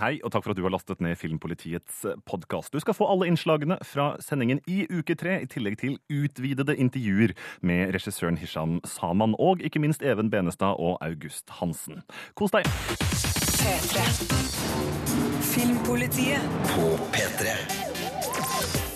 Hei, 0.00 0.22
og 0.24 0.32
takk 0.32 0.46
for 0.46 0.54
at 0.54 0.56
du 0.56 0.64
har 0.64 0.72
lastet 0.72 1.02
ned 1.04 1.18
Filmpolitiets 1.20 2.06
podkast. 2.24 2.72
Du 2.72 2.80
skal 2.80 2.96
få 2.96 3.10
alle 3.12 3.26
innslagene 3.28 3.76
fra 3.84 4.14
sendingen 4.24 4.62
i 4.64 4.86
uke 4.88 5.12
tre, 5.20 5.36
i 5.44 5.50
tillegg 5.52 5.76
til 5.82 5.98
utvidede 6.08 6.78
intervjuer 6.80 7.36
med 7.60 7.92
regissøren 7.92 8.40
Hisham 8.40 8.78
Saman 8.88 9.36
og 9.36 9.60
ikke 9.60 9.84
minst 9.84 10.00
Even 10.00 10.32
Benestad 10.32 10.80
og 10.80 10.96
August 11.04 11.52
Hansen. 11.60 12.00
Kos 12.32 12.56
deg! 12.56 12.64
P3. 13.60 14.08
Filmpolitiet 15.52 16.60
På 16.72 16.96
P3 17.12 17.91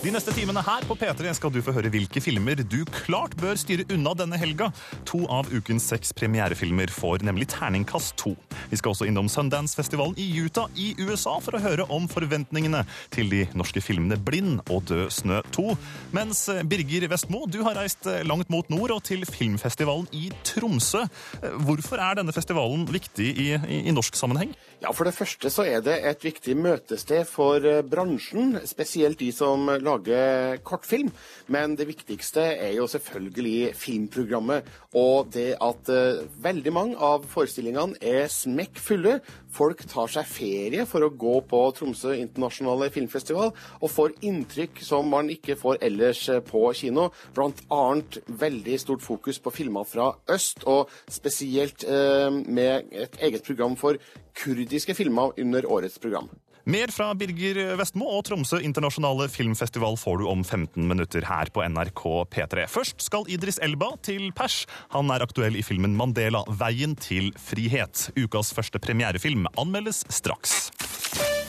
De 0.07 0.11
neste 0.15 0.31
timene 0.31 0.61
her 0.63 0.85
på 0.87 0.95
P3 0.95 1.33
skal 1.35 1.51
du 1.51 1.57
få 1.59 1.73
høre 1.75 1.89
hvilke 1.91 2.21
filmer 2.23 2.61
du 2.63 2.77
klart 2.87 3.33
bør 3.41 3.57
styre 3.59 3.83
unna 3.91 4.13
denne 4.15 4.37
helga. 4.39 4.69
To 5.09 5.25
av 5.27 5.49
ukens 5.51 5.83
seks 5.91 6.13
premierefilmer 6.15 6.87
får 6.95 7.25
nemlig 7.27 7.49
terningkast 7.51 8.13
to. 8.21 8.31
Vi 8.71 8.79
skal 8.79 8.93
også 8.93 9.09
innom 9.09 9.27
Sundance-festivalen 9.27 10.15
i 10.15 10.29
Utah 10.39 10.71
i 10.79 10.93
USA 11.01 11.33
for 11.43 11.57
å 11.57 11.59
høre 11.59 11.89
om 11.91 12.07
forventningene 12.07 12.85
til 13.11 13.27
de 13.33 13.41
norske 13.51 13.83
filmene 13.83 14.15
Blind 14.15 14.61
og 14.71 14.85
Død 14.87 15.11
snø 15.11 15.41
2. 15.57 15.75
Mens 16.15 16.45
eh, 16.55 16.63
Birger 16.63 17.09
Vestmo, 17.11 17.43
du 17.51 17.59
har 17.67 17.75
reist 17.75 18.07
eh, 18.07 18.23
langt 18.23 18.47
mot 18.53 18.71
nord 18.71 18.95
og 18.95 19.03
til 19.11 19.27
filmfestivalen 19.27 20.07
i 20.15 20.29
Tromsø. 20.47 21.03
Eh, 21.41 21.59
Hvorfor 21.67 21.99
er 21.99 22.21
denne 22.21 22.31
festivalen 22.31 22.87
viktig 22.95 23.27
i, 23.27 23.49
i, 23.59 23.83
i 23.83 23.97
norsk 23.99 24.15
sammenheng? 24.15 24.55
Ja, 24.77 24.91
For 24.93 25.09
det 25.09 25.15
første 25.17 25.49
så 25.49 25.63
er 25.65 25.81
det 25.81 25.95
et 26.05 26.21
viktig 26.21 26.53
møtested 26.53 27.23
for 27.25 27.63
eh, 27.65 27.79
bransjen, 27.81 28.59
spesielt 28.69 29.17
de 29.17 29.31
som 29.33 29.65
lager 29.81 30.59
kortfilm. 30.61 31.09
Men 31.49 31.73
det 31.79 31.87
viktigste 31.89 32.43
er 32.53 32.75
jo 32.75 32.85
selvfølgelig 32.91 33.71
filmprogrammet, 33.73 34.69
og 34.93 35.31
det 35.33 35.55
at 35.65 35.89
eh, 35.89 36.21
veldig 36.45 36.73
mange 36.75 36.99
av 37.01 37.25
forestillingene 37.25 37.97
er 38.05 38.29
smekkfulle. 38.29 39.17
Folk 39.57 39.81
tar 39.89 40.09
seg 40.11 40.27
ferie 40.29 40.85
for 40.85 41.05
å 41.05 41.09
gå 41.09 41.39
på 41.49 41.61
Tromsø 41.77 42.13
internasjonale 42.17 42.91
filmfestival, 42.93 43.53
og 43.81 43.89
får 43.93 44.15
inntrykk 44.27 44.83
som 44.85 45.09
man 45.09 45.31
ikke 45.33 45.57
får 45.57 45.81
ellers 45.87 46.23
eh, 46.29 46.43
på 46.45 46.61
kino. 46.77 47.09
Blant 47.33 47.63
annet 47.73 48.19
veldig 48.27 48.77
stort 48.83 49.05
fokus 49.05 49.41
på 49.41 49.53
filmer 49.55 49.87
fra 49.89 50.11
øst, 50.33 50.67
og 50.69 50.93
spesielt 51.09 51.87
eh, 51.89 52.29
med 52.29 52.93
et 52.93 53.17
eget 53.29 53.47
program 53.47 53.77
for 53.79 53.97
kurdiske 54.37 54.93
filmer 54.97 55.33
under 55.41 55.65
årets 55.65 55.97
program. 56.01 56.29
Mer 56.67 56.91
fra 56.91 57.13
Birger 57.15 57.77
Vestmo 57.79 58.09
og 58.11 58.25
Tromsø 58.27 58.57
internasjonale 58.59 59.29
filmfestival 59.31 59.95
får 59.95 60.17
du 60.19 60.25
om 60.27 60.41
15 60.43 60.83
minutter 60.83 61.23
her 61.23 61.47
på 61.55 61.61
NRK 61.63 62.01
P3. 62.33 62.65
Først 62.67 63.05
skal 63.05 63.23
Idris 63.31 63.55
Elba 63.63 63.93
til 64.03 64.33
pers. 64.35 64.65
Han 64.91 65.07
er 65.15 65.23
aktuell 65.23 65.55
i 65.55 65.63
filmen 65.63 65.95
Mandela 65.95 66.41
veien 66.59 66.97
til 66.99 67.29
frihet. 67.39 68.09
Ukas 68.19 68.51
første 68.51 68.81
premierefilm 68.83 69.47
anmeldes 69.55 70.01
straks. 70.11 70.57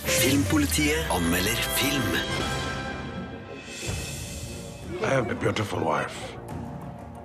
Filmpolitiet 0.06 1.10
anmelder 1.10 1.66
film 1.80 2.14
I 5.02 5.10
have 5.10 5.32
a 5.32 5.34
beautiful 5.34 5.82
wife. 5.82 6.38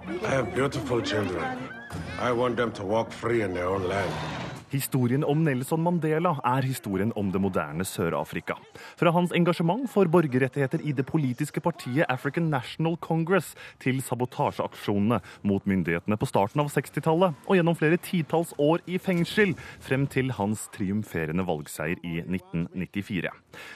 I 0.09 0.33
have 0.33 0.49
beautiful 0.55 1.05
children. 1.05 1.69
I 2.17 2.31
want 2.31 2.57
them 2.57 2.71
to 2.71 2.83
walk 2.83 3.13
free 3.13 3.43
in 3.43 3.53
their 3.53 3.67
own 3.67 3.87
land. 3.87 4.52
Historien 4.73 5.21
om 5.21 5.43
Nelson 5.45 5.83
Mandela 5.85 6.31
er 6.49 6.65
historien 6.65 7.11
om 7.19 7.27
det 7.29 7.37
moderne 7.41 7.85
Sør-Afrika. 7.85 8.55
Fra 8.97 9.11
hans 9.13 9.33
engasjement 9.37 9.85
for 9.91 10.09
borgerrettigheter 10.09 10.81
i 10.81 10.95
det 10.97 11.05
politiske 11.05 11.61
partiet 11.61 12.09
African 12.09 12.47
National 12.49 12.95
Congress 12.97 13.51
til 13.83 14.01
sabotasjeaksjonene 14.01 15.19
mot 15.45 15.67
myndighetene 15.69 16.17
på 16.17 16.29
starten 16.29 16.63
av 16.63 16.71
60-tallet 16.73 17.37
og 17.45 17.59
gjennom 17.59 17.77
flere 17.77 17.99
titalls 18.01 18.55
år 18.57 18.81
i 18.89 18.97
fengsel, 18.97 19.53
frem 19.83 20.07
til 20.09 20.33
hans 20.39 20.65
triumferende 20.73 21.45
valgseier 21.45 22.01
i 22.01 22.23
1994. 22.23 23.29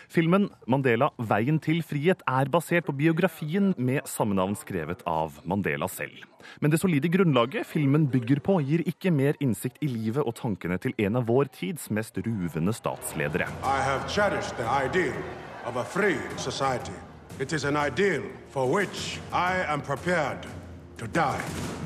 Filmen 0.09 0.49
'Mandela 0.65 1.11
veien 1.17 1.61
til 1.61 1.83
frihet' 1.85 2.25
er 2.25 2.49
basert 2.49 2.89
på 2.89 2.97
biografien 2.97 3.75
med 3.77 4.01
samme 4.09 4.33
navn 4.33 4.57
skrevet 4.57 5.05
av 5.05 5.37
Mandela 5.45 5.85
selv. 5.87 6.25
Men 6.61 6.71
det 6.71 6.79
solide 6.81 7.09
grunnlaget 7.11 7.67
filmen 7.67 8.07
bygger 8.11 8.39
på, 8.43 8.59
gir 8.63 8.83
ikke 8.87 9.11
mer 9.13 9.37
innsikt 9.43 9.81
i 9.83 9.89
livet 9.91 10.23
og 10.23 10.35
tankene 10.37 10.77
til 10.81 10.86
en 10.97 11.15
av 11.15 11.25
vår 11.25 11.45
tids 11.45 11.89
mest 11.89 12.17
ruvende 12.17 12.73
statsledere. 12.73 13.47
I 13.63 13.79
have 13.81 14.07
cherished 14.07 14.57
the 14.57 14.67
ideal 14.85 15.17
of 15.65 15.75
a 15.75 15.83
free 15.83 16.19
society. 16.37 16.95
It 17.39 17.53
is 17.53 17.65
an 17.65 17.77
ideal 17.77 18.23
for 18.49 18.65
which 18.65 19.19
I 19.31 19.63
am 19.67 19.81
prepared. 19.81 20.47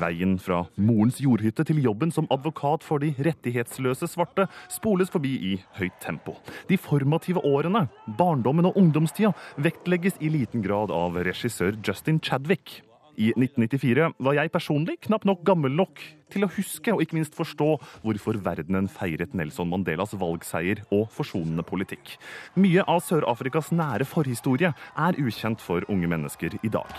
Veien 0.00 0.38
fra 0.40 0.62
morens 0.80 1.18
jordhytte 1.20 1.66
til 1.68 1.82
jobben 1.84 2.12
som 2.14 2.28
advokat 2.32 2.84
for 2.86 3.02
de 3.02 3.10
rettighetsløse 3.20 4.08
svarte 4.08 4.46
spoles 4.72 5.12
forbi 5.12 5.34
i 5.50 5.52
høyt 5.76 5.98
tempo. 6.00 6.38
De 6.68 6.78
formative 6.80 7.42
årene, 7.44 7.84
barndommen 8.18 8.70
og 8.70 8.78
ungdomstida, 8.80 9.34
vektlegges 9.60 10.16
i 10.20 10.32
liten 10.32 10.64
grad 10.64 10.94
av 10.94 11.20
regissør 11.20 11.76
Justin 11.84 12.22
Chadwick. 12.24 12.80
I 13.20 13.32
1994 13.36 14.14
var 14.24 14.36
jeg 14.38 14.52
personlig 14.52 14.96
knapt 15.04 15.26
nok 15.28 15.42
gammel 15.44 15.74
nok 15.76 16.00
til 16.32 16.46
å 16.46 16.50
huske 16.54 16.94
og 16.94 17.02
ikke 17.04 17.18
minst 17.18 17.36
forstå 17.36 17.68
hvorfor 18.04 18.38
verdenen 18.44 18.88
feiret 18.88 19.34
Nelson 19.36 19.68
Mandelas 19.68 20.14
valgseier 20.16 20.80
og 20.94 21.10
forsonende 21.12 21.64
politikk. 21.66 22.16
Mye 22.56 22.86
av 22.88 23.02
Sør-Afrikas 23.04 23.68
nære 23.76 24.08
forhistorie 24.08 24.72
er 24.72 25.20
ukjent 25.20 25.60
for 25.60 25.84
unge 25.92 26.08
mennesker 26.08 26.56
i 26.62 26.72
dag. 26.72 26.96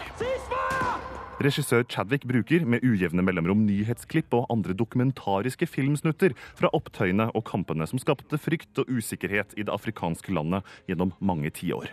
Regissør 1.44 1.82
Chadwick 1.90 2.28
bruker 2.30 2.62
med 2.70 2.86
ujevne 2.86 3.26
mellomrom 3.26 3.66
nyhetsklipp 3.66 4.36
og 4.38 4.46
andre 4.54 4.76
dokumentariske 4.78 5.66
filmsnutter 5.68 6.38
fra 6.54 6.70
opptøyene 6.78 7.32
og 7.34 7.44
kampene 7.50 7.90
som 7.90 8.00
skapte 8.00 8.38
frykt 8.38 8.84
og 8.84 8.94
usikkerhet 8.94 9.58
i 9.58 9.66
det 9.66 9.74
afrikanske 9.74 10.36
landet 10.38 10.62
gjennom 10.88 11.18
mange 11.20 11.50
tiår. 11.58 11.90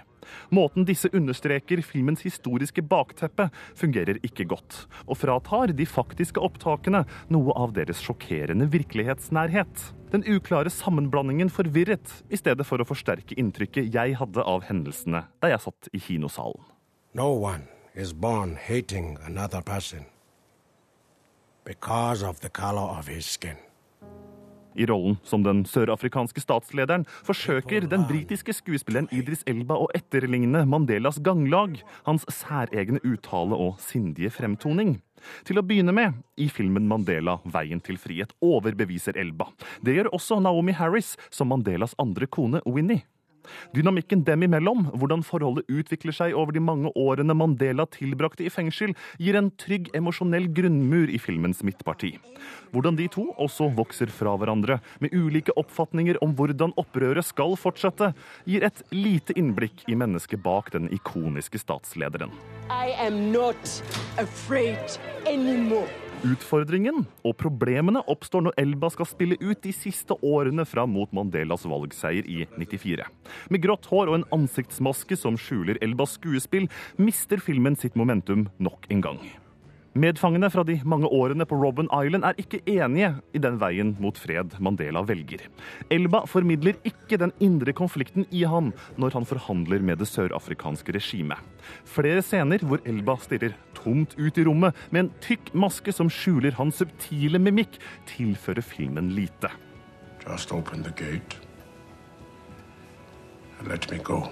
Måten 0.54 0.86
disse 0.88 1.10
understreker 1.16 1.82
filmens 1.86 2.24
historiske 2.26 2.82
bakteppe, 2.82 3.48
fungerer 3.78 4.20
ikke 4.26 4.46
godt, 4.50 4.84
og 5.06 5.20
fratar 5.20 5.74
de 5.76 5.86
faktiske 5.86 6.42
opptakene 6.42 7.04
noe 7.32 7.54
av 7.56 7.74
deres 7.76 8.02
sjokkerende 8.04 8.68
virkelighetsnærhet. 8.72 9.90
Den 10.10 10.26
uklare 10.26 10.70
sammenblandingen 10.74 11.50
forvirret, 11.54 12.20
i 12.30 12.38
stedet 12.38 12.66
for 12.66 12.82
å 12.82 12.88
forsterke 12.88 13.36
inntrykket 13.38 13.92
jeg 13.94 14.16
hadde 14.18 14.42
av 14.42 14.66
hendelsene 14.66 15.26
da 15.40 15.52
jeg 15.52 15.62
satt 15.66 15.90
i 15.94 16.02
kinosalen. 16.02 16.64
No 17.14 17.32
one 17.34 17.66
is 17.94 18.12
born 18.12 18.56
hating 18.56 19.18
another 19.26 19.60
person 19.60 20.06
because 21.64 22.22
of 22.22 22.40
the 22.40 22.48
color 22.48 22.98
of 22.98 23.06
his 23.08 23.26
skin. 23.26 23.69
I 24.78 24.86
rollen 24.86 25.16
som 25.26 25.44
den 25.46 25.64
sørafrikanske 25.68 26.42
statslederen 26.42 27.06
forsøker 27.26 27.88
den 27.90 28.06
britiske 28.08 28.54
skuespilleren 28.54 29.10
Idris 29.14 29.42
Elba 29.50 29.78
å 29.80 29.88
etterligne 29.96 30.64
Mandelas 30.68 31.20
ganglag, 31.24 31.80
hans 32.06 32.26
særegne 32.30 33.02
uttale 33.06 33.58
og 33.58 33.80
sindige 33.82 34.32
fremtoning. 34.34 34.98
Til 35.44 35.60
å 35.60 35.64
begynne 35.66 35.92
med, 35.92 36.16
i 36.40 36.48
filmen 36.48 36.88
'Mandela 36.88 37.38
veien 37.44 37.80
til 37.80 37.98
frihet' 38.00 38.36
overbeviser 38.40 39.18
Elba. 39.20 39.50
Det 39.84 39.96
gjør 39.96 40.14
også 40.16 40.40
Naomi 40.40 40.72
Harris 40.72 41.16
som 41.30 41.52
Mandelas 41.52 41.94
andre 41.98 42.26
kone 42.26 42.62
Winnie. 42.66 43.04
Dynamikken 43.74 44.24
dem 44.26 44.44
imellom, 44.46 44.86
hvordan 44.98 45.24
forholdet 45.26 45.68
utvikler 45.70 46.14
seg 46.16 46.36
over 46.36 46.54
de 46.56 46.62
mange 46.64 46.92
årene 46.98 47.36
Mandela 47.36 47.86
tilbrakte 47.90 48.46
i 48.46 48.52
fengsel, 48.52 48.94
gir 49.18 49.38
en 49.38 49.50
trygg 49.60 49.90
emosjonell 49.96 50.48
grunnmur 50.54 51.10
i 51.12 51.20
filmens 51.20 51.64
midtparti. 51.66 52.16
Hvordan 52.74 52.98
de 52.98 53.08
to 53.12 53.26
også 53.40 53.70
vokser 53.76 54.12
fra 54.14 54.36
hverandre, 54.38 54.80
med 55.00 55.14
ulike 55.14 55.54
oppfatninger 55.60 56.20
om 56.24 56.34
hvordan 56.38 56.74
opprøret 56.80 57.26
skal 57.26 57.56
fortsette, 57.60 58.12
gir 58.48 58.66
et 58.66 58.84
lite 58.94 59.36
innblikk 59.38 59.84
i 59.90 59.98
mennesket 59.98 60.42
bak 60.44 60.72
den 60.74 60.90
ikoniske 60.94 61.60
statslederen. 61.60 62.32
I 62.70 62.94
am 63.06 63.32
not 63.32 63.82
afraid 64.18 64.98
anymore. 65.26 66.09
Utfordringen 66.20 67.06
og 67.24 67.32
problemene 67.40 68.02
oppstår 68.12 68.44
når 68.44 68.58
Elba 68.60 68.90
skal 68.92 69.08
spille 69.08 69.38
ut 69.40 69.62
de 69.64 69.72
siste 69.72 70.12
årene 70.20 70.66
fram 70.68 70.92
mot 70.92 71.12
Mandelas 71.16 71.64
valgseier 71.64 72.28
i 72.28 72.42
94. 72.60 73.06
Med 73.48 73.64
grått 73.64 73.88
hår 73.88 74.12
og 74.12 74.18
en 74.18 74.26
ansiktsmaske 74.36 75.16
som 75.16 75.40
skjuler 75.40 75.80
Elbas 75.80 76.18
skuespill, 76.18 76.68
mister 77.00 77.40
filmen 77.40 77.78
sitt 77.80 77.96
momentum 77.96 78.50
nok 78.60 78.90
en 78.92 79.06
gang. 79.06 79.22
Medfangene 79.98 80.46
fra 80.54 80.62
de 80.62 80.76
mange 80.86 81.08
årene 81.10 81.42
på 81.50 81.56
Robben 81.58 81.88
Island 81.90 82.22
er 82.22 82.36
ikke 82.38 82.60
enige 82.62 83.08
i 83.34 83.40
den 83.42 83.56
veien 83.58 83.96
mot 83.98 84.14
fred 84.22 84.52
Mandela 84.62 85.02
velger. 85.02 85.42
Elba 85.90 86.20
formidler 86.30 86.76
ikke 86.86 87.18
den 87.18 87.32
indre 87.42 87.74
konflikten 87.74 88.22
i 88.30 88.44
ham 88.46 88.68
når 89.02 89.16
han 89.18 89.26
forhandler 89.26 89.82
med 89.82 89.98
det 89.98 90.06
sørafrikanske 90.06 90.94
regimet. 90.94 91.42
Flere 91.82 92.22
scener 92.22 92.62
hvor 92.62 92.78
Elba 92.86 93.16
stirrer 93.18 93.56
tomt 93.74 94.14
ut 94.14 94.38
i 94.38 94.44
rommet 94.46 94.78
med 94.94 95.02
en 95.02 95.10
tykk 95.26 95.50
maske 95.58 95.90
som 95.96 96.06
skjuler 96.06 96.54
hans 96.54 96.78
subtile 96.78 97.42
mimikk, 97.42 97.80
tilfører 98.06 98.62
filmen 98.62 99.10
lite. 99.18 99.50
Just 100.22 100.52
open 100.54 100.86
the 100.86 100.94
gate 100.94 101.42
and 103.58 103.68
let 103.68 103.90
me 103.90 103.98
go. 103.98 104.22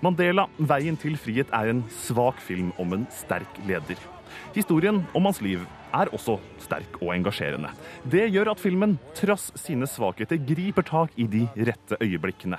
Mandela, 0.00 0.48
veien 0.58 0.96
til 0.96 1.16
frihet, 1.20 1.52
er 1.52 1.70
en 1.70 1.84
svak 1.92 2.40
film 2.40 2.72
om 2.80 2.96
en 2.96 3.06
sterk 3.12 3.60
leder. 3.68 4.00
Historien 4.54 5.02
om 5.14 5.26
hans 5.28 5.40
liv 5.44 5.64
er 5.94 6.10
også 6.14 6.38
sterk 6.62 6.98
og 7.00 7.12
engasjerende. 7.14 7.70
Det 8.10 8.26
gjør 8.34 8.52
at 8.54 8.62
filmen, 8.62 8.96
trass 9.16 9.50
sine 9.60 9.88
svakheter, 9.90 10.40
griper 10.42 10.86
tak 10.86 11.14
i 11.16 11.28
de 11.30 11.46
rette 11.56 11.98
øyeblikkene. 12.02 12.58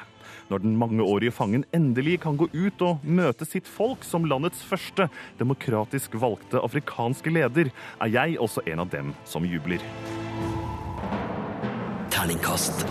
Når 0.49 0.61
den 0.61 0.75
mangeårige 0.77 1.33
fangen 1.33 1.65
endelig 1.73 2.19
kan 2.23 2.37
gå 2.37 2.47
ut 2.53 2.81
og 2.85 3.03
møte 3.03 3.47
sitt 3.49 3.67
folk 3.69 4.05
som 4.05 4.27
landets 4.29 4.61
første 4.65 5.09
demokratisk 5.39 6.17
valgte 6.21 6.61
afrikanske 6.61 7.33
leder, 7.33 7.71
er 7.99 8.13
jeg 8.13 8.39
også 8.39 8.65
en 8.69 8.85
av 8.85 8.91
dem 8.93 9.13
som 9.25 9.45
jubler. 9.45 9.81
Terningkast 12.13 12.85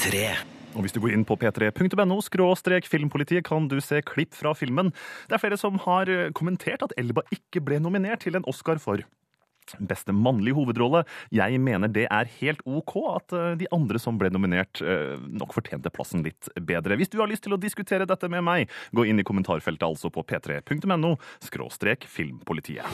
tre. 0.00 0.57
Og 0.78 0.86
Hvis 0.86 0.94
du 0.94 1.02
går 1.02 1.16
inn 1.16 1.26
på 1.26 1.34
p3.no 1.34 2.20
skråstrek 2.22 2.86
filmpolitiet, 2.86 3.42
kan 3.46 3.66
du 3.68 3.80
se 3.82 3.98
klipp 4.06 4.36
fra 4.38 4.54
filmen. 4.54 4.92
Det 5.26 5.34
er 5.34 5.42
flere 5.42 5.58
som 5.58 5.80
har 5.82 6.08
eh, 6.08 6.30
kommentert 6.30 6.86
at 6.86 6.94
Elba 7.00 7.26
ikke 7.34 7.64
ble 7.66 7.80
nominert 7.82 8.22
til 8.22 8.38
en 8.38 8.46
Oscar 8.46 8.78
for 8.82 9.02
Beste 9.84 10.14
mannlige 10.16 10.56
hovedrolle. 10.56 11.02
Jeg 11.34 11.58
mener 11.60 11.90
det 11.92 12.06
er 12.08 12.30
helt 12.38 12.62
OK 12.64 12.94
at 13.10 13.34
eh, 13.36 13.50
de 13.60 13.68
andre 13.74 14.00
som 14.00 14.16
ble 14.20 14.30
nominert, 14.32 14.80
eh, 14.80 15.18
nok 15.18 15.52
fortjente 15.56 15.92
plassen 15.92 16.22
litt 16.24 16.48
bedre. 16.56 16.96
Hvis 16.96 17.12
du 17.12 17.18
har 17.20 17.28
lyst 17.28 17.44
til 17.44 17.58
å 17.58 17.60
diskutere 17.60 18.08
dette 18.08 18.30
med 18.30 18.46
meg, 18.46 18.72
gå 18.94 19.04
inn 19.04 19.20
i 19.20 19.26
kommentarfeltet 19.26 19.84
altså 19.84 20.14
på 20.14 20.24
p3.no 20.24 21.16
skråstrek 21.44 22.06
filmpolitiet. 22.08 22.86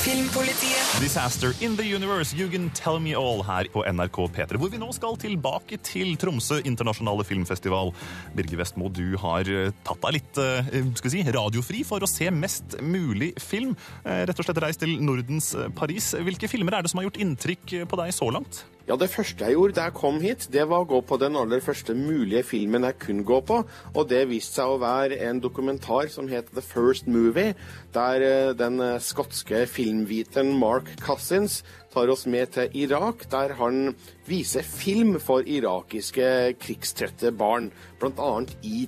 Filmpolitiet. 0.00 0.69
Disaster 1.00 1.54
in 1.64 1.78
the 1.78 1.84
Universe, 1.96 2.36
You 2.36 2.46
Can 2.50 2.68
Tell 2.76 2.98
Me 3.00 3.14
All 3.16 3.40
her 3.42 3.64
på 3.72 3.80
NRK 3.88 4.18
P3, 4.36 4.58
hvor 4.60 4.68
vi 4.68 4.76
nå 4.76 4.90
skal 4.92 5.16
tilbake 5.16 5.78
til 5.80 6.12
Tromsø 6.20 6.58
internasjonale 6.68 7.24
filmfestival. 7.24 7.94
Birger 8.36 8.60
Vestmo, 8.60 8.90
du 8.92 9.16
har 9.22 9.48
eh, 9.48 9.72
tatt 9.86 10.02
deg 10.04 10.18
litt 10.18 10.40
eh, 10.42 10.68
skal 10.98 11.08
vi 11.08 11.14
si, 11.14 11.22
radiofri 11.32 11.80
for 11.88 12.04
å 12.04 12.10
se 12.10 12.28
mest 12.28 12.76
mulig 12.84 13.30
film. 13.40 13.72
Eh, 14.04 14.26
Rett 14.28 14.44
og 14.44 14.50
slett 14.50 14.60
reist 14.60 14.84
til 14.84 14.98
Nordens 15.00 15.54
Paris. 15.78 16.12
Hvilke 16.20 16.52
filmer 16.52 16.76
er 16.76 16.84
det 16.84 16.92
som 16.92 17.00
har 17.00 17.08
gjort 17.08 17.22
inntrykk 17.24 17.78
på 17.88 18.02
deg 18.02 18.12
så 18.12 18.28
langt? 18.36 18.60
Ja, 18.90 18.96
Det 18.96 19.06
første 19.06 19.46
jeg 19.46 19.54
gjorde 19.54 19.76
da 19.76 19.84
jeg 19.86 19.94
kom 19.94 20.16
hit, 20.18 20.48
det 20.50 20.64
var 20.66 20.82
å 20.82 20.88
gå 20.90 20.98
på 21.06 21.14
den 21.22 21.36
aller 21.38 21.60
første 21.62 21.94
mulige 21.94 22.42
filmen 22.42 22.82
jeg 22.82 22.96
kunne 22.98 23.22
gå 23.22 23.36
på. 23.46 23.60
Og 23.94 24.08
det 24.10 24.24
viste 24.26 24.58
seg 24.58 24.66
å 24.66 24.80
være 24.82 25.20
en 25.28 25.38
dokumentar 25.38 26.10
som 26.10 26.26
het 26.26 26.50
The 26.50 26.64
First 26.64 27.06
Movie, 27.06 27.54
der 27.94 28.24
eh, 28.26 28.50
den 28.58 28.82
eh, 28.82 28.98
skotske 28.98 29.62
filmviteren 29.70 30.50
Mark 30.58 30.90
Cousins 31.06 31.60
tar 31.90 32.12
oss 32.12 32.26
med 32.30 32.52
til 32.54 32.76
Irak, 32.84 33.26
der 33.32 33.54
han 33.58 33.94
viser 34.28 34.66
film 34.66 35.18
for 35.22 35.46
irakiske 35.46 36.54
krigstrette 36.62 37.32
barn, 37.34 37.70
bl.a. 38.00 38.30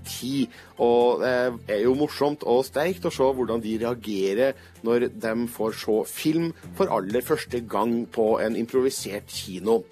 tid 0.07 0.49
Og 0.79 1.23
det 1.23 1.77
er 1.77 1.85
jo 1.85 1.97
morsomt 1.99 2.47
og 2.47 2.65
sterkt 2.69 3.07
å 3.07 3.15
se 3.15 3.27
hvordan 3.27 3.63
de 3.65 3.77
reagerer 3.83 4.59
når 4.87 5.11
de 5.13 5.37
får 5.51 5.79
se 5.83 5.99
film 6.15 6.51
for 6.79 6.91
aller 6.95 7.23
første 7.27 7.63
gang 7.67 8.03
på 8.07 8.37
en 8.43 8.59
improvisert 8.59 9.31
kino. 9.31 9.83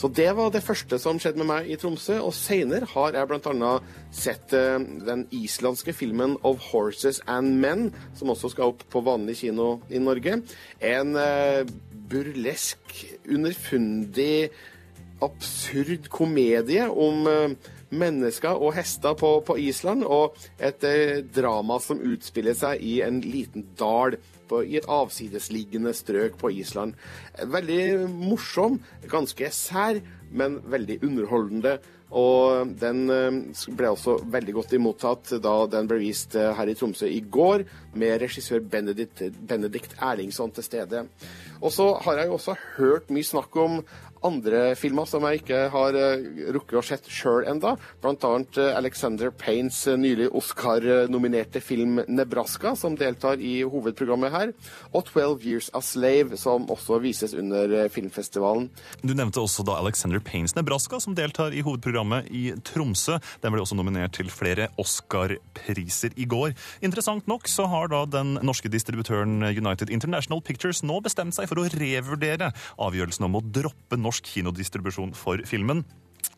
Så 0.00 0.08
det 0.08 0.30
var 0.32 0.48
det 0.48 0.62
første 0.64 0.96
som 1.02 1.18
skjedde 1.20 1.42
med 1.42 1.48
meg 1.50 1.66
i 1.68 1.76
Tromsø. 1.76 2.20
Og 2.24 2.32
seinere 2.32 2.88
har 2.88 3.16
jeg 3.18 3.28
bl.a. 3.28 3.72
sett 4.16 4.54
uh, 4.56 4.78
den 4.80 5.26
islandske 5.34 5.92
filmen 5.92 6.38
Of 6.46 6.70
Horses 6.70 7.20
and 7.28 7.58
Men, 7.60 7.90
som 8.16 8.32
også 8.32 8.54
skal 8.54 8.72
opp 8.72 8.86
på 8.88 9.02
vanlig 9.04 9.36
kino 9.42 9.74
i 9.92 10.00
Norge. 10.00 10.38
En 10.80 11.12
uh, 11.18 11.68
burlesk, 12.10 12.94
underfundig, 13.28 14.50
absurd 15.20 16.08
komedie 16.12 16.86
om 16.88 17.26
uh, 17.28 17.70
mennesker 17.90 18.56
og 18.56 18.74
hester 18.78 19.16
på, 19.18 19.34
på 19.46 19.56
Island, 19.60 20.04
og 20.06 20.38
et 20.62 20.84
drama 21.34 21.80
som 21.82 22.00
utspiller 22.00 22.56
seg 22.56 22.82
i 22.86 23.00
en 23.04 23.20
liten 23.24 23.66
dal 23.78 24.16
i 24.58 24.78
et 24.80 24.88
avsidesliggende 24.90 25.92
strøk 25.94 26.38
på 26.40 26.50
Island. 26.58 26.96
Veldig 27.46 28.08
morsom, 28.10 28.80
ganske 29.10 29.50
sær, 29.54 30.00
men 30.30 30.58
veldig 30.70 31.00
underholdende. 31.06 31.78
Og 32.10 32.72
den 32.80 33.04
ble 33.78 33.92
også 33.92 34.16
veldig 34.26 34.54
godt 34.56 34.72
imottatt 34.74 35.34
da 35.42 35.54
den 35.70 35.86
ble 35.90 36.00
vist 36.02 36.34
her 36.34 36.70
i 36.70 36.74
Tromsø 36.74 37.06
i 37.06 37.20
går, 37.22 37.62
med 37.94 38.16
regissør 38.22 38.64
Benedikt, 38.66 39.22
Benedikt 39.46 39.94
Erlingsson 40.02 40.50
til 40.56 40.66
stede. 40.66 41.04
Og 41.60 41.70
så 41.74 41.92
har 42.02 42.18
jeg 42.18 42.30
jo 42.30 42.38
også 42.38 42.56
hørt 42.78 43.12
mye 43.14 43.26
snakk 43.26 43.56
om 43.62 43.78
andre 44.26 44.74
filmer 44.78 45.08
som 45.08 45.24
jeg 45.26 45.40
ikke 45.40 45.60
har 45.72 45.96
rukket 46.54 46.78
å 46.78 46.84
sett 46.84 47.08
sjøl 47.10 47.46
enda. 47.48 47.74
Blant 48.02 48.24
annet 48.26 48.58
Alexander 48.76 49.32
Paynes 49.34 49.78
nylig 49.98 50.28
Oscar-nominerte 50.36 51.60
film 51.64 52.00
'Nebraska', 52.06 52.76
som 52.76 52.96
deltar 52.96 53.40
i 53.40 53.62
hovedprogrammet 53.62 54.30
her. 54.30 54.52
Og 54.92 55.06
'Twelve 55.06 55.42
Years 55.44 55.70
a 55.74 55.80
Slave', 55.80 56.36
som 56.36 56.66
også 56.68 57.00
vises 57.00 57.34
under 57.34 57.88
filmfestivalen. 57.88 58.70
Du 59.02 59.14
nevnte 59.14 59.40
også 59.40 59.64
da 59.64 59.78
Alexander 59.80 60.20
Paynes 60.20 60.54
'Nebraska', 60.54 61.00
som 61.00 61.14
deltar 61.14 61.52
i 61.52 61.62
hovedprogrammet 61.62 62.28
i 62.30 62.52
Tromsø. 62.64 63.18
Den 63.42 63.52
ble 63.52 63.60
også 63.60 63.76
nominert 63.76 64.12
til 64.12 64.30
flere 64.30 64.68
Oscar-priser 64.78 66.12
i 66.16 66.24
går. 66.24 66.54
Interessant 66.82 67.26
nok 67.26 67.48
så 67.48 67.66
har 67.66 67.88
da 67.88 68.04
den 68.04 68.38
norske 68.42 68.68
distributøren 68.68 69.42
United 69.42 69.90
International 69.90 70.40
Pictures 70.42 70.82
nå 70.82 71.00
bestemt 71.00 71.34
seg 71.34 71.48
for 71.48 71.56
å 71.62 71.68
revurdere 71.68 72.52
avgjørelsen 72.78 73.24
om 73.24 73.38
å 73.38 73.44
droppe 73.44 73.96
norsk 73.96 74.09
kinodistribusjon 74.18 75.14
for 75.14 75.38
filmen. 75.46 75.84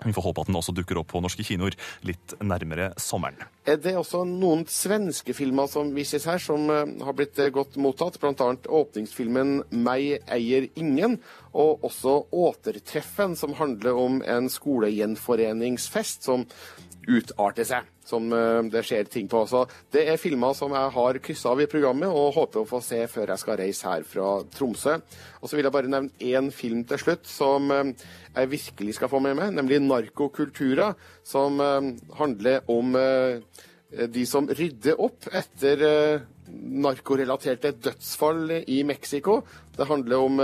Vi 0.04 0.12
får 0.12 0.22
håpe 0.22 0.42
at 0.42 0.48
den 0.50 0.58
også 0.58 0.74
dukker 0.74 0.98
opp 0.98 1.12
på 1.12 1.20
norske 1.22 1.44
kinoer 1.46 1.76
litt 2.06 2.34
nærmere 2.42 2.90
sommeren. 3.00 3.38
Det 3.66 3.92
er 3.92 4.00
også 4.00 4.24
noen 4.26 4.64
svenske 4.70 5.34
filmer 5.36 5.68
som 5.70 5.92
vises 5.94 6.26
her, 6.26 6.42
som 6.42 6.66
har 6.68 7.16
blitt 7.18 7.38
godt 7.54 7.78
mottatt. 7.78 8.18
Annet 8.22 8.66
åpningsfilmen 8.66 9.62
'Meg 9.70 10.22
eier 10.26 10.68
ingen', 10.74 11.20
og 11.54 11.84
også 11.84 12.26
'Återtreffen', 12.32 13.36
som 13.36 13.54
handler 13.54 13.94
om 13.94 14.22
en 14.22 14.48
skolegjenforeningsfest 14.48 16.24
som 16.24 16.46
utarter 17.08 17.66
seg. 17.66 17.88
Som 18.06 18.28
det 18.72 18.82
skjer 18.82 19.06
ting 19.06 19.28
på 19.30 19.44
Så 19.46 19.62
Det 19.94 20.02
er 20.10 20.18
filmer 20.18 20.56
som 20.58 20.72
jeg 20.74 20.90
har 20.94 21.18
kryssa 21.22 21.52
av 21.52 21.60
i 21.62 21.68
programmet, 21.70 22.10
og 22.10 22.34
håper 22.34 22.62
å 22.62 22.68
få 22.68 22.80
se 22.82 22.98
før 23.06 23.30
jeg 23.30 23.42
skal 23.42 23.58
reise 23.60 23.88
her 23.88 24.02
fra 24.06 24.42
Tromsø. 24.50 24.96
Og 25.40 25.48
så 25.48 25.56
vil 25.56 25.68
jeg 25.68 25.74
bare 25.74 25.90
nevne 25.90 26.10
én 26.18 26.50
film 26.50 26.82
til 26.84 26.98
slutt 26.98 27.26
som 27.30 27.70
jeg 27.70 28.50
virkelig 28.50 28.96
skal 28.98 29.12
få 29.12 29.20
med 29.22 29.36
meg, 29.38 29.54
nemlig 29.54 29.80
'Narkokultura', 29.80 30.94
som 31.22 31.58
handler 32.18 32.60
om 32.68 32.92
de 33.92 34.26
som 34.26 34.48
rydder 34.48 35.00
opp 35.00 35.28
etter 35.32 36.22
narkorelaterte 36.52 37.72
dødsfall 37.82 38.62
i 38.66 38.82
Mexico. 38.82 39.42
Det 39.76 39.86
handler 39.88 40.16
om 40.16 40.40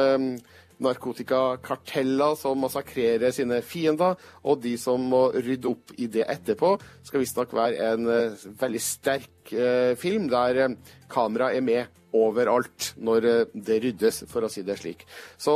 narkotikakarteller 0.84 2.36
som 2.38 2.60
massakrerer 2.62 3.34
sine 3.34 3.60
fiender, 3.66 4.19
og 4.44 4.62
de 4.64 4.76
som 4.80 5.02
må 5.10 5.28
rydde 5.34 5.70
opp 5.70 5.94
i 5.99 6.08
det 6.11 6.26
etterpå. 6.28 6.76
skal 7.06 7.23
visstnok 7.23 7.54
være 7.56 7.92
en 7.92 8.08
uh, 8.08 8.49
veldig 8.61 8.82
sterk 8.82 9.54
uh, 9.54 9.94
film 9.99 10.28
der 10.28 10.66
kamera 11.08 11.28
kameraet 11.28 11.56
er 11.58 11.64
med 11.64 11.94
overalt 12.16 12.92
når 12.97 13.26
det 13.52 13.76
ryddes, 13.85 14.23
for 14.30 14.44
å 14.44 14.49
si 14.49 14.62
det 14.64 14.78
slik. 14.80 15.04
Så 15.37 15.52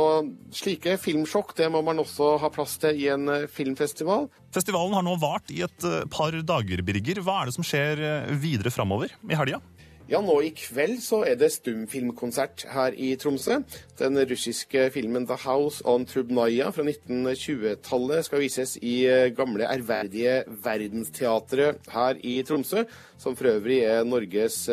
slike 0.53 0.99
filmsjokk 1.01 1.55
det 1.57 1.69
må 1.73 1.81
man 1.85 2.01
også 2.03 2.35
ha 2.41 2.51
plass 2.53 2.77
til 2.81 2.99
i 3.01 3.07
en 3.09 3.47
filmfestival. 3.49 4.27
Festivalen 4.53 4.93
har 4.93 5.05
nå 5.05 5.15
vart 5.21 5.49
i 5.49 5.63
et 5.65 5.87
par 6.13 6.37
dager, 6.45 6.85
Birger. 6.85 7.23
Hva 7.25 7.39
er 7.41 7.49
det 7.49 7.55
som 7.57 7.65
skjer 7.65 8.03
videre 8.37 8.73
framover 8.73 9.15
i 9.25 9.39
helga? 9.39 9.63
Ja, 10.11 10.19
nå 10.19 10.33
i 10.43 10.49
kveld 10.51 10.97
så 10.99 11.21
er 11.23 11.37
det 11.39 11.47
stumfilmkonsert 11.53 12.65
her 12.73 12.91
i 12.99 13.13
Tromsø. 13.15 13.61
Den 13.95 14.19
russiske 14.27 14.89
filmen 14.91 15.23
The 15.29 15.37
House 15.45 15.79
on 15.87 16.03
Trubnaya 16.03 16.67
fra 16.75 16.83
1920-tallet 16.83 18.27
skal 18.27 18.43
vises 18.43 18.75
i 18.83 18.97
gamle, 19.37 19.63
ærverdige 19.63 20.41
Verdensteatret 20.65 21.87
her 21.95 22.19
i 22.19 22.35
Tromsø, 22.43 22.83
som 23.15 23.37
for 23.39 23.53
øvrig 23.53 23.79
er 23.87 24.03
Norges 24.03 24.65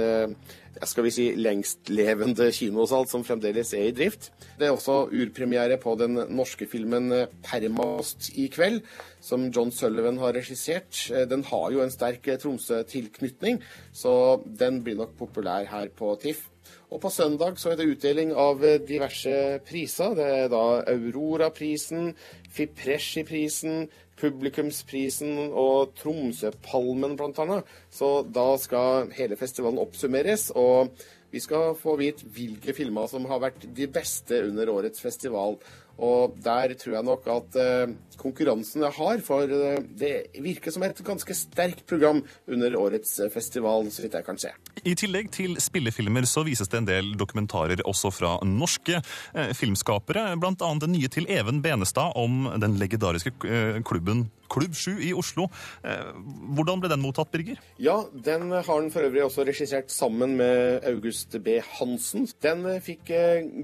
skal 0.87 1.05
vi 1.05 1.13
si, 1.15 1.25
lengstlevende 1.37 2.51
kinosal 2.55 3.07
som 3.11 3.25
fremdeles 3.27 3.73
er 3.77 3.89
i 3.89 3.95
drift. 3.97 4.31
Det 4.59 4.69
er 4.69 4.75
også 4.75 5.11
urpremiere 5.11 5.77
på 5.81 5.97
den 5.99 6.15
norske 6.31 6.67
filmen 6.71 7.11
'Permast' 7.45 8.31
i 8.39 8.47
kveld, 8.49 8.83
som 9.21 9.51
John 9.51 9.73
Sullivan 9.73 10.19
har 10.19 10.33
regissert. 10.33 11.11
Den 11.29 11.45
har 11.45 11.71
jo 11.73 11.83
en 11.83 11.91
sterk 11.91 12.23
Tromsø-tilknytning, 12.41 13.61
så 13.93 14.41
den 14.45 14.83
blir 14.83 14.97
nok 14.97 15.17
populær 15.19 15.67
her 15.67 15.89
på 15.89 16.17
TIFF. 16.23 16.49
Og 16.91 17.01
på 17.01 17.11
søndag 17.11 17.59
så 17.59 17.71
er 17.71 17.77
det 17.77 17.87
utdeling 17.87 18.33
av 18.35 18.63
diverse 18.87 19.61
priser. 19.67 20.15
Det 20.15 20.27
er 20.27 20.49
da 20.51 20.83
Aurora-prisen, 20.91 22.15
Fipresci-prisen, 22.51 23.89
Publikumsprisen 24.21 25.51
og 25.51 25.95
Tromsøpalmen 26.01 27.17
bl.a. 27.19 27.61
Så 27.93 28.11
da 28.29 28.51
skal 28.61 29.11
hele 29.17 29.39
festivalen 29.41 29.81
oppsummeres, 29.83 30.51
og 30.55 30.93
vi 31.31 31.41
skal 31.43 31.77
få 31.79 31.95
vite 32.01 32.27
hvilke 32.35 32.75
filmer 32.75 33.07
som 33.11 33.29
har 33.31 33.43
vært 33.43 33.69
de 33.77 33.87
beste 33.91 34.43
under 34.49 34.73
årets 34.73 35.03
festival. 35.03 35.59
Og 36.01 36.37
der 36.41 36.73
tror 36.81 36.97
jeg 36.97 37.07
nok 37.07 37.27
at 37.29 37.57
eh, 37.61 37.93
konkurransen 38.21 38.87
er 38.87 38.95
hard, 38.97 39.21
for 39.27 39.45
eh, 39.45 39.83
det 40.01 40.15
virker 40.41 40.73
som 40.73 40.85
et 40.87 41.03
ganske 41.05 41.37
sterkt 41.37 41.85
program 41.91 42.23
under 42.49 42.77
årets 42.81 43.19
eh, 43.21 43.31
festival, 43.33 43.91
så 43.93 44.07
vidt 44.07 44.17
jeg 44.17 44.27
kan 44.27 44.41
se. 44.41 44.53
I 44.85 44.95
tillegg 44.99 45.31
til 45.35 45.57
spillefilmer 45.61 46.27
så 46.29 46.45
vises 46.47 46.71
det 46.71 46.81
en 46.81 46.89
del 46.89 47.13
dokumentarer 47.19 47.83
også 47.89 48.13
fra 48.15 48.37
norske 48.47 49.01
eh, 49.01 49.53
filmskapere, 49.57 50.31
annet 50.33 50.85
den 50.85 50.95
nye 50.97 51.11
til 51.13 51.29
Even 51.31 51.61
Benestad 51.63 52.17
om 52.19 52.47
den 52.61 52.79
legendariske 52.81 53.33
eh, 53.45 53.81
klubben 53.87 54.29
Klubb 54.51 54.75
7 54.75 54.97
i 55.07 55.13
Oslo. 55.15 55.47
Eh, 55.87 56.09
hvordan 56.57 56.81
ble 56.83 56.91
den 56.91 57.03
mottatt, 57.05 57.31
Birger? 57.31 57.61
Ja, 57.79 58.01
den 58.11 58.49
har 58.51 58.67
han 58.67 58.91
for 58.91 59.07
øvrig 59.07 59.23
også 59.23 59.45
regissert 59.47 59.93
sammen 59.95 60.35
med 60.41 60.83
August 60.91 61.37
B. 61.45 61.61
Hansen. 61.79 62.27
Den 62.43 62.67
fikk 62.83 63.13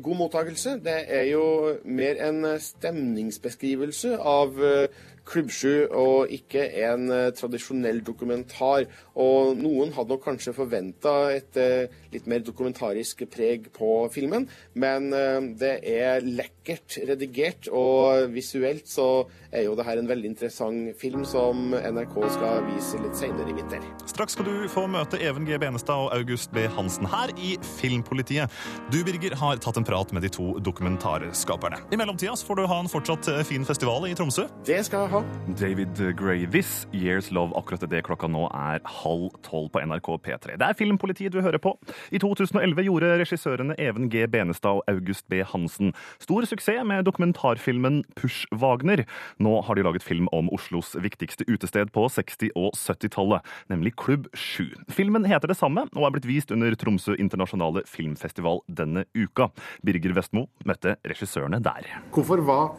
god 0.04 0.20
mottakelse. 0.20 0.76
Det 0.84 1.00
er 1.10 1.26
jo 1.32 1.74
mer 1.82 2.22
en 2.28 2.46
stemningsbeskrivelse 2.62 4.14
av 4.20 4.62
Klubb 5.26 5.50
7 5.50 5.88
og 5.90 6.30
ikke 6.30 6.62
en 6.86 7.10
eh, 7.10 7.32
tradisjonell 7.34 8.02
dokumentar. 8.06 8.86
Og 9.18 9.56
noen 9.58 9.92
hadde 9.96 10.14
nok 10.14 10.22
kanskje 10.28 10.54
forventa 10.56 11.16
et 11.34 11.58
eh, 11.60 11.92
litt 12.14 12.28
mer 12.30 12.44
dokumentarisk 12.46 13.26
preg 13.32 13.70
på 13.74 13.90
filmen, 14.14 14.46
men 14.74 15.10
eh, 15.16 15.40
det 15.58 15.74
er 15.96 16.22
lekkert 16.66 16.98
redigert, 17.08 17.68
og 17.70 18.32
visuelt 18.34 18.88
så 18.88 19.26
er 19.52 19.66
jo 19.66 19.74
det 19.76 19.86
her 19.86 19.98
en 20.00 20.08
veldig 20.08 20.30
interessant 20.32 20.96
film 20.98 21.24
som 21.24 21.70
NRK 21.74 22.16
skal 22.34 22.64
vise 22.66 22.98
litt 23.00 23.16
senere 23.16 23.50
i 23.50 23.54
vinter. 23.56 23.84
Straks 24.06 24.34
skal 24.36 24.48
du 24.48 24.66
få 24.70 24.86
møte 24.90 25.18
Even 25.22 25.46
G. 25.46 25.58
Benestad 25.58 26.08
og 26.08 26.12
August 26.16 26.52
B. 26.52 26.66
Hansen 26.76 27.06
her 27.10 27.30
i 27.38 27.54
Filmpolitiet. 27.78 28.50
Du, 28.90 28.98
Birger, 29.06 29.36
har 29.38 29.60
tatt 29.62 29.78
en 29.78 29.86
prat 29.86 30.12
med 30.12 30.26
de 30.26 30.30
to 30.32 30.56
dokumentarskaperne. 30.58 31.78
I 31.92 32.00
mellomtida 32.00 32.34
så 32.36 32.48
får 32.48 32.60
du 32.60 32.66
ha 32.70 32.80
en 32.82 32.90
fortsatt 32.90 33.30
eh, 33.32 33.42
fin 33.46 33.64
festival 33.66 34.08
i 34.08 34.14
Tromsø. 34.18 34.46
Det 34.66 34.80
skal 34.88 35.06
jeg 35.06 35.14
ha. 35.14 35.22
David 35.60 36.02
Gray, 36.18 36.46
This 36.50 36.86
Year's 36.92 37.30
Love. 37.34 37.54
Akkurat 37.56 37.86
det 37.86 38.02
klokka 38.06 38.28
nå 38.30 38.48
er 38.50 38.82
halv 39.02 39.30
tolv 39.46 39.70
på 39.74 39.82
NRK 39.86 40.12
P3. 40.26 40.58
Det 40.58 40.66
er 40.66 40.78
Filmpolitiet 40.78 41.34
du 41.34 41.40
hører 41.44 41.62
på. 41.62 41.76
I 42.10 42.20
2011 42.22 42.86
gjorde 42.88 43.14
regissørene 43.22 43.78
Even 43.80 44.10
G. 44.12 44.26
Benestad 44.30 44.82
og 44.82 44.84
August 44.90 45.28
B. 45.30 45.40
Hansen 45.46 45.94
stor 46.22 46.44
suksess 46.48 46.55
med 46.86 47.04
dokumentarfilmen 47.04 48.04
Push-Wagner. 48.16 49.04
Nå 49.38 49.60
har 49.62 49.74
de 49.74 49.82
laget 49.82 50.02
film 50.02 50.28
om 50.32 50.48
Oslos 50.54 50.94
viktigste 50.96 51.44
utested 51.48 51.92
på 51.92 52.06
60- 52.08 52.50
og 52.56 52.72
70-tallet, 52.74 53.40
nemlig 53.68 53.94
Klubb 53.96 54.26
7. 54.34 54.72
Filmen 54.88 55.24
heter 55.24 55.48
det 55.48 55.56
samme 55.56 55.86
og 55.94 56.06
er 56.06 56.14
blitt 56.16 56.26
vist 56.28 56.50
under 56.50 56.74
Tromsø 56.74 57.16
internasjonale 57.18 57.84
filmfestival 57.86 58.62
denne 58.68 59.04
uka. 59.14 59.50
Birger 59.84 60.14
Vestmo 60.16 60.46
møtte 60.64 60.96
regissørene 61.04 61.60
der. 61.62 61.86
Hvorfor 62.14 62.40
var 62.46 62.76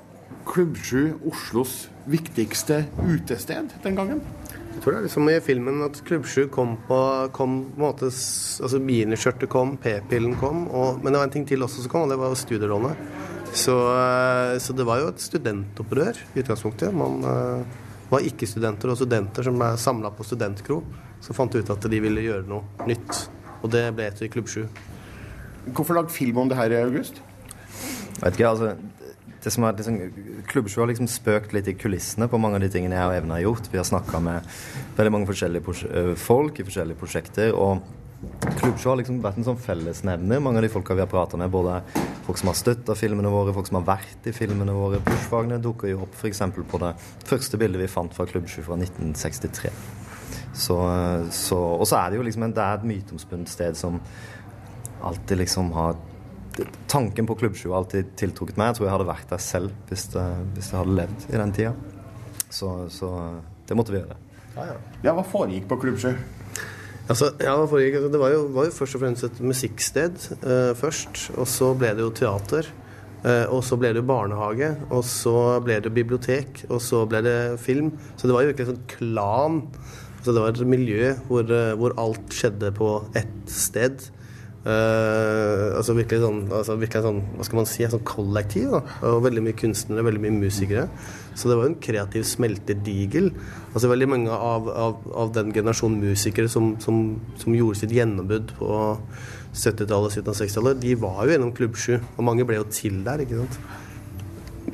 Klubb 0.48 0.78
7 0.78 1.20
Oslos 1.28 1.90
viktigste 2.08 2.86
utested 3.04 3.74
den 3.84 3.96
gangen? 3.96 4.22
Jeg 4.78 4.84
tror 4.84 4.94
det 4.94 4.98
er 5.00 5.06
liksom 5.08 5.30
i 5.32 5.36
filmen 5.42 5.80
at 5.88 5.96
Klubb 6.06 6.28
7 6.30 6.52
kom 6.54 6.76
på, 6.86 6.98
kom 7.34 7.54
på 7.66 7.80
en 7.80 7.82
måte 7.82 8.12
Altså 8.12 8.78
Beanie-skjørtet 8.78 9.50
kom, 9.50 9.72
p-pillen 9.82 10.36
kom, 10.38 10.68
og, 10.70 11.00
men 11.02 11.10
det 11.10 11.18
var 11.18 11.26
en 11.26 11.34
ting 11.34 11.48
til 11.50 11.66
også 11.66 11.82
som 11.82 11.90
kom, 11.90 12.04
og 12.06 12.12
det 12.14 12.18
var 12.22 12.36
studielånet. 12.38 13.02
Så, 13.58 13.74
eh, 13.74 14.54
så 14.62 14.76
det 14.78 14.86
var 14.86 15.02
jo 15.02 15.08
et 15.10 15.24
studentopprør 15.24 16.22
i 16.30 16.44
utgangspunktet. 16.44 16.94
Man 16.94 17.26
eh, 17.26 17.80
var 18.12 18.30
ikke-studenter 18.30 18.94
og 18.94 19.00
studenter 19.02 19.50
som 19.50 19.58
ble 19.58 19.72
samla 19.82 20.14
på 20.14 20.28
studentkro, 20.30 20.84
som 21.26 21.40
fant 21.40 21.58
ut 21.58 21.74
at 21.74 21.90
de 21.90 22.04
ville 22.04 22.28
gjøre 22.28 22.46
noe 22.46 22.86
nytt. 22.86 23.24
Og 23.64 23.74
det 23.74 23.82
ble 23.98 24.12
til 24.14 24.30
Klubb 24.30 24.54
7. 24.54 24.62
Hvorfor 25.72 25.98
lagd 25.98 26.14
film 26.14 26.44
om 26.44 26.54
det 26.54 26.62
her, 26.62 26.70
i 26.70 26.84
August? 26.86 27.24
Vet 28.22 28.38
ikke, 28.38 28.54
altså 28.54 28.76
det 29.44 29.54
som 29.54 29.66
er 29.68 29.78
liksom, 29.78 30.00
Klubbsjå 30.50 30.82
har 30.82 30.90
liksom 30.92 31.10
spøkt 31.12 31.54
litt 31.56 31.70
i 31.70 31.76
kulissene 31.78 32.28
på 32.32 32.40
mange 32.42 32.58
av 32.58 32.66
de 32.66 32.72
tingene 32.74 32.98
jeg 32.98 33.10
og 33.10 33.20
Even 33.20 33.36
har 33.36 33.44
gjort. 33.44 33.70
Vi 33.72 33.80
har 33.80 33.88
snakka 33.88 34.22
med 34.24 34.58
veldig 34.98 35.14
mange 35.14 35.30
forskjellige 35.30 35.78
øh, 35.92 36.12
folk 36.20 36.60
i 36.60 36.68
forskjellige 36.68 37.00
prosjekter. 37.00 37.54
og 37.54 37.86
Klubbshow 38.58 38.92
har 38.92 38.98
liksom 38.98 39.20
vært 39.22 39.38
en 39.38 39.46
sånn 39.46 39.60
fellesnevner. 39.62 40.42
Mange 40.42 40.58
av 40.58 40.66
de 40.66 40.72
folka 40.74 40.96
vi 40.98 41.04
har 41.04 41.10
prata 41.12 41.38
med, 41.38 41.52
både 41.54 41.78
folk 42.26 42.40
som 42.42 42.50
har 42.50 42.58
støtta 42.58 42.96
filmene 42.98 43.30
våre, 43.30 43.54
folk 43.54 43.70
som 43.70 43.78
har 43.78 43.86
vært 43.92 44.26
i 44.30 44.34
filmene 44.34 44.74
våre. 44.74 45.04
Pushfagene 45.06 45.62
dukker 45.62 45.92
jo 45.92 46.02
opp 46.08 46.18
f.eks. 46.18 46.42
på 46.58 46.82
det 46.82 46.92
første 47.30 47.62
bildet 47.62 47.84
vi 47.84 47.92
fant 47.92 48.18
fra 48.18 48.26
Klubbsjå 48.30 48.66
fra 48.66 48.80
1963. 48.82 49.74
Så, 50.58 50.78
så, 51.30 51.58
og 51.78 51.86
så 51.86 52.00
er 52.00 52.10
det 52.10 52.18
jo 52.18 52.26
liksom 52.26 52.48
en, 52.48 52.58
det 52.58 52.64
er 52.64 52.80
et 52.80 52.90
myteomspunnet 52.90 53.52
sted 53.52 53.78
som 53.78 54.00
alltid 55.06 55.44
liksom 55.44 55.70
har 55.78 56.00
Tanken 56.88 57.28
på 57.30 57.36
klubbsju 57.40 57.70
har 57.72 57.82
alltid 57.84 58.14
tiltrukket 58.20 58.58
meg. 58.58 58.72
Jeg 58.72 58.80
tror 58.80 58.88
jeg 58.88 58.96
hadde 58.96 59.10
vært 59.12 59.30
der 59.34 59.42
selv 59.44 59.72
hvis, 59.90 60.08
det, 60.14 60.24
hvis 60.56 60.72
jeg 60.72 60.80
hadde 60.82 60.96
levd 61.02 61.28
i 61.30 61.38
den 61.42 61.54
tida. 61.58 61.74
Så, 62.50 62.72
så 62.94 63.12
det 63.68 63.76
måtte 63.78 63.94
vi 63.94 64.00
gjøre. 64.02 64.18
Ja, 65.04 65.14
hva 65.14 65.24
foregikk 65.28 65.68
på 65.70 65.78
klubbsju? 65.84 66.14
Altså, 67.08 67.30
ja, 67.40 67.54
foregikk- 67.70 68.00
altså, 68.02 68.10
det 68.12 68.20
var 68.20 68.34
jo, 68.34 68.42
var 68.56 68.66
jo 68.68 68.74
først 68.76 68.98
og 68.98 69.04
fremst 69.04 69.24
et 69.28 69.38
musikksted 69.46 70.18
eh, 70.42 70.74
først. 70.76 71.28
Og 71.38 71.48
så 71.48 71.70
ble 71.80 71.94
det 71.96 72.04
jo 72.04 72.10
teater. 72.18 72.68
eh, 73.24 73.46
og 73.54 73.62
så 73.64 73.78
ble 73.80 73.94
det 73.96 74.02
jo 74.02 74.08
barnehage. 74.10 74.72
Og 74.90 75.06
så 75.08 75.36
ble 75.64 75.78
det 75.86 75.94
bibliotek. 75.96 76.66
Og 76.70 76.82
så 76.84 77.06
ble 77.08 77.22
det 77.24 77.38
film. 77.64 77.94
Så 78.18 78.28
det 78.28 78.36
var 78.36 78.44
jo 78.44 78.52
virkelig 78.52 78.68
en 78.68 78.74
sånn 78.76 78.90
klan. 78.98 79.62
Altså, 80.18 80.34
det 80.34 80.42
var 80.44 80.50
et 80.56 80.68
miljø 80.68 81.14
hvor, 81.30 81.48
eh, 81.54 81.74
hvor 81.80 81.96
alt 82.02 82.36
skjedde 82.36 82.74
på 82.76 82.92
ett 83.16 83.38
sted. 83.56 84.10
Eh, 84.68 85.78
altså 85.78 85.94
virkelig 85.96 86.20
sånn, 86.20 86.40
altså 86.52 86.76
virkelig 86.76 87.06
sånn 87.06 87.20
Hva 87.38 87.46
skal 87.48 87.60
man 87.62 87.68
si? 87.70 87.86
Sånn 87.88 88.04
kollektiv. 88.08 88.74
Da. 88.74 88.82
Og 89.08 89.24
veldig 89.24 89.44
mye 89.46 89.56
kunstnere, 89.58 90.04
veldig 90.08 90.24
mye 90.26 90.36
musikere. 90.42 90.88
Så 91.38 91.48
det 91.48 91.56
var 91.56 91.68
jo 91.68 91.72
en 91.72 91.82
kreativ 91.88 92.26
smeltedigel. 92.28 93.32
Altså 93.72 93.92
veldig 93.92 94.10
mange 94.12 94.34
av, 94.34 94.68
av, 94.68 95.08
av 95.24 95.34
den 95.38 95.54
generasjonen 95.56 96.02
musikere 96.04 96.52
som, 96.52 96.74
som, 96.84 97.04
som 97.40 97.56
gjorde 97.56 97.84
sitt 97.84 97.96
gjennombrudd 97.96 98.56
på 98.60 98.72
70-tallet, 99.58 100.14
slutten 100.14 100.34
av 100.34 100.40
60-tallet, 100.42 100.82
de 100.84 100.96
var 101.00 101.22
jo 101.24 101.34
gjennom 101.34 101.54
Klubb 101.56 101.78
7. 101.80 101.94
Og 102.18 102.26
mange 102.28 102.46
ble 102.48 102.60
jo 102.60 102.68
til 102.74 103.00
der, 103.08 103.24
ikke 103.24 103.46
sant. 103.46 103.62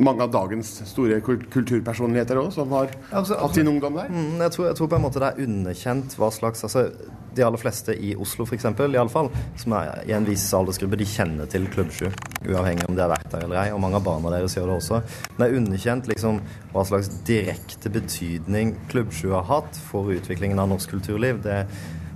Mange 0.01 0.25
av 0.25 0.31
dagens 0.33 0.69
store 0.89 1.19
kulturpersonligheter 1.21 2.39
òg, 2.41 2.47
som 2.55 2.71
har 2.73 2.89
Altså, 3.11 3.35
hatt 3.37 3.57
sin 3.57 3.69
ungdom 3.69 3.99
der. 3.99 4.09
Mm, 4.09 4.39
jeg, 4.41 4.53
tror, 4.55 4.65
jeg 4.71 4.77
tror 4.79 4.89
på 4.89 4.97
en 4.97 5.03
måte 5.03 5.21
det 5.21 5.29
er 5.29 5.43
underkjent 5.45 6.15
hva 6.17 6.29
slags 6.33 6.65
altså, 6.65 6.87
De 7.33 7.45
aller 7.45 7.61
fleste 7.61 7.93
i 7.93 8.13
Oslo, 8.17 8.45
f.eks., 8.45 8.65
iallfall, 8.65 9.29
som 9.61 9.75
er 9.77 10.03
i 10.09 10.15
en 10.17 10.25
viss 10.25 10.45
aldersgruppe, 10.53 10.97
de 11.01 11.07
kjenner 11.09 11.49
til 11.49 11.65
Klubb 11.73 11.89
7. 11.93 12.07
Uavhengig 12.49 12.85
om 12.89 12.97
de 12.97 13.01
har 13.05 13.13
vært 13.13 13.31
der 13.33 13.45
eller 13.47 13.61
ei. 13.63 13.71
Og 13.73 13.81
mange 13.81 13.97
av 13.97 14.05
barna 14.05 14.33
deres 14.33 14.57
gjør 14.57 14.69
det 14.69 14.77
også. 14.81 15.01
Men 15.31 15.41
det 15.41 15.47
er 15.47 15.57
underkjent 15.61 16.09
liksom, 16.11 16.39
hva 16.73 16.85
slags 16.89 17.09
direkte 17.25 17.89
betydning 17.93 18.75
Klubb 18.93 19.13
7 19.13 19.27
har 19.33 19.49
hatt 19.49 19.81
for 19.89 20.13
utviklingen 20.13 20.61
av 20.61 20.69
norsk 20.73 20.93
kulturliv. 20.93 21.41
Det 21.45 21.63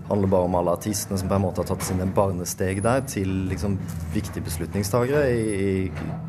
handler 0.10 0.32
bare 0.32 0.48
om 0.48 0.56
alle 0.56 0.76
artistene 0.78 1.20
som 1.20 1.30
på 1.30 1.38
en 1.38 1.44
måte 1.44 1.64
har 1.64 1.70
tatt 1.70 1.86
sine 1.86 2.08
barnesteg 2.16 2.82
der 2.86 3.02
til 3.10 3.32
liksom, 3.52 3.78
viktige 4.16 4.46
beslutningstagere 4.46 5.24
i, 5.32 5.48
i 5.56 5.72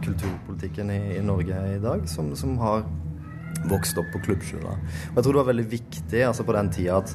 kulturpolitikken 0.05 0.91
i, 0.95 1.03
i 1.19 1.25
Norge 1.25 1.61
i 1.75 1.83
dag, 1.83 2.07
som, 2.11 2.33
som 2.39 2.57
har 2.63 2.87
vokst 3.69 3.99
opp 3.99 4.09
på 4.15 4.23
klubbskjula. 4.29 4.75
Og 5.11 5.21
jeg 5.21 5.25
tror 5.25 5.33
det 5.33 5.43
var 5.43 5.53
veldig 5.53 5.69
viktig 5.71 6.25
altså 6.27 6.47
på 6.47 6.57
den 6.57 6.73
tida 6.75 6.99
at 7.03 7.15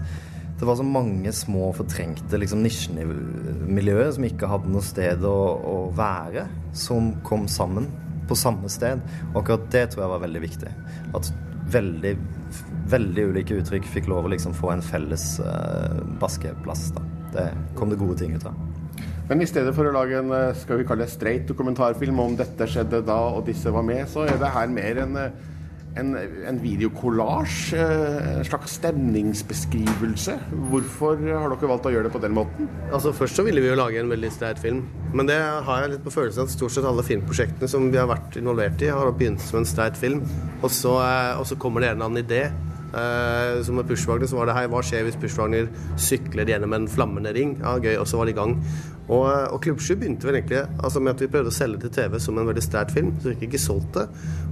det 0.59 0.67
var 0.69 0.77
så 0.79 0.85
mange 0.85 1.31
små 1.35 1.71
fortrengte 1.75 2.37
liksom, 2.39 2.61
nisjemiljøer 2.63 4.13
som 4.15 4.27
ikke 4.27 4.47
hadde 4.47 4.71
noe 4.71 4.85
sted 4.85 5.25
å, 5.27 5.37
å 5.59 5.77
være, 5.97 6.45
som 6.77 7.09
kom 7.27 7.49
sammen 7.51 7.89
på 8.29 8.37
samme 8.39 8.69
sted. 8.71 9.01
Og 9.33 9.41
akkurat 9.41 9.65
det 9.73 9.87
tror 9.91 10.05
jeg 10.05 10.13
var 10.13 10.23
veldig 10.23 10.43
viktig. 10.43 10.71
At 11.17 11.31
veldig, 11.73 12.13
veldig 12.91 13.29
ulike 13.31 13.57
uttrykk 13.61 13.85
fikk 13.87 14.09
lov 14.11 14.25
å 14.27 14.33
liksom 14.33 14.53
få 14.57 14.73
en 14.73 14.81
felles 14.83 15.39
uh, 15.43 16.01
baskeplass. 16.19 16.89
da. 16.97 17.03
Det 17.33 17.47
kom 17.77 17.89
det 17.89 17.97
gode 18.01 18.17
ting 18.19 18.35
ut 18.35 18.45
av. 18.45 18.53
Men 19.29 19.41
i 19.41 19.47
stedet 19.47 19.71
for 19.73 19.87
å 19.87 19.93
lage 19.95 20.17
en 20.19 20.29
eh, 20.35 20.51
skal 20.59 20.81
vi 20.81 20.85
kalle 20.85 21.05
det 21.07 21.13
streit 21.13 21.47
dokumentarfilm 21.47 22.19
om 22.19 22.35
dette 22.37 22.67
skjedde 22.69 22.99
da 23.07 23.15
og 23.31 23.45
disse 23.47 23.71
var 23.71 23.85
med, 23.87 24.03
så 24.11 24.25
er 24.27 24.35
det 24.37 24.49
her 24.51 24.67
mer 24.69 24.99
en, 25.05 25.15
eh, 25.15 25.31
en, 26.01 26.11
en 26.51 26.59
videokollasj. 26.59 27.55
eh, 27.79 28.27
En 28.33 28.43
slags 28.45 28.75
stemningsbeskrivelse. 28.81 30.35
Hvorfor 30.73 31.23
har 31.23 31.47
dere 31.55 31.69
valgt 31.71 31.87
å 31.87 31.93
gjøre 31.95 32.09
det 32.09 32.13
på 32.17 32.21
den 32.21 32.35
måten? 32.35 32.67
Altså 32.91 33.13
Først 33.15 33.39
så 33.39 33.47
ville 33.47 33.63
vi 33.63 33.71
jo 33.71 33.79
lage 33.79 34.03
en 34.03 34.11
veldig 34.11 34.31
streit 34.35 34.59
film. 34.61 34.83
Men 35.15 35.31
det 35.31 35.39
har 35.39 35.81
jeg 35.85 35.95
litt 35.95 36.05
på 36.05 36.13
følelsen 36.13 36.43
at 36.43 36.53
stort 36.53 36.75
sett 36.75 36.85
alle 36.91 37.07
filmprosjektene 37.07 37.71
som 37.71 37.87
vi 37.95 38.01
har 38.01 38.11
vært 38.11 38.37
involvert 38.43 38.83
i, 38.83 38.91
har 38.91 39.15
begynt 39.15 39.41
som 39.41 39.61
en 39.63 39.71
streit 39.71 39.97
film. 39.97 40.21
Og 40.59 40.69
så, 40.69 40.97
eh, 40.99 41.39
og 41.39 41.47
så 41.47 41.57
kommer 41.57 41.81
det 41.81 41.93
en 41.93 41.95
eller 41.97 42.11
annen 42.11 42.25
idé. 42.27 42.43
Eh, 42.93 43.63
som 43.65 43.75
med 43.79 43.87
Pushwagner 43.89 44.29
så 44.29 44.37
var 44.37 44.49
det 44.49 44.55
hei, 44.57 44.67
hva 44.69 44.83
skjer 44.85 45.07
hvis 45.07 45.17
Pushwagner 45.17 45.69
sykler 45.97 46.49
gjennom 46.49 46.75
en 46.77 46.89
flammende 46.91 47.33
ring? 47.33 47.55
Ja, 47.63 47.79
gøy. 47.81 47.95
Og 47.97 48.05
så 48.09 48.19
var 48.19 48.29
det 48.29 48.35
i 48.35 48.37
gang. 48.37 48.57
Og, 49.07 49.25
eh, 49.27 49.47
og 49.49 49.61
Klubb 49.65 49.81
7 49.81 49.95
begynte 49.97 50.29
vel 50.29 50.37
egentlig 50.39 50.61
altså 50.77 51.01
med 51.01 51.15
at 51.15 51.23
vi 51.23 51.31
prøvde 51.33 51.49
å 51.49 51.55
selge 51.55 51.81
til 51.83 51.95
TV 51.97 52.19
som 52.21 52.37
en 52.37 52.49
veldig 52.51 52.65
streit 52.65 52.93
film. 52.93 53.15
Så 53.19 53.31
vi 53.31 53.39
fikk 53.41 53.53
ikke 53.53 53.63
solgt 53.65 53.97
det. 53.97 54.05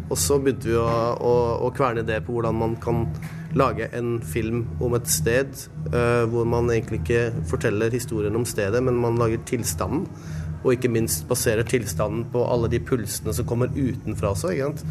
Og 0.09 0.17
så 0.19 0.39
begynte 0.41 0.71
vi 0.71 0.79
å, 0.79 0.89
å, 1.15 1.35
å 1.67 1.71
kverne 1.75 2.03
det 2.07 2.23
på 2.25 2.35
hvordan 2.35 2.57
man 2.57 2.75
kan 2.81 3.05
lage 3.55 3.87
en 3.95 4.17
film 4.23 4.65
om 4.83 4.93
et 4.95 5.09
sted 5.11 5.49
uh, 5.91 6.23
hvor 6.31 6.45
man 6.47 6.69
egentlig 6.71 7.01
ikke 7.01 7.43
forteller 7.51 7.91
historien 7.91 8.35
om 8.39 8.45
stedet, 8.47 8.79
men 8.83 8.99
man 9.03 9.19
lager 9.19 9.43
tilstanden. 9.47 10.07
og 10.61 10.75
ikke 10.75 10.91
minst 10.93 11.23
baserer 11.27 11.65
tilstanden 11.65 12.27
på 12.29 12.43
alle 12.45 12.67
de 12.69 12.77
pulsene 12.85 13.33
som 13.33 13.47
kommer 13.49 13.71
utenfra 13.73 14.35
også. 14.35 14.51
sant? 14.59 14.83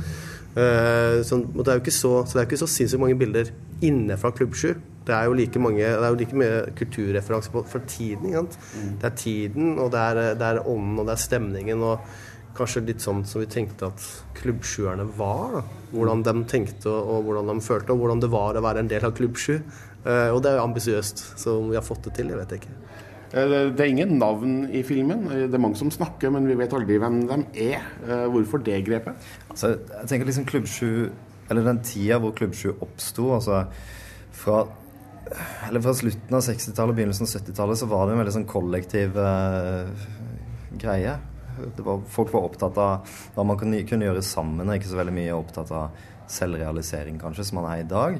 Eh, 0.59 1.21
så, 1.23 1.39
det 1.39 1.69
er 1.69 1.79
jo 1.79 1.83
ikke 1.85 1.95
så, 1.95 2.15
så 2.27 2.41
er 2.41 2.57
så 2.59 2.67
sinnssykt 2.67 3.03
mange 3.03 3.19
bilder 3.19 3.53
inne 3.87 4.17
fra 4.21 4.33
Klubb 4.35 4.57
7. 4.59 4.75
Det 5.07 5.15
er 5.17 5.29
jo 5.29 5.37
like, 5.39 5.63
mange, 5.63 5.83
det 5.83 6.05
er 6.05 6.11
jo 6.11 6.19
like 6.19 6.37
mye 6.37 6.65
kulturreferanse 6.79 7.53
på 7.55 7.63
for 7.67 7.87
tiden. 7.89 8.35
sant? 8.35 8.59
Det 9.01 9.09
er 9.09 9.17
tiden, 9.17 9.79
og 9.79 9.93
det 9.95 10.01
er, 10.01 10.21
det 10.39 10.49
er 10.49 10.67
ånden, 10.67 10.99
og 10.99 11.07
det 11.09 11.17
er 11.17 11.25
stemningen. 11.25 11.83
og 11.83 12.05
Kanskje 12.57 12.83
litt 12.83 13.03
sånn 13.03 13.23
som 13.25 13.41
vi 13.41 13.47
tenkte 13.47 13.89
at 13.89 14.07
klubbsjuerne 14.41 15.07
var. 15.17 15.61
da. 15.61 15.63
Hvordan 15.95 16.25
de 16.27 16.35
tenkte 16.51 16.91
og, 16.91 17.15
og 17.15 17.29
hvordan 17.29 17.53
de 17.53 17.65
følte, 17.65 17.95
og 17.95 18.03
hvordan 18.03 18.23
det 18.23 18.31
var 18.33 18.59
å 18.59 18.65
være 18.65 18.83
en 18.85 18.91
del 18.91 19.07
av 19.07 19.15
Klubb 19.17 19.39
7. 19.39 19.55
Eh, 20.05 20.29
og 20.35 20.43
det 20.43 20.51
er 20.51 20.59
jo 20.59 20.67
ambisiøst. 20.67 21.25
Så 21.41 21.57
om 21.61 21.71
vi 21.71 21.79
har 21.79 21.87
fått 21.87 22.09
det 22.09 22.17
til, 22.19 22.33
det 22.33 22.41
vet 22.43 22.57
jeg 22.57 22.65
ikke. 22.65 22.77
Eh, 23.33 23.71
Det 23.71 23.81
er 23.81 23.91
ingen 23.93 24.19
navn 24.19 24.69
i 24.75 24.83
filmen. 24.83 25.27
Eh, 25.31 25.47
Det 25.47 25.55
er 25.55 25.59
mange 25.63 25.77
som 25.77 25.91
snakker, 25.91 26.31
men 26.33 26.47
vi 26.47 26.55
vet 26.59 26.73
aldri 26.73 26.99
hvem 26.99 27.21
de 27.29 27.71
er. 27.73 27.83
Eh, 28.07 28.27
Hvorfor 28.29 28.63
det 28.65 28.85
grepet? 28.87 29.15
Altså, 29.51 29.79
jeg 29.79 30.09
tenker 30.09 30.27
liksom 30.27 30.47
Klubb 30.47 30.67
7 30.67 31.11
Eller 31.51 31.65
den 31.65 31.81
tida 31.83 32.19
hvor 32.19 32.33
Klubb 32.33 32.55
7 32.55 32.77
oppsto, 32.81 33.33
altså 33.35 33.67
fra 34.33 34.67
fra 35.31 35.93
slutten 35.95 36.35
av 36.35 36.41
60-tallet 36.43 36.91
og 36.91 36.97
begynnelsen 36.97 37.27
av 37.27 37.35
70-tallet 37.43 37.79
så 37.79 37.87
var 37.87 38.07
det 38.07 38.15
en 38.15 38.19
veldig 38.19 38.33
sånn 38.35 38.47
kollektiv 38.51 39.17
eh, 39.21 39.87
greie. 40.81 41.13
Var, 41.77 42.01
folk 42.09 42.33
var 42.33 42.49
opptatt 42.49 42.79
av 42.79 43.07
hva 43.37 43.45
man 43.47 43.59
kunne, 43.61 43.85
kunne 43.87 44.09
gjøre 44.09 44.23
sammen, 44.27 44.67
og 44.67 44.75
ikke 44.75 44.91
så 44.91 44.99
veldig 44.99 45.15
mye 45.15 45.37
opptatt 45.37 45.71
av 45.77 45.91
selvrealisering, 46.31 47.21
kanskje, 47.21 47.45
som 47.47 47.61
man 47.61 47.69
er 47.71 47.85
i 47.85 47.89
dag. 47.91 48.19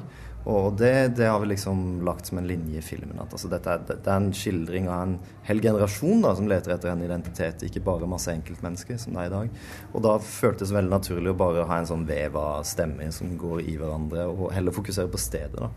Og 0.49 0.73
det, 0.77 1.13
det 1.19 1.27
har 1.29 1.39
vi 1.39 1.51
liksom 1.51 2.01
lagt 2.05 2.25
som 2.25 2.39
en 2.41 2.47
linje 2.49 2.79
i 2.79 2.85
filmen. 2.85 3.19
At 3.21 3.33
altså, 3.35 3.49
dette 3.51 3.69
er, 3.69 3.83
det 3.89 3.99
er 4.01 4.15
en 4.15 4.31
skildring 4.33 4.87
av 4.89 5.03
en 5.05 5.15
hel 5.45 5.61
generasjon 5.61 6.23
da, 6.25 6.33
som 6.37 6.49
leter 6.49 6.73
etter 6.73 6.89
en 6.89 7.03
identitet, 7.05 7.61
ikke 7.67 7.83
bare 7.85 8.09
masse 8.09 8.33
enkeltmennesker 8.33 8.97
som 9.01 9.13
det 9.13 9.25
er 9.25 9.29
i 9.29 9.35
dag. 9.35 9.59
Og 9.93 10.05
da 10.07 10.15
føltes 10.25 10.71
det 10.71 10.79
veldig 10.79 10.95
naturlig 10.95 11.33
å 11.35 11.39
bare 11.43 11.67
ha 11.69 11.81
en 11.81 11.89
sånn 11.89 12.07
vev 12.09 12.39
av 12.41 12.65
stemmer 12.65 13.13
som 13.13 13.35
går 13.37 13.61
i 13.67 13.77
hverandre, 13.77 14.25
og 14.33 14.49
heller 14.55 14.73
fokusere 14.73 15.11
på 15.13 15.21
stedet. 15.21 15.61
da. 15.61 15.69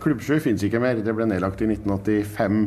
Klubb 0.00 0.22
7 0.24 0.38
finnes 0.40 0.64
ikke 0.64 0.80
mer. 0.80 1.02
Det 1.04 1.12
ble 1.12 1.28
nedlagt 1.28 1.60
i 1.60 1.68
1985. 1.68 2.62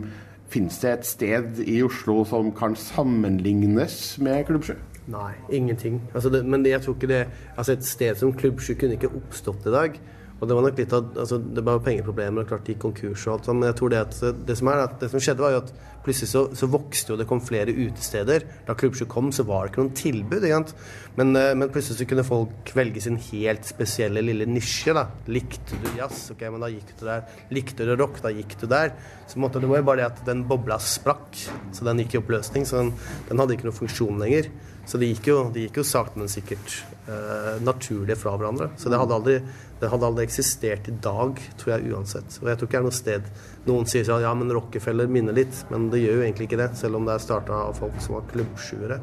Finnes 0.53 0.75
det 0.83 0.91
et 0.91 1.07
sted 1.09 1.61
i 1.65 1.79
Oslo 1.81 2.21
som 2.29 2.51
kan 2.53 2.75
sammenlignes 2.77 4.19
med 4.21 4.45
Klubb 4.45 4.67
7? 4.67 4.75
Nei, 5.09 5.31
ingenting. 5.49 5.97
Altså 6.13 6.29
det, 6.29 6.43
men 6.45 6.61
det, 6.63 6.75
jeg 6.75 6.85
tror 6.85 6.95
ikke 6.95 7.09
det 7.09 7.23
Altså 7.57 7.73
et 7.73 7.83
sted 7.83 8.15
som 8.15 8.31
Klubb 8.37 8.61
7 8.61 8.75
kunne 8.77 8.99
ikke 8.99 9.09
oppstått 9.17 9.65
i 9.67 9.73
dag. 9.73 9.97
Og 10.43 10.49
det 10.49 10.57
var 10.57 10.65
nok 10.65 10.79
litt 10.81 10.93
av 10.95 11.05
altså 11.23 11.37
Det 11.39 11.63
var 11.63 11.79
pengeproblemer, 11.85 12.43
og 12.43 12.49
klart 12.49 12.65
de 12.67 12.73
gikk 12.75 12.81
konkurs 12.83 13.23
og 13.29 13.37
alt 13.37 13.47
sånt, 13.47 13.61
men 13.61 13.69
jeg 13.69 13.77
tror 13.79 13.93
det 13.93 14.01
at 14.03 14.17
det 14.49 14.57
som, 14.59 14.69
er, 14.73 14.81
at 14.89 14.97
det 14.99 15.07
som 15.13 15.23
skjedde, 15.23 15.43
var 15.45 15.53
jo 15.53 15.61
at 15.61 15.71
plutselig 16.03 16.31
så, 16.33 16.41
så 16.59 16.67
vokste 16.67 17.13
jo 17.13 17.17
det 17.21 17.27
kom 17.29 17.39
flere 17.43 17.71
utesteder. 17.71 18.43
Da 18.67 18.75
Klubb 18.75 18.97
7 18.99 19.05
kom, 19.07 19.29
så 19.31 19.45
var 19.47 19.63
det 19.63 19.71
ikke 19.71 19.83
noen 19.85 19.95
tilbud. 19.95 20.47
Sant? 20.51 20.73
Men, 21.15 21.31
eh, 21.39 21.53
men 21.55 21.71
plutselig 21.71 22.01
så 22.01 22.07
kunne 22.09 22.27
folk 22.27 22.73
velge 22.75 23.05
sin 23.05 23.15
helt 23.29 23.69
spesielle 23.69 24.25
lille 24.25 24.47
nisje. 24.49 24.91
da 24.97 25.05
Likte 25.31 25.79
du 25.79 25.87
jazz? 25.95 26.25
Ok, 26.35 26.43
men 26.51 26.65
da 26.65 26.71
gikk 26.73 26.91
du 26.99 27.05
der. 27.07 27.23
Likte 27.55 27.87
du 27.87 27.95
rock? 27.95 28.19
Da 28.25 28.33
gikk 28.35 28.57
du 28.59 28.67
der. 28.67 28.91
Så 29.31 29.39
måtte, 29.39 29.63
det 29.63 29.71
var 29.71 29.79
jo 29.79 29.87
bare 29.87 30.03
det 30.03 30.09
at 30.11 30.21
den 30.27 30.43
bobla 30.49 30.81
sprakk, 30.83 31.39
så 31.71 31.87
den 31.87 32.03
gikk 32.03 32.17
i 32.17 32.23
oppløsning. 32.23 32.67
Så 32.67 32.81
den, 32.81 32.93
den 33.29 33.39
hadde 33.39 33.55
ikke 33.55 33.69
noen 33.69 33.79
funksjon 33.79 34.19
lenger. 34.19 34.51
Så 34.85 34.99
det 34.99 35.13
gikk 35.13 35.29
jo, 35.31 35.37
de 35.55 35.69
jo 35.71 35.83
sakte, 35.87 36.19
men 36.19 36.31
sikkert 36.31 36.81
eh, 37.07 37.55
naturlig 37.63 38.17
fra 38.19 38.35
hverandre. 38.35 38.69
Så 38.77 38.91
det 38.91 38.99
hadde, 38.99 39.15
aldri, 39.15 39.37
det 39.79 39.91
hadde 39.93 40.09
aldri 40.09 40.25
eksistert 40.27 40.89
i 40.91 40.95
dag, 41.03 41.39
tror 41.59 41.75
jeg 41.75 41.93
uansett. 41.95 42.39
Og 42.41 42.51
jeg 42.51 42.59
tror 42.59 42.69
ikke 42.69 42.75
det 42.75 42.81
er 42.81 42.87
noe 42.89 42.97
sted 42.99 43.29
noen 43.69 43.87
sier 43.87 44.03
sånn 44.07 44.25
ja, 44.25 44.33
men 44.35 44.51
Rockefeller 44.51 45.07
minner 45.07 45.35
litt. 45.35 45.63
Men 45.71 45.87
det 45.93 46.03
gjør 46.03 46.19
jo 46.19 46.25
egentlig 46.27 46.49
ikke 46.49 46.59
det, 46.59 46.73
selv 46.79 46.99
om 46.99 47.07
det 47.07 47.15
er 47.15 47.23
starta 47.23 47.65
av 47.69 47.77
folk 47.79 47.95
som 48.03 48.17
var 48.17 48.27
klubbsjuere. 48.33 48.99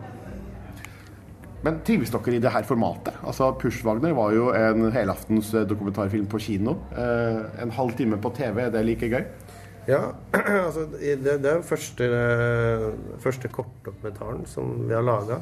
Men 1.64 1.80
trives 1.84 2.12
dere 2.12 2.36
i 2.36 2.40
det 2.40 2.52
her 2.52 2.64
formatet? 2.64 3.16
Altså, 3.20 3.50
Pushwagner 3.60 4.14
var 4.16 4.32
jo 4.32 4.48
en 4.56 4.86
helaftens 4.94 5.52
eh, 5.52 5.66
dokumentarfilm 5.68 6.28
på 6.30 6.40
kino. 6.40 6.78
Eh, 6.96 7.40
en 7.64 7.72
halv 7.76 7.96
time 7.98 8.20
på 8.20 8.32
TV, 8.36 8.66
er 8.66 8.72
det 8.72 8.84
like 8.88 9.10
gøy? 9.12 9.24
Ja, 9.90 10.00
altså 10.66 10.86
det, 10.94 11.18
det 11.24 11.34
er 11.34 11.44
den 11.44 11.66
første, 11.66 12.06
eh, 12.06 12.88
første 13.22 13.50
kortdokumentaren 13.50 14.46
som 14.48 14.72
vi 14.86 14.94
har 14.94 15.04
laga. 15.06 15.40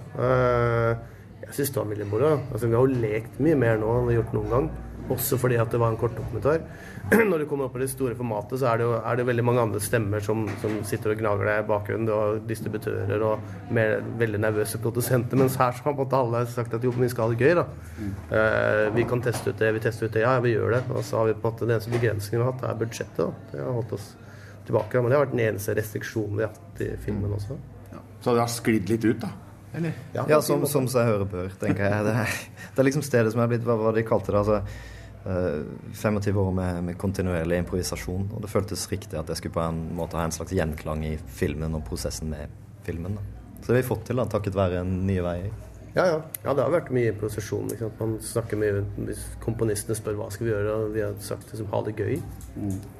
Jeg 1.49 1.55
syns 1.57 1.73
det 1.73 1.81
var 1.81 1.89
veldig 1.93 2.11
moro. 2.11 2.35
Altså, 2.53 2.67
vi 2.67 2.77
har 2.77 2.85
jo 2.85 3.01
lekt 3.07 3.41
mye 3.41 3.57
mer 3.57 3.81
nå 3.81 3.95
enn 3.95 4.09
vi 4.09 4.15
har 4.17 4.23
gjort 4.23 4.37
noen 4.37 4.53
gang. 4.53 4.71
Også 5.09 5.39
fordi 5.41 5.57
at 5.57 5.73
det 5.73 5.79
var 5.81 5.95
en 5.95 5.97
kortdokumentar. 6.01 6.65
Når 7.31 7.41
du 7.41 7.47
kommer 7.49 7.69
opp 7.69 7.79
i 7.79 7.81
det 7.81 7.89
store 7.89 8.17
formatet, 8.19 8.59
så 8.61 8.69
er 8.69 8.81
det 8.81 8.85
jo 8.85 8.99
er 8.99 9.17
det 9.17 9.25
veldig 9.31 9.45
mange 9.49 9.63
andre 9.65 9.81
stemmer 9.81 10.21
som, 10.25 10.43
som 10.61 10.75
sitter 10.89 11.15
og 11.15 11.23
gnager 11.23 11.49
deg 11.49 11.63
i 11.63 11.67
bakgrunnen. 11.71 12.13
Har 12.13 12.43
distributører 12.51 13.25
og 13.31 13.73
mer, 13.75 13.97
veldig 14.21 14.43
nervøse 14.45 14.81
produsenter. 14.85 15.41
Mens 15.41 15.57
her 15.61 15.73
så 15.73 15.87
har 15.87 15.97
på 15.97 16.05
en 16.05 16.05
måte 16.05 16.21
alle 16.21 16.45
sagt 16.53 16.77
at 16.77 16.85
jo, 16.85 16.93
vi 16.99 17.09
skal 17.09 17.29
ha 17.29 17.33
det 17.33 17.49
gøy, 17.49 17.57
da. 17.63 17.67
Eh, 18.29 18.85
vi 18.99 19.09
kan 19.09 19.25
teste 19.25 19.55
ut 19.55 19.65
det, 19.65 19.73
vi 19.79 19.85
tester 19.89 20.11
ut 20.11 20.19
det. 20.19 20.27
Ja, 20.27 20.37
vi 20.45 20.53
gjør 20.53 20.77
det. 20.77 20.85
Og 20.93 21.01
så 21.09 21.23
har 21.23 21.31
vi 21.31 21.39
på 21.39 21.47
en 21.47 21.55
måte 21.55 21.65
den 21.65 21.79
eneste 21.79 21.95
begrensningen 21.97 22.43
vi 22.43 22.45
har 22.45 22.53
hatt, 22.53 22.67
er 22.69 22.83
budsjettet. 22.85 23.25
da. 23.25 23.53
Det 23.55 23.65
har 23.65 23.79
holdt 23.81 23.97
oss 23.97 24.11
tilbake. 24.69 25.01
Men 25.03 25.11
det 25.11 25.19
har 25.19 25.27
vært 25.27 25.35
den 25.35 25.45
eneste 25.49 25.75
restriksjonen 25.79 26.39
vi 26.39 26.47
har 26.47 26.55
hatt 26.55 26.83
i 26.85 26.93
filmen 27.03 27.35
også. 27.37 27.59
Så 28.21 28.35
det 28.35 28.43
har 28.43 28.51
sklidd 28.53 28.91
litt 28.91 29.05
ut, 29.07 29.21
da? 29.23 29.31
Eller? 29.79 29.99
Ja, 30.17 30.41
som, 30.43 30.65
som 30.67 30.87
seg 30.91 31.07
hører 31.07 31.29
bør, 31.29 31.51
tenker 31.61 31.85
jeg. 31.87 32.07
Det 32.07 32.15
er, 32.23 32.39
det 32.75 32.83
er 32.83 32.89
liksom 32.89 33.05
stedet 33.07 33.35
som 33.35 33.43
er 33.45 33.51
blitt 33.51 33.67
hva, 33.67 33.77
hva 33.79 33.93
de 33.95 34.05
kalte 34.07 34.33
det. 34.33 34.41
altså 34.41 34.63
eh, 35.29 35.93
25 35.93 36.41
år 36.43 36.53
med, 36.57 36.83
med 36.89 36.99
kontinuerlig 37.01 37.61
improvisasjon. 37.63 38.31
Og 38.33 38.43
det 38.45 38.53
føltes 38.53 38.89
riktig 38.91 39.19
at 39.21 39.29
jeg 39.29 39.43
skulle 39.43 39.59
på 39.59 39.65
en 39.67 39.83
måte 39.99 40.19
ha 40.19 40.27
en 40.27 40.35
slags 40.35 40.55
gjenklang 40.57 41.05
i 41.07 41.17
filmen 41.41 41.77
og 41.79 41.85
prosessen 41.89 42.33
med 42.33 42.55
filmen. 42.89 43.19
Da. 43.19 43.27
Så 43.61 43.69
det 43.69 43.77
har 43.77 43.83
vi 43.83 43.89
fått 43.91 44.07
til, 44.09 44.21
da, 44.21 44.29
takket 44.31 44.59
være 44.59 44.85
Nye 44.89 45.25
Veier. 45.27 45.68
Ja, 45.97 46.05
ja. 46.07 46.19
ja, 46.45 46.53
det 46.55 46.63
har 46.63 46.73
vært 46.73 46.91
mye 46.95 47.15
sant? 47.33 48.01
Man 48.01 48.19
snakker 48.23 48.61
mye 48.61 48.83
Hvis 49.09 49.23
komponistene 49.43 49.97
spør 49.99 50.19
hva 50.21 50.29
skal 50.31 50.47
vi 50.47 50.53
gjøre, 50.53 50.75
og 50.75 50.93
vi 50.95 51.03
har 51.05 51.15
sagt 51.25 51.51
liksom, 51.53 51.71
ha 51.73 51.81
det 51.87 51.97
gøy. 51.99 52.19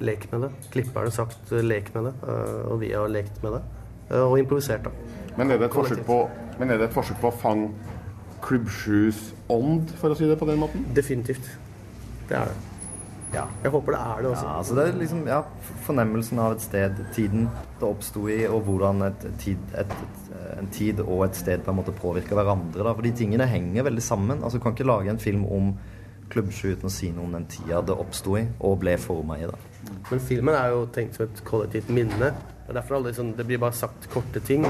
Lek 0.01 0.29
med 0.33 0.47
det. 0.47 0.51
Klipperne 0.73 1.11
har 1.11 1.15
sagt 1.15 1.53
eh, 1.53 1.63
lek 1.65 1.93
med 1.95 2.09
det, 2.11 2.15
eh, 2.25 2.63
og 2.73 2.81
vi 2.83 2.93
har 2.95 3.09
lekt 3.13 3.43
med 3.45 3.59
det. 3.59 3.63
Eh, 4.11 4.25
Og 4.25 4.39
improvisert, 4.41 4.89
da. 4.89 4.91
Men 5.39 5.53
er 5.53 5.61
det 5.61 5.69
et 5.69 5.77
forsøk 5.77 6.05
på, 6.07 6.19
men 6.59 6.71
er 6.71 6.81
det 6.81 6.89
et 6.89 6.97
forsøk 6.97 7.21
på 7.23 7.31
å 7.31 7.39
fange 7.45 7.71
Klubb 8.43 8.69
7s 8.71 9.33
ånd, 9.51 9.91
for 9.99 10.15
å 10.15 10.17
si 10.19 10.27
det 10.31 10.39
på 10.39 10.47
den 10.49 10.61
måten? 10.63 10.87
Definitivt. 10.95 11.47
Det 12.29 12.37
er 12.39 12.51
det. 12.53 12.68
Ja, 13.35 13.45
jeg 13.63 13.73
håper 13.75 13.93
det 13.93 14.01
er 14.01 14.23
det 14.23 14.31
også. 14.31 14.47
Ja, 14.47 14.55
altså 14.57 14.77
det 14.79 14.85
er 14.87 14.97
liksom 15.03 15.27
ja, 15.29 15.43
fornemmelsen 15.85 16.41
av 16.41 16.55
et 16.57 16.65
sted, 16.65 17.03
tiden 17.17 17.49
det 17.81 17.85
oppsto 17.89 18.25
i, 18.33 18.39
og 18.49 18.63
hvordan 18.69 19.05
et, 19.11 19.27
tid, 19.43 19.77
et, 19.77 19.93
et, 19.93 20.33
en 20.57 20.71
tid 20.73 21.03
og 21.05 21.27
et 21.27 21.37
sted 21.37 21.65
på 21.65 21.75
en 21.75 21.79
måte 21.81 21.95
påvirker 21.97 22.39
hverandre. 22.39 22.81
Da. 22.81 22.95
For 22.95 23.05
de 23.05 23.13
tingene 23.21 23.49
henger 23.51 23.87
veldig 23.91 24.05
sammen. 24.05 24.41
Altså, 24.41 24.59
du 24.59 24.65
kan 24.65 24.77
ikke 24.77 24.89
lage 24.89 25.13
en 25.13 25.21
film 25.23 25.45
om 25.45 25.75
Klubb 26.29 26.51
7 26.53 26.75
uten 26.75 26.89
å 26.89 26.93
si 26.93 27.09
noe 27.13 27.25
om 27.25 27.37
den 27.39 27.47
tida 27.49 27.81
det 27.89 27.95
oppsto 27.97 28.35
i 28.37 28.45
og 28.65 28.81
ble 28.83 28.99
forma 29.01 29.39
i. 29.41 29.49
da. 29.49 29.57
Men 30.11 30.21
filmen 30.21 30.57
er 30.57 30.73
jo 30.75 30.87
tenkt 30.93 31.17
som 31.17 31.29
et 31.29 31.45
kollektivt 31.49 31.93
minne. 31.93 32.33
Det 32.33 32.73
er 32.73 32.81
derfor 32.81 32.99
aldri 32.99 33.15
sånn, 33.17 33.33
det 33.37 33.47
blir 33.49 33.61
bare 33.63 33.77
sagt 33.77 34.11
korte 34.13 34.43
ting. 34.45 34.67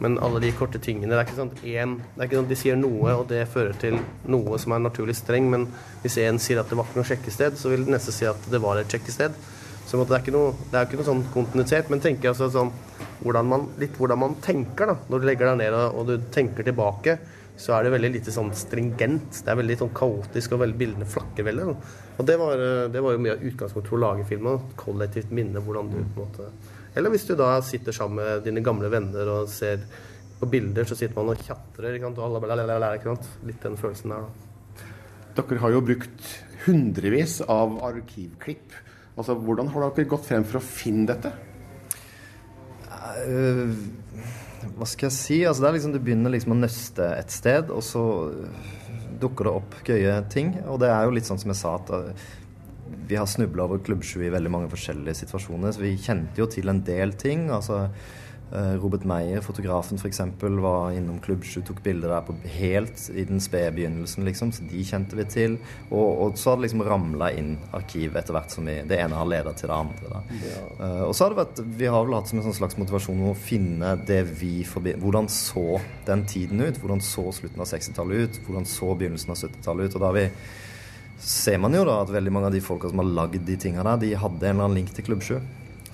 Men 0.00 0.16
alle 0.24 0.40
de 0.40 0.50
korte 0.56 0.80
tingene 0.80 1.12
Det 1.12 1.18
er 1.18 1.26
ikke 1.26 1.36
sånn 1.36 1.52
at 1.52 1.64
én 1.68 1.96
det 2.00 2.22
er 2.22 2.28
ikke 2.28 2.38
sånn 2.38 2.46
at 2.48 2.52
de 2.52 2.58
sier 2.58 2.76
noe, 2.80 3.14
og 3.14 3.26
det 3.28 3.44
fører 3.52 3.76
til 3.80 3.98
noe 4.32 4.58
som 4.60 4.74
er 4.74 4.84
naturlig 4.84 5.16
streng. 5.18 5.50
Men 5.52 5.66
hvis 6.04 6.18
en 6.24 6.40
sier 6.42 6.60
at 6.60 6.70
det 6.70 6.78
var 6.78 6.88
ikke 6.88 7.02
noe 7.02 7.10
sjekkested, 7.10 7.58
så 7.60 7.72
vil 7.72 7.84
den 7.86 7.96
neste 7.96 8.14
si 8.16 8.28
at 8.28 8.48
det 8.52 8.62
var 8.64 8.80
et 8.80 8.92
sjekkested. 8.92 9.36
Så 9.90 9.98
det 9.98 10.14
er 10.14 10.22
ikke 10.22 10.36
noe, 10.36 10.54
er 10.70 10.86
ikke 10.86 11.00
noe 11.00 11.08
sånn 11.08 11.24
kontinuitet. 11.34 11.90
Men 11.90 12.02
tenker 12.04 12.32
altså 12.32 12.48
sånn, 12.54 12.72
hvordan 13.24 13.48
man, 13.50 13.68
litt 13.80 13.96
hvordan 13.98 14.20
man 14.22 14.38
tenker 14.44 14.92
da, 14.92 14.96
når 15.10 15.20
du 15.20 15.28
legger 15.28 15.50
deg 15.50 15.60
ned 15.64 15.76
og, 15.76 16.00
og 16.00 16.08
du 16.08 16.30
tenker 16.32 16.66
tilbake. 16.66 17.18
Så 17.60 17.74
er 17.76 17.84
det 17.84 17.92
veldig 17.92 18.12
lite 18.14 18.32
sånn 18.32 18.54
stringent. 18.56 19.42
Det 19.44 19.52
er 19.52 19.58
veldig 19.58 19.76
sånn 19.82 19.92
kaotisk, 19.92 20.54
og 20.56 20.62
veldig 20.62 20.78
bildene 20.80 21.08
flakker 21.10 21.44
veldig. 21.44 21.74
Og 22.16 22.28
det 22.28 22.36
var, 22.40 22.62
eh, 22.64 22.86
det 22.92 23.02
var 23.04 23.12
jo 23.12 23.20
mye 23.20 23.34
av 23.34 23.42
utgangspunktet 23.50 23.90
for 23.90 23.98
å 23.98 24.04
lage 24.06 24.28
filmen. 24.30 24.62
Kollektivt 24.80 25.34
minne. 25.36 25.60
hvordan 25.60 25.90
du 25.90 25.98
på 26.00 26.22
en 26.22 26.30
måte 26.30 26.78
Eller 26.96 27.12
hvis 27.12 27.26
du 27.28 27.36
da 27.38 27.52
sitter 27.62 27.94
sammen 27.94 28.18
med 28.20 28.44
dine 28.46 28.62
gamle 28.66 28.90
venner 28.92 29.28
og 29.30 29.50
ser 29.52 29.82
på 30.40 30.48
bilder, 30.50 30.86
så 30.88 30.96
sitter 30.96 31.16
man 31.18 31.34
og 31.34 31.42
tjatrer. 31.44 31.98
Litt 33.46 33.66
den 33.66 33.76
følelsen 33.78 34.14
der, 34.14 34.24
da. 34.24 34.30
Dere 35.40 35.60
har 35.62 35.74
jo 35.74 35.82
brukt 35.84 36.30
hundrevis 36.64 37.38
av 37.46 37.78
arkivklipp. 37.86 38.74
Altså, 39.16 39.36
Hvordan 39.36 39.70
har 39.70 39.86
dere 39.86 40.08
gått 40.10 40.26
frem 40.26 40.44
for 40.48 40.58
å 40.58 40.64
finne 40.64 41.06
dette? 41.12 41.32
Eh, 43.20 43.72
hva 44.76 44.88
skal 44.88 45.08
jeg 45.08 45.16
si? 45.16 45.38
Altså, 45.46 45.62
det 45.62 45.70
er 45.70 45.78
liksom, 45.78 45.94
du 45.94 46.02
begynner 46.02 46.34
liksom 46.34 46.56
å 46.56 46.60
nøste 46.60 47.06
et 47.16 47.32
sted, 47.32 47.70
og 47.72 47.84
så 47.84 48.04
dukker 49.20 49.46
det 49.46 49.54
opp 49.60 49.78
gøye 49.86 50.16
ting. 50.32 50.54
Og 50.66 50.80
det 50.82 50.90
er 50.92 51.06
jo 51.06 51.14
litt 51.16 51.28
sånn 51.28 51.40
som 51.40 51.52
jeg 51.52 51.60
sa, 51.60 51.76
at 51.78 51.92
eh, 51.96 52.28
vi 53.10 53.18
har 53.18 53.28
snubla 53.28 53.66
over 53.66 53.82
klubbsju 53.84 54.22
i 54.24 54.32
veldig 54.32 54.52
mange 54.54 54.72
forskjellige 54.72 55.22
situasjoner. 55.24 55.74
Så 55.74 55.84
vi 55.84 55.96
kjente 56.00 56.40
jo 56.40 56.48
til 56.50 56.70
en 56.72 56.82
del 56.86 57.14
ting. 57.18 57.48
Altså 57.54 57.88
Eh, 58.52 58.74
Robert 58.82 59.04
Meyer, 59.04 59.40
fotografen 59.40 59.98
f.eks., 59.98 60.20
var 60.40 60.90
innom 60.90 61.20
Klubb 61.22 61.44
7, 61.44 61.60
tok 61.68 61.82
bilder 61.84 62.10
der 62.10 62.24
på 62.26 62.34
helt 62.56 63.04
i 63.14 63.22
den 63.24 63.38
spede 63.40 63.70
begynnelsen, 63.76 64.24
liksom, 64.26 64.50
så 64.52 64.64
de 64.66 64.82
kjente 64.86 65.18
vi 65.18 65.26
til. 65.30 65.54
Og, 65.90 66.08
og 66.24 66.38
så 66.38 66.50
har 66.50 66.58
det 66.58 66.66
liksom 66.66 66.82
ramla 66.86 67.30
inn 67.38 67.52
arkiv 67.76 68.18
etter 68.18 68.34
hvert 68.34 68.54
som 68.54 68.66
vi, 68.66 68.80
det 68.90 68.98
ene 68.98 69.18
har 69.20 69.28
leda 69.30 69.54
til 69.54 69.70
det 69.70 69.76
andre. 69.76 70.10
Da. 70.10 70.22
Uh, 70.80 71.04
og 71.06 71.14
så 71.14 71.24
har 71.24 71.34
det 71.34 71.40
vært, 71.44 71.62
vi 71.78 71.90
har 71.94 72.08
vel 72.08 72.16
hatt 72.18 72.32
som 72.32 72.40
en 72.40 72.48
sånn 72.48 72.58
slags 72.58 72.78
motivasjon 72.80 73.22
å 73.30 73.36
finne 73.38 73.94
det 74.08 74.24
vi 74.40 74.64
forbinder 74.66 75.00
Hvordan 75.04 75.30
så 75.30 75.78
den 76.08 76.26
tiden 76.28 76.64
ut? 76.64 76.80
Hvordan 76.82 77.04
så 77.04 77.28
slutten 77.36 77.62
av 77.62 77.70
60-tallet 77.70 78.26
ut? 78.26 78.42
Hvordan 78.48 78.66
så 78.66 78.90
begynnelsen 78.98 79.30
av 79.30 79.38
70-tallet 79.44 79.86
ut? 79.86 79.94
Og 79.94 80.02
da 80.02 80.10
har 80.10 80.18
vi 80.18 80.26
ser 81.20 81.58
man 81.60 81.74
jo 81.76 81.84
da 81.84 82.00
at 82.02 82.12
veldig 82.12 82.32
mange 82.32 82.48
av 82.50 82.54
de 82.56 82.62
folka 82.64 82.90
som 82.90 83.02
har 83.02 83.08
lagd 83.20 83.44
de 83.46 83.56
tinga 83.60 83.84
der, 83.86 84.00
de 84.02 84.14
hadde 84.16 84.46
en 84.46 84.54
eller 84.54 84.68
annen 84.68 84.80
link 84.80 84.92
til 84.96 85.06
Klubb 85.06 85.22
7. 85.26 85.36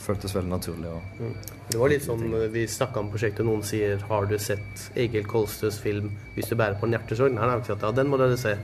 Føltes 0.07 0.35
veldig 0.37 0.53
naturlig. 0.53 0.93
Og... 0.93 1.21
Mm. 1.21 1.37
Det 1.67 1.79
var 1.81 1.91
litt 1.91 2.05
sånn 2.07 2.27
vi 2.53 2.63
snakka 2.71 3.03
om 3.03 3.09
prosjektet, 3.11 3.47
noen 3.47 3.65
sier 3.67 3.99
'Har 4.07 4.29
du 4.31 4.37
sett 4.39 4.91
Egil 4.95 5.27
Kolstøs 5.27 5.81
film 5.83 6.13
'Hvis 6.37 6.51
du 6.51 6.55
bærer 6.55 6.79
på 6.79 6.87
en 6.87 6.95
hjertesorg'? 6.95 7.35
Nei, 7.35 7.47
nei, 7.47 7.63
ja, 7.67 7.93
den 7.93 8.09
må 8.09 8.19
dere 8.19 8.37
se. 8.39 8.55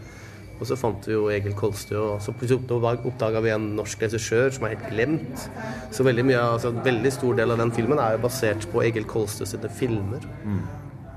Og 0.61 0.66
så 0.68 0.77
fant 0.79 1.07
vi 1.09 1.12
jo 1.16 1.27
Egil 1.35 1.57
Kolstø, 1.59 1.96
og 1.98 2.22
så 2.22 2.31
oppdaga 2.31 3.40
vi 3.42 3.51
en 3.51 3.75
norsk 3.75 4.03
regissør 4.05 4.53
som 4.55 4.64
er 4.64 4.77
helt 4.77 4.90
glemt. 4.92 5.51
Så 5.90 6.05
veldig 6.05 6.25
mye, 6.25 6.38
altså 6.38 6.68
en 6.70 6.85
veldig 6.85 7.12
stor 7.12 7.35
del 7.35 7.51
av 7.51 7.59
den 7.59 7.72
filmen 7.72 7.98
er 7.98 8.12
jo 8.12 8.22
basert 8.22 8.68
på 8.70 8.85
Egil 8.85 9.05
Kolstø 9.05 9.44
sine 9.44 9.68
filmer. 9.68 10.22
Mm. 10.44 10.62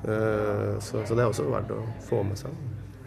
Uh, 0.05 0.81
så, 0.81 1.05
så 1.05 1.13
det 1.13 1.21
er 1.21 1.29
også 1.29 1.45
verdt 1.51 1.71
å 1.71 1.83
få 2.09 2.23
med 2.23 2.41
seg. 2.41 2.49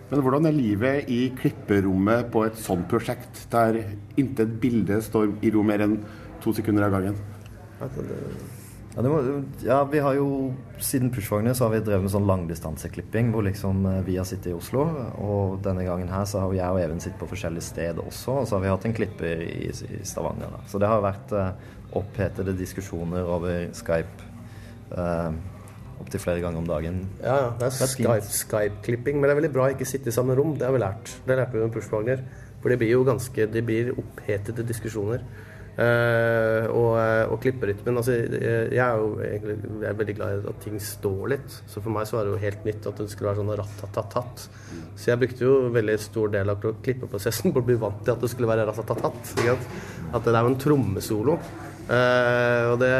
Men 0.08 0.22
hvordan 0.24 0.48
er 0.48 0.56
livet 0.56 1.10
i 1.12 1.18
klipperommet 1.36 2.30
på 2.32 2.46
et 2.48 2.56
sånt 2.60 2.88
prosjekt, 2.88 3.44
der 3.52 3.82
intet 4.20 4.54
bilde 4.62 5.02
står 5.04 5.34
i 5.44 5.52
ro 5.52 5.64
mer 5.66 5.84
enn 5.84 5.98
to 6.44 6.54
sekunder 6.56 6.86
av 6.86 6.96
gangen? 6.96 7.18
Ja, 8.98 9.02
må, 9.04 9.18
ja, 9.62 9.76
vi 9.86 10.00
har 10.02 10.16
jo 10.16 10.54
Siden 10.82 11.12
Pushwagner 11.14 11.54
så 11.54 11.68
har 11.68 11.76
vi 11.76 11.82
drevet 11.86 12.06
med 12.06 12.10
sånn 12.10 12.26
langdistanseklipping 12.26 13.28
hvor 13.30 13.44
liksom 13.46 13.84
eh, 13.86 14.00
vi 14.06 14.16
har 14.18 14.26
sittet 14.26 14.50
i 14.50 14.56
Oslo. 14.56 14.86
Og 15.22 15.60
denne 15.62 15.84
gangen 15.86 16.10
her 16.10 16.24
så 16.26 16.42
har 16.42 16.56
jeg 16.56 16.74
og 16.74 16.80
Even 16.82 17.02
sittet 17.04 17.20
på 17.20 17.28
forskjellige 17.30 17.68
steder 17.68 18.00
også. 18.02 18.40
Og 18.40 18.48
så 18.48 18.56
har 18.56 18.64
vi 18.64 18.72
hatt 18.72 18.88
en 18.88 18.96
klipper 18.96 19.44
i, 19.44 19.68
i 19.68 20.00
Stavanger. 20.08 20.50
Da. 20.56 20.64
Så 20.70 20.80
det 20.82 20.90
har 20.90 21.04
vært 21.04 21.36
uh, 21.36 21.52
opphetede 22.00 22.56
diskusjoner 22.58 23.28
over 23.36 23.68
Skype. 23.76 24.26
Uh, 24.90 25.30
opptil 26.02 26.22
flere 26.22 26.42
ganger 26.44 26.62
om 26.62 26.68
dagen. 26.68 27.02
Ja, 27.22 27.36
ja. 27.42 27.50
Det 27.58 27.68
er 27.68 27.90
Skype-klipping. 27.92 29.18
Skype 29.18 29.18
men 29.18 29.26
det 29.26 29.34
er 29.34 29.40
veldig 29.42 29.54
bra 29.54 29.68
å 29.68 29.74
ikke 29.74 29.88
sitte 29.88 30.12
i 30.12 30.14
samme 30.14 30.36
rom. 30.38 30.56
Det 30.58 30.68
har 30.68 30.74
vi 30.74 30.82
lært. 30.82 31.12
Det 31.26 31.36
lærte 31.38 31.56
vi 31.56 31.64
med 31.64 31.74
Pushwagner. 31.74 32.24
For 32.62 32.72
det 32.72 32.80
blir 32.80 32.96
jo 32.96 33.04
ganske 33.06 33.46
Det 33.52 33.62
blir 33.66 33.92
opphetede 33.94 34.66
diskusjoner. 34.66 35.22
Uh, 35.78 36.64
og, 36.74 36.96
og 37.30 37.36
klipperytmen 37.38 38.00
altså, 38.00 38.16
Jeg 38.18 38.80
er 38.82 38.96
jo 38.98 39.12
egentlig 39.22 39.54
jeg 39.62 39.86
er 39.86 39.98
veldig 40.00 40.16
glad 40.18 40.32
i 40.40 40.48
at 40.50 40.58
ting 40.64 40.80
står 40.82 41.20
litt. 41.36 41.58
Så 41.70 41.82
for 41.84 41.94
meg 41.94 42.08
så 42.10 42.18
var 42.18 42.26
det 42.26 42.32
jo 42.34 42.40
helt 42.42 42.66
nytt 42.66 42.88
at 42.90 42.98
det 42.98 43.06
skulle 43.12 43.30
være 43.30 43.44
sånn 43.44 43.54
ratatatat. 43.60 44.44
Så 44.98 45.12
jeg 45.12 45.22
brukte 45.22 45.46
jo 45.46 45.54
veldig 45.76 45.96
stor 46.02 46.34
del 46.34 46.50
av 46.50 46.66
klippeprosessen 46.82 47.54
på 47.54 47.62
å 47.62 47.68
bli 47.68 47.78
vant 47.78 48.02
til 48.02 48.16
at 48.16 48.26
det 48.26 48.32
skulle 48.32 48.50
være 48.50 48.66
ratatatat. 48.72 49.34
At 49.38 50.26
det 50.26 50.34
er 50.34 50.42
jo 50.42 50.50
en 50.50 50.62
trommesolo. 50.66 51.38
Uh, 51.88 52.74
og 52.74 52.82
det, 52.82 52.90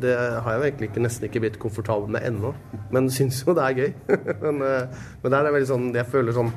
det, 0.00 0.14
har 0.16 0.54
jeg 0.54 0.70
egentlig 0.70 0.88
ikke, 0.88 1.02
nesten 1.04 1.26
ikke 1.28 1.42
blitt 1.44 1.58
komfortabel 1.60 2.08
med 2.14 2.24
ennå. 2.24 2.54
Men 2.94 3.10
syns 3.12 3.42
jo 3.44 3.52
det 3.56 3.66
er 3.66 3.80
gøy. 3.82 3.90
men, 4.46 4.62
uh, 4.64 5.04
men 5.20 5.34
det 5.34 5.40
er 5.40 5.52
veldig 5.52 5.68
sånn 5.68 5.90
Jeg 5.92 6.08
føler 6.08 6.36
sånn 6.36 6.52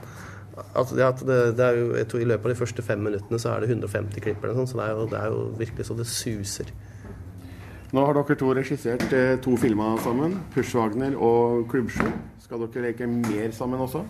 at, 0.58 0.90
det, 0.96 1.04
at 1.04 1.20
det, 1.22 1.40
det, 1.58 1.66
er 1.66 1.78
jo, 1.78 1.90
jeg 2.00 2.08
tror 2.10 2.22
I 2.24 2.30
løpet 2.32 2.48
av 2.48 2.54
de 2.54 2.60
første 2.60 2.86
fem 2.86 3.04
minuttene 3.04 3.40
så 3.42 3.52
er 3.54 3.64
det 3.64 3.74
150 3.76 4.24
klipper, 4.24 4.54
sånn, 4.58 4.70
så 4.70 4.80
det 4.80 4.86
er, 4.86 4.94
jo, 4.96 5.10
det 5.12 5.20
er, 5.20 5.34
jo, 5.34 5.44
virkelig 5.60 5.88
så 5.90 5.98
det 5.98 6.08
suser. 6.10 6.72
Nå 7.96 8.04
har 8.04 8.18
dere 8.18 8.36
to 8.40 8.50
regissert 8.58 9.06
eh, 9.16 9.36
to 9.44 9.54
filmer 9.60 10.00
sammen. 10.04 10.40
'Pushwagner' 10.52 11.16
og 11.16 11.68
'Klubbsju'. 11.72 12.10
Skal 12.44 12.66
dere 12.66 12.90
leke 12.90 13.08
mer 13.08 13.54
sammen 13.56 13.80
også? 13.80 14.02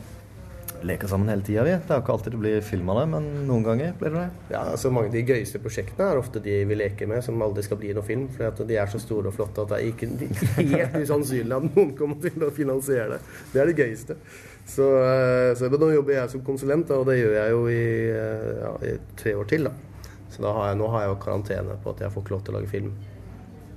Leker 0.85 1.09
sammen 1.09 1.29
hele 1.31 1.45
tida, 1.45 1.63
vi. 1.65 1.73
Det 1.77 1.93
er 1.93 1.99
jo 1.99 2.03
ikke 2.03 2.13
alltid 2.13 2.35
det 2.35 2.41
blir 2.41 2.65
film 2.65 2.91
av 2.93 2.99
det, 3.01 3.05
men 3.13 3.29
noen 3.47 3.65
ganger 3.65 3.95
blir 3.99 4.13
det 4.13 4.25
det. 4.25 4.53
Ja, 4.53 4.61
altså 4.73 4.91
Mange 4.93 5.11
av 5.11 5.15
de 5.17 5.23
gøyeste 5.25 5.61
prosjektene 5.63 6.11
er 6.11 6.21
ofte 6.21 6.41
de 6.43 6.57
vi 6.69 6.77
leker 6.77 7.09
med, 7.09 7.23
som 7.25 7.41
aldri 7.41 7.65
skal 7.65 7.79
bli 7.81 7.93
noe 7.97 8.05
film. 8.05 8.27
For 8.35 8.61
de 8.67 8.77
er 8.77 8.91
så 8.91 9.01
store 9.01 9.31
og 9.31 9.37
flotte 9.37 9.65
at 9.65 9.73
det 9.73 9.79
er 9.79 9.89
ikke 9.91 10.11
helt 10.75 10.99
usannsynlig 11.01 11.57
at 11.57 11.67
noen 11.71 11.95
kommer 11.97 12.21
til 12.23 12.45
å 12.45 12.53
finansiere 12.53 13.17
det. 13.17 13.19
Det 13.53 13.63
er 13.63 13.71
det 13.71 13.77
gøyeste. 13.81 14.19
Så, 14.67 14.87
eh, 14.99 15.55
så 15.55 15.69
nå 15.71 15.91
jobber 15.93 16.17
jeg 16.17 16.33
som 16.33 16.43
konsulent, 16.45 16.89
og 16.91 17.05
det 17.07 17.21
gjør 17.21 17.37
jeg 17.39 17.53
jo 17.55 17.67
i, 17.71 17.83
eh, 18.11 18.49
ja, 18.61 18.73
i 18.83 18.97
tre 19.19 19.35
år 19.39 19.47
til. 19.47 19.69
da. 19.69 20.09
Så 20.29 20.43
da 20.43 20.51
har 20.53 20.71
jeg, 20.71 20.79
nå 20.81 20.89
har 20.91 21.05
jeg 21.05 21.13
jo 21.13 21.21
karantene 21.23 21.77
på 21.83 21.95
at 21.95 22.03
jeg 22.03 22.13
får 22.13 22.25
ikke 22.25 22.35
lov 22.35 22.43
til 22.43 22.53
å 22.53 22.59
lage 22.59 22.71
film. 22.73 22.97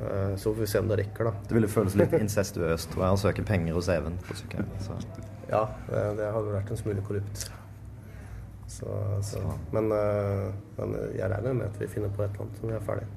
Eh, 0.00 0.36
så 0.36 0.54
får 0.54 0.60
vi 0.60 0.66
se 0.66 0.78
om 0.82 0.88
det 0.88 1.02
rekker, 1.04 1.30
da. 1.30 1.34
Det 1.48 1.56
ville 1.56 1.70
føles 1.70 1.98
litt 2.00 2.16
incestuøst 2.18 2.94
tror 2.94 3.06
jeg, 3.06 3.18
å 3.18 3.22
søke 3.28 3.46
penger 3.46 3.76
hos 3.78 3.92
Even 3.92 4.18
på 4.26 4.38
sykehjem. 4.42 4.72
Ja, 5.50 5.64
det 5.90 6.28
hadde 6.30 6.52
vært 6.54 6.70
en 6.70 6.78
smule 6.78 7.02
korrupt. 7.06 7.48
Så, 8.70 8.86
så. 9.22 9.40
Men, 9.74 9.90
eh, 9.92 10.52
men, 10.78 10.92
jeg 11.16 11.30
regner 11.32 11.56
med 11.58 11.66
at 11.66 11.80
vi 11.80 11.88
finner 11.90 12.12
på 12.14 12.22
et 12.22 12.30
eller 12.30 12.46
annet 12.46 12.60
som 12.60 12.70
vi 12.70 12.76
er 12.76 12.86
ferdig. 12.86 13.08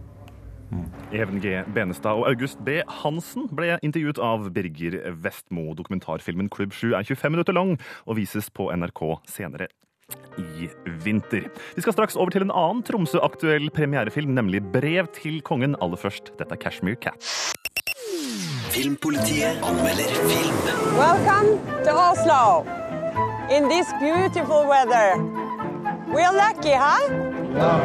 Mm. 0.73 0.87
Even 1.13 1.41
G. 1.43 1.51
Benestad 1.75 2.17
og 2.17 2.25
August 2.31 2.63
B. 2.65 2.79
Hansen 3.03 3.45
ble 3.53 3.77
intervjuet 3.85 4.17
av 4.17 4.49
Birger 4.55 4.97
Vestmo. 5.21 5.75
Dokumentarfilmen 5.77 6.49
Klubb 6.49 6.73
7 6.73 6.95
er 6.97 7.05
25 7.05 7.35
minutter 7.35 7.53
lang 7.53 7.75
og 8.07 8.17
vises 8.17 8.49
på 8.49 8.71
NRK 8.73 9.03
senere 9.29 9.69
i 10.37 10.69
vinter. 11.03 11.49
Vi 11.75 11.81
skal 11.81 11.93
straks 11.93 12.15
over 12.17 12.33
til 12.33 12.45
en 12.45 12.53
annen 12.53 12.83
Tromsø-aktuell 12.87 13.69
premierefilm, 13.73 14.33
nemlig 14.33 14.63
Brev 14.73 15.09
til 15.13 15.41
kongen. 15.45 15.77
Aller 15.81 15.99
først, 15.99 16.33
dette 16.39 16.55
er 16.55 16.61
Cashmere 16.61 16.95
Cat. 16.95 17.19
Filmpolitiet 18.73 19.61
anmelder 19.61 20.15
film. 20.29 20.57
Welcome 20.97 21.59
to 21.85 21.93
Oslo. 21.93 22.65
In 23.53 23.69
this 23.69 23.87
beautiful 24.01 24.65
weather. 24.65 25.19
We 26.15 26.21
are 26.23 26.33
lucky, 26.33 26.73
huh? 26.73 27.03
Ja. 27.53 27.75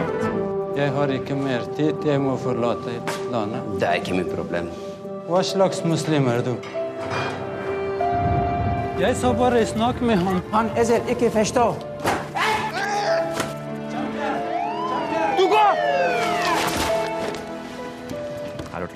Jeg 0.76 0.92
har 0.92 1.12
ikke 1.12 1.34
mer 1.34 1.64
tid. 1.76 1.94
Jeg 2.06 2.20
må 2.20 2.36
forlate 2.36 3.00
landet. 3.32 3.80
Det 3.80 3.88
er 3.88 4.00
ikke 4.00 4.14
mitt 4.14 4.30
problem. 4.34 4.70
Hva 5.28 5.42
slags 5.44 5.82
muslim 5.84 6.28
er 6.30 6.44
du? 6.46 6.54
Jeg 8.98 9.16
sa 9.18 9.32
bare 9.36 9.66
snakk 9.66 10.00
med 10.00 10.22
han. 10.22 10.40
Han 10.52 10.70
er 10.78 11.10
ikke 11.10 11.30
forstå. 11.34 11.66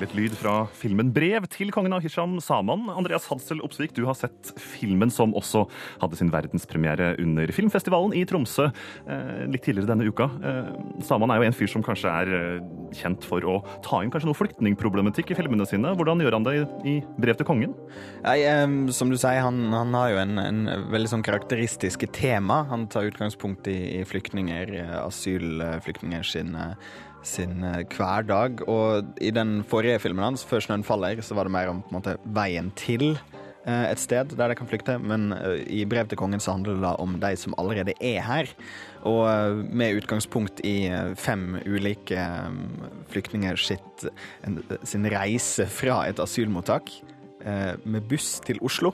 Litt 0.03 0.15
lyd 0.17 0.35
fra 0.35 0.67
filmen 0.75 1.13
'Brev 1.15 1.47
til 1.53 1.71
kongen 1.75 1.95
av 1.95 2.03
Hisham 2.03 2.39
Saman'. 2.43 2.89
Andreas 2.91 3.29
Hadsel 3.31 3.63
Opsvik, 3.63 3.95
du 3.95 4.05
har 4.09 4.17
sett 4.19 4.53
filmen 4.59 5.13
som 5.15 5.35
også 5.39 5.65
hadde 6.03 6.19
sin 6.19 6.33
verdenspremiere 6.33 7.13
under 7.23 7.51
filmfestivalen 7.55 8.15
i 8.19 8.25
Tromsø 8.27 8.67
eh, 8.67 9.45
litt 9.53 9.63
tidligere 9.63 9.93
denne 9.93 10.09
uka. 10.09 10.29
Eh, 10.43 10.73
Saman 11.07 11.31
er 11.31 11.39
jo 11.39 11.47
en 11.47 11.57
fyr 11.57 11.71
som 11.71 11.85
kanskje 11.87 12.11
er 12.11 12.33
eh, 12.39 12.65
kjent 12.99 13.27
for 13.29 13.47
å 13.47 13.61
ta 13.85 14.03
inn 14.03 14.11
kanskje 14.13 14.31
noe 14.31 14.41
flyktningproblematikk 14.41 15.33
i 15.33 15.39
filmene 15.39 15.69
sine. 15.69 15.95
Hvordan 15.99 16.25
gjør 16.25 16.39
han 16.39 16.49
det 16.49 16.57
i 16.89 16.97
'Brev 17.19 17.39
til 17.39 17.49
kongen'? 17.49 17.77
Nei, 18.27 18.41
som 18.95 19.11
du 19.13 19.17
sier, 19.17 19.43
han, 19.45 19.71
han 19.75 19.95
har 19.95 20.11
jo 20.11 20.21
en, 20.25 20.35
en, 20.43 20.61
veldig 20.93 21.15
sånn 21.15 21.27
karakteristiske 21.27 22.11
tema. 22.15 22.63
Han 22.73 22.89
tar 22.91 23.11
utgangspunkt 23.11 23.71
i, 23.71 24.01
i 24.01 24.05
flyktninger, 24.09 24.75
asylflyktninger 25.03 26.27
sin 26.27 26.57
sin 27.27 27.63
eh, 27.65 27.83
hverdag. 27.93 28.65
Og 28.71 29.21
i 29.23 29.33
den 29.35 29.61
forrige 29.69 30.01
filmen 30.03 30.25
hans, 30.25 30.45
'Før 30.45 30.65
snøen 30.65 30.87
faller', 30.87 31.23
så 31.23 31.35
var 31.35 31.45
det 31.45 31.55
mer 31.55 31.71
om 31.71 31.83
måte 31.93 32.17
veien 32.25 32.73
til 32.77 33.19
eh, 33.67 33.91
et 33.91 33.99
sted 33.99 34.35
der 34.37 34.49
de 34.49 34.59
kan 34.59 34.69
flykte, 34.69 34.99
men 34.99 35.33
eh, 35.33 35.63
i 35.67 35.85
Brev 35.85 36.09
til 36.09 36.19
kongen 36.19 36.41
så 36.41 36.53
handler 36.57 36.75
det 36.75 36.83
da 36.83 36.95
om 36.99 37.19
de 37.21 37.37
som 37.37 37.55
allerede 37.59 37.95
er 38.01 38.21
her. 38.21 38.51
Og 39.03 39.65
med 39.67 40.03
utgangspunkt 40.03 40.61
i 40.65 40.91
fem 41.17 41.59
ulike 41.67 42.23
flyktninger 43.11 43.57
sitt, 43.59 44.07
sin 44.85 45.07
reise 45.11 45.67
fra 45.67 46.05
et 46.07 46.21
asylmottak 46.23 46.91
med 47.43 48.07
buss 48.07 48.39
til 48.47 48.61
Oslo. 48.63 48.93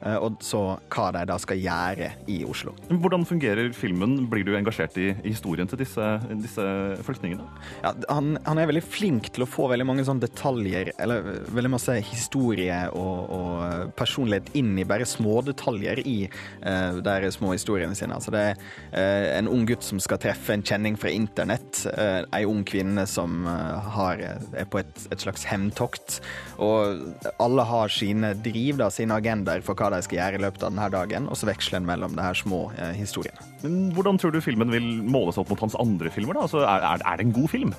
Eh, 0.00 0.16
og 0.16 0.40
så 0.44 0.60
hva 0.92 1.10
de 1.12 1.26
da 1.28 1.36
skal 1.40 1.60
gjøre 1.60 2.10
i 2.30 2.40
Oslo. 2.48 2.72
Hvordan 2.88 3.26
fungerer 3.28 3.72
filmen? 3.76 4.16
Blir 4.32 4.46
du 4.48 4.54
engasjert 4.56 4.96
i, 5.00 5.10
historien 5.26 5.68
til 5.68 5.82
disse, 5.82 6.06
disse 6.40 6.64
flyktningene? 7.04 7.44
Ja, 7.84 7.92
han, 8.08 8.32
han, 8.46 8.60
er 8.60 8.70
veldig 8.70 8.84
flink 8.84 9.30
til 9.34 9.44
å 9.44 9.50
få 9.50 9.68
veldig 9.72 9.86
mange 9.88 10.06
sånne 10.08 10.24
detaljer, 10.24 10.92
eller 11.00 11.28
veldig 11.52 11.72
masse 11.76 11.98
historie 12.10 12.78
og, 12.96 13.34
og 13.36 13.92
personlighet 13.98 14.48
inn 14.58 14.72
i 14.80 14.86
bare 14.88 15.08
smådetaljer 15.08 16.02
i 16.06 16.16
uh, 16.64 17.00
de 17.04 17.32
små 17.34 17.52
historiene 17.54 17.96
sine. 17.98 18.16
Altså 18.16 18.32
det 18.34 18.44
er 18.52 18.56
uh, 18.94 19.28
en 19.36 19.50
ung 19.52 19.66
gutt 19.68 19.84
som 19.84 20.00
skal 20.02 20.20
treffe 20.22 20.54
en 20.56 20.64
kjenning 20.64 20.96
fra 21.00 21.12
internett, 21.12 21.84
uh, 21.92 22.22
ei 22.36 22.46
ung 22.48 22.64
kvinne 22.66 23.04
som 23.10 23.44
har, 23.44 24.20
er 24.20 24.66
på 24.70 24.80
et, 24.80 25.04
et 25.12 25.22
slags 25.22 25.44
hevntokt, 25.48 26.20
og 26.62 27.30
alle 27.42 27.64
har 27.68 27.92
sine 27.92 28.32
driv, 28.40 28.78
da, 28.80 28.90
sine 28.92 29.16
agendaer 29.16 29.64
for 29.64 29.78
hva 29.78 29.89
hva 29.90 30.00
de 30.00 30.06
skal 30.06 30.20
gjøre 30.20 30.40
i 30.40 30.44
løpet 30.46 30.64
av 30.64 30.72
denne 30.72 30.90
dagen, 30.94 31.28
og 31.30 31.38
så 31.38 31.50
veksler 31.50 31.80
en 31.80 31.88
mellom 31.88 32.16
de 32.16 32.24
her 32.24 32.38
små 32.38 32.68
eh, 32.78 32.94
historiene. 32.98 33.50
Men 33.64 33.78
Hvordan 33.96 34.20
tror 34.20 34.34
du 34.34 34.40
filmen 34.44 34.72
vil 34.72 34.88
måles 35.04 35.38
opp 35.40 35.50
mot 35.52 35.66
hans 35.66 35.78
andre 35.80 36.12
filmer? 36.14 36.38
da? 36.38 36.46
Altså, 36.46 36.64
er, 36.64 37.02
er, 37.02 37.20
det 37.20 37.28
en 37.28 37.36
god 37.36 37.50
film? 37.52 37.74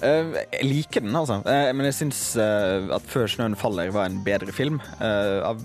Eh, 0.00 0.32
jeg 0.54 0.68
liker 0.68 1.04
den, 1.04 1.16
altså. 1.16 1.40
Eh, 1.44 1.70
men 1.76 1.88
jeg 1.90 1.98
syns 1.98 2.22
eh, 2.40 2.88
at 2.94 3.06
'Før 3.08 3.28
snøen 3.28 3.58
faller' 3.58 3.92
var 3.94 4.08
en 4.08 4.22
bedre 4.24 4.52
film. 4.52 4.80
Av 5.00 5.60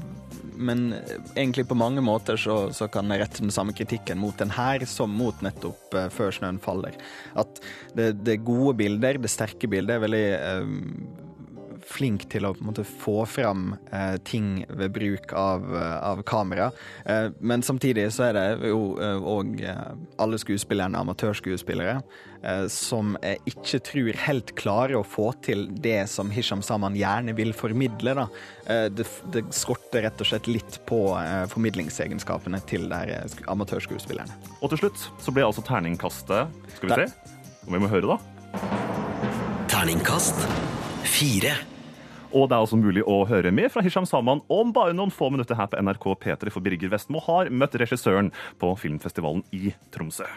men 0.55 0.93
egentlig 1.35 1.65
på 1.67 1.75
mange 1.75 1.99
måter 1.99 2.37
så, 2.39 2.69
så, 2.71 2.87
kan 2.87 3.09
jeg 3.11 3.19
rette 3.19 3.41
den 3.43 3.51
samme 3.51 3.73
kritikken 3.75 4.15
mot 4.15 4.37
den 4.39 4.53
her 4.55 4.85
som 4.87 5.11
mot 5.11 5.35
nettopp 5.43 5.97
Før 6.15 6.31
snøen 6.31 6.61
faller. 6.63 6.95
At 7.35 7.59
det, 7.91 8.23
det 8.23 8.37
gode 8.47 8.77
bilder, 8.79 9.19
det 9.19 9.33
sterke 9.33 9.67
bildet, 9.67 9.97
er 9.97 10.05
veldig 10.05 11.24
flink 11.85 12.27
til 12.31 12.47
å 12.47 12.53
måte, 12.65 12.83
få 12.85 13.23
fram 13.29 13.75
eh, 13.93 14.15
ting 14.25 14.65
ved 14.69 14.93
bruk 14.95 15.33
av, 15.37 15.65
eh, 15.75 15.97
av 16.09 16.21
kamera. 16.27 16.71
Eh, 17.05 17.29
men 17.39 17.63
samtidig 17.65 18.07
så 18.15 18.29
er 18.29 18.37
det 18.37 18.71
jo 18.71 18.95
òg 18.97 19.59
eh, 19.61 19.69
eh, 19.75 19.91
alle 20.21 20.39
skuespillerne 20.41 20.99
amatørskuespillere 21.01 21.99
eh, 22.41 22.65
som 22.71 23.15
jeg 23.21 23.41
ikke 23.53 23.81
tror 23.89 24.21
helt 24.25 24.55
klarer 24.57 24.97
å 24.99 25.05
få 25.05 25.31
til 25.45 25.67
det 25.83 26.07
som 26.11 26.33
Hisham 26.33 26.63
Saman 26.65 26.97
gjerne 26.97 27.35
vil 27.37 27.53
formidle. 27.57 28.15
Da. 28.15 28.27
Det, 28.89 29.05
det, 29.33 29.43
skorter 29.53 30.05
rett 30.07 30.21
og 30.23 30.29
slett 30.29 30.47
litt 30.49 30.79
på 30.89 30.99
formidlingsegenskapene 31.51 32.61
til 32.69 32.87
de 32.89 33.19
amatørskuespillerne. 33.51 34.39
Og 34.61 34.73
til 34.73 34.85
slutt 34.85 35.07
så 35.21 35.33
ble 35.35 35.45
altså 35.45 35.65
terningkastet 35.65 36.55
Skal 36.77 36.89
vi 36.89 37.01
se 37.03 37.35
om 37.65 37.73
vi 37.73 37.81
må 37.81 37.89
høre, 37.89 38.15
da. 38.15 38.73
Terningkast 39.71 40.45
fire. 41.15 41.74
Og 42.35 42.49
det 42.51 42.57
er 42.57 42.65
også 42.65 42.77
mulig 42.79 43.03
å 43.07 43.21
høre 43.29 43.51
mer 43.55 43.69
fra 43.71 43.81
Hisham 43.85 44.05
Saman 44.07 44.41
om 44.51 44.73
bare 44.75 44.95
noen 44.95 45.13
få 45.13 45.29
minutter 45.31 45.55
her 45.55 45.69
på 45.71 45.79
NRK 45.79 46.07
P3, 46.19 46.51
for 46.51 46.65
Birger 46.65 46.91
Vestmo 46.91 47.21
har 47.23 47.47
møtt 47.47 47.77
regissøren 47.79 48.31
på 48.59 48.73
filmfestivalen 48.81 49.45
i 49.55 49.71
Tromsø. 49.95 50.27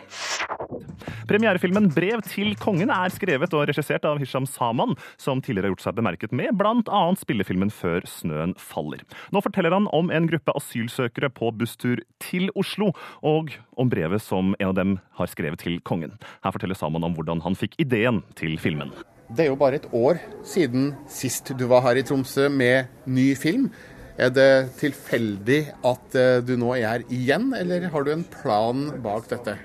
Premierefilmen 1.28 1.90
'Brev 1.90 2.22
til 2.28 2.54
kongen' 2.61 2.94
er 2.94 3.11
skrevet 3.11 3.54
og 3.54 3.66
regissert 3.68 4.06
av 4.06 4.22
Hisham 4.22 4.46
Saman, 4.46 4.94
som 5.18 5.42
tidligere 5.42 5.68
har 5.68 5.74
gjort 5.74 5.87
seg 5.88 5.98
bemerket 5.98 6.32
med 6.32 6.54
bl.a. 6.54 7.02
spillefilmen 7.18 7.74
'Før 7.74 8.06
snøen 8.06 8.54
faller'. 8.54 9.02
Nå 9.34 9.42
forteller 9.42 9.74
han 9.74 9.90
om 9.90 10.14
en 10.14 10.30
gruppe 10.30 10.54
asylsøkere 10.54 11.34
på 11.34 11.50
busstur 11.50 12.04
til 12.22 12.50
Oslo, 12.54 12.92
og 13.26 13.50
om 13.76 13.90
brevet 13.90 14.22
som 14.22 14.54
en 14.61 14.70
av 14.70 14.78
dem 14.78 14.98
har 15.18 15.26
skrevet 15.26 15.66
til 15.66 15.80
kongen. 15.80 16.14
Her 16.44 16.54
forteller 16.54 16.78
Saman 16.78 17.04
om 17.04 17.18
hvordan 17.18 17.42
han 17.42 17.58
fikk 17.58 17.74
ideen 17.82 18.22
til 18.38 18.54
filmen. 18.58 18.94
Det 19.28 19.44
er 19.44 19.50
jo 19.50 19.58
bare 19.60 19.76
et 19.76 19.88
år 19.92 20.20
siden 20.48 20.92
sist 21.12 21.52
du 21.58 21.66
var 21.68 21.84
her 21.84 22.00
i 22.00 22.04
Tromsø 22.06 22.48
med 22.48 22.88
ny 23.04 23.34
film. 23.36 23.68
Er 24.18 24.32
det 24.34 24.74
tilfeldig 24.80 25.60
at 25.86 26.16
eh, 26.18 26.38
du 26.42 26.56
nå 26.58 26.72
er 26.74 26.86
her 26.88 27.04
igjen, 27.12 27.52
eller 27.54 27.90
har 27.92 28.06
du 28.06 28.14
en 28.14 28.24
plan 28.40 28.88
bak 29.04 29.28
dette? 29.30 29.58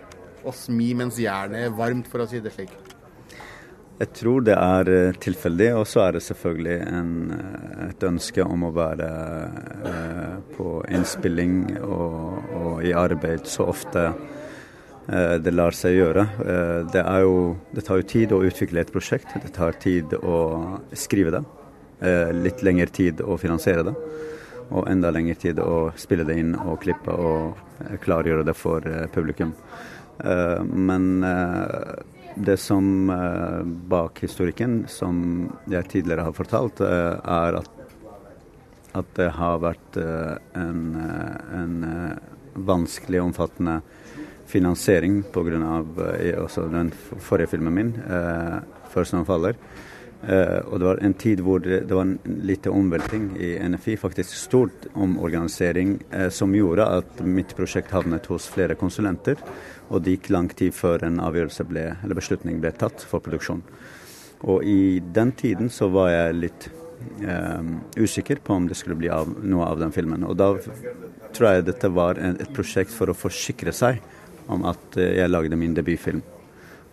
Å 0.44 0.52
smi 0.54 0.92
mens 1.00 1.18
jernet 1.18 1.70
er 1.70 1.78
varmt, 1.78 2.12
for 2.12 2.22
å 2.22 2.28
si 2.30 2.44
det 2.44 2.52
slik. 2.54 2.76
Jeg 4.04 4.10
tror 4.18 4.42
det 4.44 4.56
er 4.58 4.90
eh, 4.90 5.16
tilfeldig, 5.22 5.68
og 5.78 5.86
så 5.88 6.08
er 6.08 6.16
det 6.16 6.24
selvfølgelig 6.26 6.78
en, 6.90 7.12
eh, 7.38 7.84
et 7.92 8.06
ønske 8.08 8.44
om 8.44 8.66
å 8.66 8.72
være 8.74 9.10
eh, 9.86 10.38
på 10.58 10.70
innspilling 10.90 11.60
og, 11.86 12.50
og, 12.58 12.72
i 12.84 12.92
arbeid 12.98 13.46
så 13.48 13.70
ofte 13.70 14.10
det 15.06 15.52
lar 15.52 15.76
seg 15.76 15.98
gjøre. 15.98 16.24
Eh, 16.40 16.78
det, 16.94 17.04
jo, 17.24 17.56
det, 17.72 17.84
tar 17.84 18.00
jo 18.00 18.08
tid 18.08 18.32
å 18.32 18.44
utvikle 18.48 18.84
et 18.84 18.94
prosjekt. 18.94 19.36
Det 19.44 19.52
tar 19.56 19.76
tid 19.84 20.16
å 20.16 20.38
skrive 20.96 21.34
det. 21.36 21.44
Eh, 22.00 22.32
litt 22.36 22.64
lengre 22.64 22.88
tid 22.88 23.22
å 23.22 23.38
finansiere 23.40 23.84
det. 23.90 23.96
Og 24.72 24.88
enda 24.90 25.12
lengre 25.12 25.36
tid 25.36 25.60
å 25.60 25.92
spille 26.00 26.24
det 26.28 26.38
inn 26.40 26.56
og 26.56 26.80
klippe 26.86 27.12
og 27.12 28.00
klargjøre 28.04 28.46
det 28.48 28.56
for 28.56 28.86
publikum. 29.14 29.52
Men 30.72 31.26
det 32.34 32.56
som 32.62 32.86
bak 33.92 34.22
historikken, 34.24 34.86
som 34.88 35.18
jeg 35.70 35.90
tidligere 35.92 36.26
har 36.30 36.38
fortalt, 36.38 36.80
er 36.80 37.58
at, 37.60 37.70
at 39.02 39.12
det 39.20 39.28
har 39.36 39.60
vært 39.66 40.00
en, 40.00 40.82
en 41.60 41.76
vanskelig 42.72 43.20
og 43.20 43.32
omfattende 43.34 43.82
finansiering 44.54 45.24
pga. 45.34 45.82
Eh, 46.20 46.60
den 46.72 46.94
forrige 47.20 47.54
filmen 47.56 47.74
min, 47.74 47.96
eh, 48.06 48.62
'Før 48.94 49.04
snøen 49.04 49.26
faller'. 49.26 49.58
Eh, 50.24 50.60
og 50.72 50.80
det 50.80 50.88
var 50.88 51.00
en 51.04 51.14
tid 51.20 51.42
hvor 51.44 51.60
det, 51.60 51.82
det 51.90 51.96
var 51.98 52.06
en 52.06 52.38
lite 52.48 52.72
omvelting 52.72 53.34
i 53.36 53.58
NFI, 53.60 53.98
faktisk 54.00 54.36
stort 54.40 54.86
omorganisering, 54.96 55.98
eh, 56.12 56.30
som 56.30 56.54
gjorde 56.56 56.86
at 57.00 57.20
mitt 57.28 57.52
prosjekt 57.58 57.92
havnet 57.92 58.30
hos 58.32 58.48
flere 58.48 58.78
konsulenter. 58.80 59.42
Og 59.90 60.04
det 60.04 60.16
gikk 60.16 60.30
lang 60.32 60.48
tid 60.56 60.72
før 60.78 61.04
en 61.04 61.20
avgjørelse 61.20 61.68
ble, 61.68 61.90
eller 61.98 62.20
beslutning 62.20 62.62
ble 62.64 62.72
tatt 62.72 63.04
for 63.04 63.20
produksjon. 63.20 63.66
Og 64.48 64.64
i 64.64 65.02
den 65.04 65.36
tiden 65.36 65.72
så 65.72 65.92
var 65.92 66.14
jeg 66.14 66.40
litt 66.40 66.70
eh, 67.20 67.70
usikker 68.00 68.40
på 68.44 68.56
om 68.56 68.72
det 68.72 68.80
skulle 68.80 69.00
bli 69.00 69.12
av, 69.12 69.28
noe 69.44 69.68
av 69.68 69.84
den 69.84 69.92
filmen. 69.92 70.24
Og 70.24 70.40
da 70.40 70.54
tror 71.36 71.50
jeg 71.50 71.68
dette 71.68 71.92
var 71.92 72.16
en, 72.16 72.40
et 72.40 72.56
prosjekt 72.56 72.96
for 72.96 73.12
å 73.12 73.18
forsikre 73.18 73.76
seg 73.76 74.00
om 74.52 74.66
at 74.70 74.98
eh, 74.98 75.18
jeg 75.20 75.32
lagde 75.32 75.60
min 75.60 75.76
debutfilm. 75.78 76.22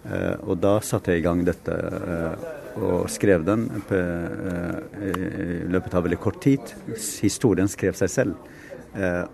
Eh, 0.04 0.36
og 0.46 0.60
da 0.62 0.78
satte 0.84 1.12
jeg 1.12 1.22
i 1.22 1.26
gang 1.26 1.44
dette 1.46 1.74
eh, 1.74 2.48
og 2.80 3.10
skrev 3.10 3.42
den 3.42 3.64
i 3.66 5.64
løpet 5.66 5.94
av 5.98 6.04
veldig 6.06 6.20
kort 6.22 6.38
tid. 6.44 6.70
Historien 7.18 7.68
skrev 7.68 7.96
seg 7.98 8.12
selv. 8.12 8.36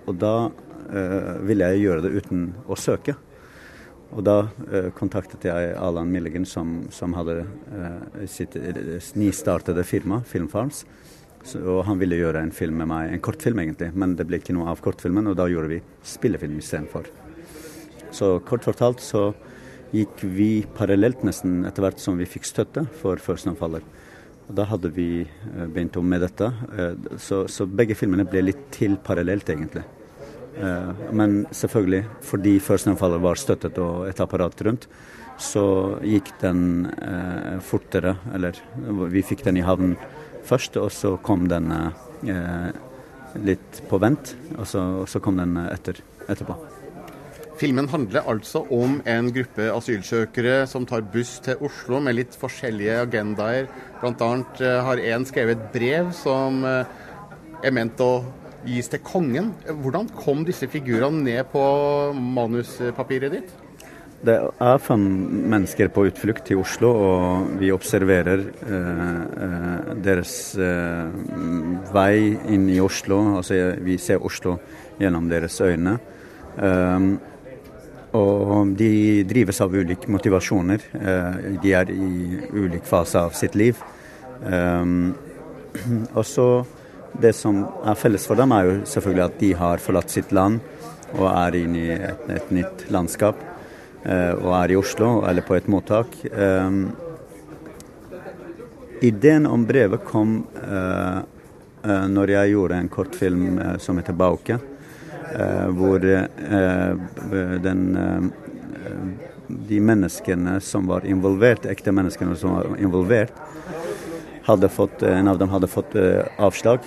Og 0.09 0.14
da 0.16 0.48
ville 1.44 1.68
jeg 1.68 1.83
gjøre 1.85 2.07
det 2.07 2.14
uten 2.16 2.46
å 2.64 2.79
søke. 2.81 3.12
Og 4.14 4.22
da 4.26 4.37
eh, 4.70 4.90
kontaktet 4.94 5.46
jeg 5.48 5.74
Alan 5.81 6.11
Milligan, 6.12 6.46
som, 6.46 6.85
som 6.94 7.16
hadde 7.18 7.40
eh, 7.42 8.24
sitt 8.31 8.55
nystartede 9.18 9.85
firma, 9.87 10.22
Filmfarms. 10.26 10.85
Og 11.62 11.85
han 11.87 12.00
ville 12.00 12.18
gjøre 12.18 12.42
en 12.42 12.55
film 12.55 12.81
med 12.83 12.90
meg, 12.90 13.12
en 13.12 13.22
kortfilm 13.22 13.61
egentlig, 13.62 13.92
men 13.94 14.16
det 14.18 14.26
ble 14.26 14.40
ikke 14.40 14.57
noe 14.57 14.72
av 14.72 14.83
kortfilmen, 14.83 15.31
og 15.31 15.38
da 15.38 15.46
gjorde 15.50 15.76
vi 15.76 15.83
spillefilm 16.16 16.59
istedenfor. 16.59 17.26
Så 18.16 18.38
kort 18.48 18.64
fortalt 18.64 19.02
så 19.05 19.31
gikk 19.94 20.22
vi 20.22 20.50
parallelt 20.76 21.22
nesten 21.26 21.64
etter 21.68 21.85
hvert 21.85 22.00
som 22.02 22.16
vi 22.18 22.29
fikk 22.29 22.46
støtte 22.48 22.87
for 23.00 23.20
Førstenavfaller. 23.22 23.85
Og 24.46 24.55
Da 24.55 24.66
hadde 24.70 24.92
vi 24.94 25.26
eh, 25.26 25.66
begynt 25.66 25.96
om 25.98 26.07
med 26.09 26.22
dette. 26.22 26.50
Eh, 26.79 27.18
så, 27.18 27.44
så, 27.50 27.66
begge 27.66 27.96
filmene 27.98 28.26
ble 28.29 28.44
litt 28.46 28.68
til 28.74 28.96
parallelt, 29.02 29.48
egentlig. 29.50 29.83
Eh, 30.57 30.92
men 31.16 31.42
selvfølgelig, 31.50 32.05
fordi 32.31 32.57
Førstenavfaller 32.62 33.22
var 33.22 33.42
støttet 33.42 33.81
og 33.83 34.07
et 34.09 34.22
apparat 34.22 34.62
rundt, 34.66 34.88
så 35.37 35.66
gikk 36.00 36.31
den 36.40 36.87
fortere. 37.61 38.14
Eller 38.33 38.57
vi 39.12 39.20
fikk 39.20 39.44
den 39.44 39.59
i 39.61 39.66
havn 39.66 39.92
først, 40.48 40.79
og 40.81 40.88
så 40.96 41.18
kom 41.20 41.44
den 41.52 41.68
litt 43.44 43.83
på 43.90 44.00
vent. 44.00 44.33
Og 44.57 44.64
så, 44.64 44.87
og 45.02 45.12
så 45.12 45.20
kom 45.20 45.37
den 45.37 45.59
etter, 45.66 46.00
etterpå. 46.24 46.57
Filmen 47.57 47.88
handler 47.88 48.27
altså 48.29 48.66
om 48.75 48.99
en 49.09 49.29
gruppe 49.33 49.71
asylsøkere 49.73 50.66
som 50.69 50.85
tar 50.88 51.07
buss 51.12 51.38
til 51.45 51.62
Oslo 51.64 52.03
med 52.05 52.19
litt 52.19 52.37
forskjellige 52.37 52.99
agendaer. 53.07 53.71
Bl.a. 54.03 54.31
Eh, 54.61 54.81
har 54.85 55.01
én 55.01 55.25
skrevet 55.29 55.57
et 55.57 55.71
brev 55.73 56.11
som 56.16 56.61
eh, 56.69 56.85
er 57.64 57.73
ment 57.73 58.03
å 58.05 58.27
gis 58.66 58.90
til 58.92 59.01
kongen. 59.07 59.55
Hvordan 59.64 60.11
kom 60.19 60.45
disse 60.45 60.69
figurene 60.69 61.23
ned 61.25 61.49
på 61.53 61.62
manuspapiret 62.12 63.38
ditt? 63.38 63.55
Det 64.27 64.35
er 64.35 64.79
fem 64.81 65.03
mennesker 65.53 65.90
på 65.92 66.07
utflukt 66.09 66.47
til 66.49 66.62
Oslo, 66.62 66.90
og 66.90 67.51
vi 67.61 67.69
observerer 67.73 68.42
eh, 68.64 69.23
eh, 69.47 69.90
deres 70.03 70.35
eh, 70.57 71.12
vei 71.95 72.35
inn 72.53 72.66
i 72.73 72.81
Oslo. 72.83 73.21
Altså, 73.38 73.77
vi 73.85 73.99
ser 74.03 74.25
Oslo 74.25 74.57
gjennom 75.01 75.29
deres 75.31 75.61
øyne. 75.61 75.99
Um, 76.57 77.19
og 78.16 78.72
de 78.79 79.24
drives 79.29 79.61
av 79.61 79.74
ulike 79.74 80.11
motivasjoner. 80.12 80.83
Eh, 80.96 81.37
de 81.62 81.74
er 81.76 81.92
i 81.92 82.40
ulik 82.55 82.87
fase 82.88 83.20
av 83.20 83.37
sitt 83.37 83.57
liv. 83.59 83.79
Um, 84.42 85.14
og 86.14 86.24
så 86.26 86.48
Det 87.16 87.31
som 87.33 87.62
er 87.88 87.94
felles 87.96 88.26
for 88.29 88.37
dem, 88.37 88.50
er 88.52 88.66
jo 88.66 88.72
selvfølgelig 88.85 89.22
at 89.24 89.37
de 89.40 89.48
har 89.57 89.81
forlatt 89.81 90.11
sitt 90.12 90.35
land 90.37 90.59
og 91.14 91.31
er 91.31 91.55
inne 91.57 91.79
i 91.79 91.94
et, 91.94 92.26
et 92.29 92.50
nytt 92.52 92.85
landskap. 92.92 93.38
Eh, 94.05 94.35
og 94.35 94.50
er 94.59 94.74
i 94.74 94.76
Oslo 94.76 95.22
eller 95.24 95.46
på 95.46 95.57
et 95.57 95.70
mottak. 95.72 96.12
Ideen 99.00 99.48
om 99.48 99.64
brevet 99.64 100.05
kom 100.05 100.42
når 101.87 102.35
jeg 102.35 102.52
gjorde 102.52 102.83
en 102.83 102.92
kortfilm 102.92 103.48
som 103.81 103.96
heter 103.96 104.12
'Bauke'. 104.12 104.61
Eh, 105.35 105.69
hvor 105.75 106.05
eh, 106.05 106.93
den 107.62 107.97
eh, 107.97 108.23
de 109.49 109.81
menneskene 109.81 110.61
som 110.61 110.87
var 110.87 111.07
involvert, 111.07 111.67
ekte 111.71 111.93
menneskene 111.95 112.37
som 112.39 112.57
var 112.57 112.77
involvert, 112.83 113.33
hadde 114.47 114.69
fått, 114.71 115.03
en 115.03 115.29
av 115.29 115.39
dem 115.39 115.51
hadde 115.51 115.71
fått 115.71 115.97
avslag. 116.39 116.87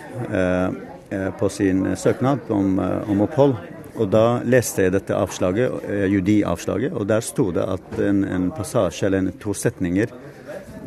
eh, 1.10 1.30
på 1.39 1.49
sin 1.49 1.95
søknad 1.95 2.39
om, 2.47 2.80
om 3.08 3.21
opphold. 3.25 3.56
Og 3.99 4.12
da 4.13 4.39
leste 4.45 4.86
jeg 4.86 4.93
dette 4.93 5.15
avslaget, 5.17 5.88
judi-avslaget, 6.08 6.93
og 6.93 7.08
der 7.10 7.23
sto 7.25 7.49
det 7.52 7.65
at 7.65 7.97
en, 7.99 8.21
en 8.23 8.45
passasje, 8.56 9.08
eller 9.08 9.23
en, 9.25 9.32
to 9.41 9.56
setninger, 9.58 10.13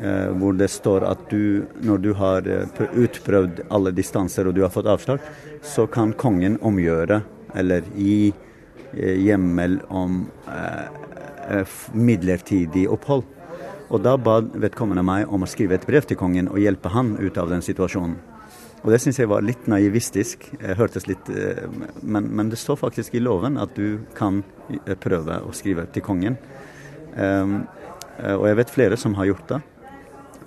eh, 0.01 0.31
hvor 0.39 0.57
det 0.57 0.71
står 0.73 1.09
at 1.11 1.27
du, 1.29 1.67
når 1.83 2.05
du 2.07 2.13
har 2.17 2.49
utprøvd 2.79 3.67
alle 3.69 3.93
distanser 3.93 4.49
og 4.49 4.57
du 4.57 4.63
har 4.63 4.73
fått 4.73 4.89
avslag, 4.89 5.21
så 5.63 5.89
kan 5.91 6.15
kongen 6.17 6.57
omgjøre 6.63 7.21
eller 7.55 7.87
gi 7.97 8.33
eh, 8.93 9.17
hjemmel 9.23 9.81
om 9.89 10.25
eh, 10.49 10.85
eh, 11.59 11.79
midlertidig 11.93 12.89
opphold. 12.93 13.25
Og 13.93 14.01
da 14.05 14.17
ba 14.17 14.39
vedkommende 14.41 15.05
meg 15.05 15.33
om 15.33 15.45
å 15.45 15.51
skrive 15.51 15.77
et 15.77 15.87
brev 15.89 16.07
til 16.09 16.17
kongen 16.21 16.49
og 16.49 16.61
hjelpe 16.63 16.93
han 16.95 17.17
ut 17.21 17.39
av 17.39 17.51
den 17.53 17.65
situasjonen. 17.65 18.17
Og 18.83 18.91
det 18.91 18.99
syns 18.99 19.21
jeg 19.21 19.31
var 19.31 19.45
litt 19.47 19.69
naivistisk. 19.71 20.49
Hørtes 20.59 21.05
litt, 21.07 21.29
men, 22.03 22.25
men 22.35 22.49
det 22.51 22.59
står 22.59 22.81
faktisk 22.81 23.15
i 23.15 23.21
loven 23.23 23.61
at 23.63 23.77
du 23.77 24.01
kan 24.17 24.41
prøve 25.05 25.37
å 25.47 25.53
skrive 25.55 25.85
til 25.95 26.03
kongen. 26.03 26.35
Um, 27.15 27.61
og 28.19 28.49
jeg 28.49 28.59
vet 28.59 28.73
flere 28.75 28.99
som 28.99 29.15
har 29.21 29.29
gjort 29.31 29.53
det. 29.53 29.61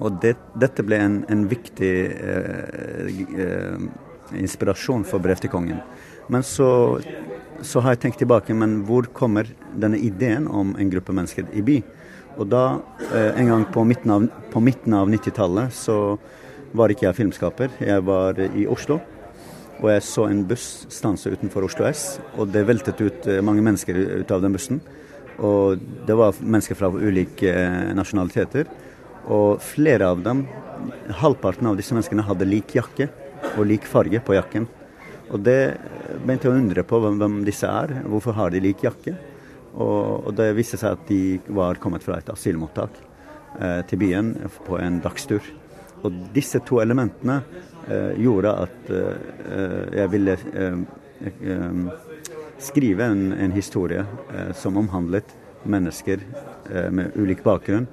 Og 0.04 0.18
det, 0.22 0.36
dette 0.60 0.84
ble 0.86 1.00
en, 1.00 1.20
en 1.32 1.46
viktig 1.50 1.94
uh, 2.20 3.22
eh, 3.46 3.86
inspirasjon 4.34 5.06
for 5.08 5.24
brev 5.24 5.40
til 5.42 5.52
kongen. 5.54 5.82
Men 6.32 6.46
så, 6.46 7.00
så 7.62 7.84
har 7.84 7.96
jeg 7.96 8.06
tenkt 8.06 8.22
tilbake, 8.24 8.56
men 8.58 8.80
hvor 8.88 9.08
kommer 9.14 9.50
denne 9.78 10.00
ideen 10.02 10.48
om 10.48 10.74
en 10.80 10.92
gruppe 10.92 11.14
mennesker 11.16 11.52
i 11.54 11.64
by? 11.66 11.78
Og 12.36 12.50
da, 12.52 12.64
eh, 13.14 13.32
en 13.40 13.52
gang 13.52 13.66
på 13.72 13.86
midten 13.88 14.12
av, 14.12 14.28
på 14.52 14.62
midten 14.64 14.96
av 14.98 15.10
90-tallet, 15.12 15.74
så 15.74 16.18
var 16.76 16.92
ikke 16.92 17.08
jeg 17.08 17.20
filmskaper. 17.22 17.78
Jeg 17.80 18.04
var 18.08 18.40
i 18.46 18.66
Oslo. 18.68 19.00
Og 19.82 19.90
jeg 19.92 20.04
så 20.08 20.28
en 20.32 20.44
buss 20.48 20.86
stanse 20.92 21.32
utenfor 21.32 21.66
Oslo 21.68 21.86
S, 21.90 22.18
og 22.40 22.48
det 22.54 22.64
veltet 22.68 23.02
ut 23.02 23.28
eh, 23.28 23.44
mange 23.44 23.64
mennesker 23.64 23.98
ut 24.22 24.32
av 24.32 24.44
den 24.44 24.56
bussen. 24.56 24.80
Og 25.36 25.82
det 26.08 26.16
var 26.16 26.38
mennesker 26.40 26.78
fra 26.80 26.90
ulike 26.92 27.52
eh, 27.52 27.92
nasjonaliteter. 27.96 28.72
Og 29.32 29.60
flere 29.64 30.08
av 30.14 30.22
dem, 30.24 30.46
halvparten 31.22 31.68
av 31.68 31.80
disse 31.80 31.96
menneskene, 31.96 32.24
hadde 32.28 32.48
lik 32.48 32.76
jakke 32.78 33.10
og 33.56 33.66
lik 33.70 33.88
farge 33.88 34.22
på 34.24 34.36
jakken. 34.38 34.68
Og 35.34 35.42
det 35.42 35.78
begynte 36.22 36.48
jeg 36.48 36.54
å 36.54 36.60
undre 36.60 36.84
på 36.86 37.00
hvem, 37.02 37.18
hvem 37.22 37.40
disse 37.48 37.70
er. 37.70 38.00
Hvorfor 38.06 38.38
har 38.38 38.54
de 38.54 38.62
lik 38.62 38.84
jakke? 38.86 39.16
Og, 39.76 40.28
og 40.30 40.32
det 40.38 40.54
viste 40.56 40.80
seg 40.80 40.96
at 40.96 41.08
de 41.10 41.38
var 41.52 41.80
kommet 41.82 42.06
fra 42.06 42.20
et 42.20 42.30
asylmottak 42.32 43.00
eh, 43.60 43.82
til 43.90 44.02
byen 44.06 44.34
på 44.68 44.80
en 44.80 45.02
dagstur. 45.04 45.44
Og 46.06 46.20
disse 46.36 46.62
to 46.68 46.80
elementene 46.84 47.42
eh, 47.90 48.14
gjorde 48.22 48.54
at 48.66 48.94
eh, 48.94 49.98
jeg 50.02 50.14
ville 50.14 50.38
eh, 50.54 50.80
eh, 51.26 51.82
skrive 52.62 53.10
en, 53.10 53.28
en 53.34 53.56
historie 53.56 54.06
eh, 54.06 54.52
som 54.56 54.78
omhandlet 54.80 55.36
mennesker 55.66 56.22
med 56.94 57.16
ulik 57.18 57.40
bakgrunn, 57.42 57.88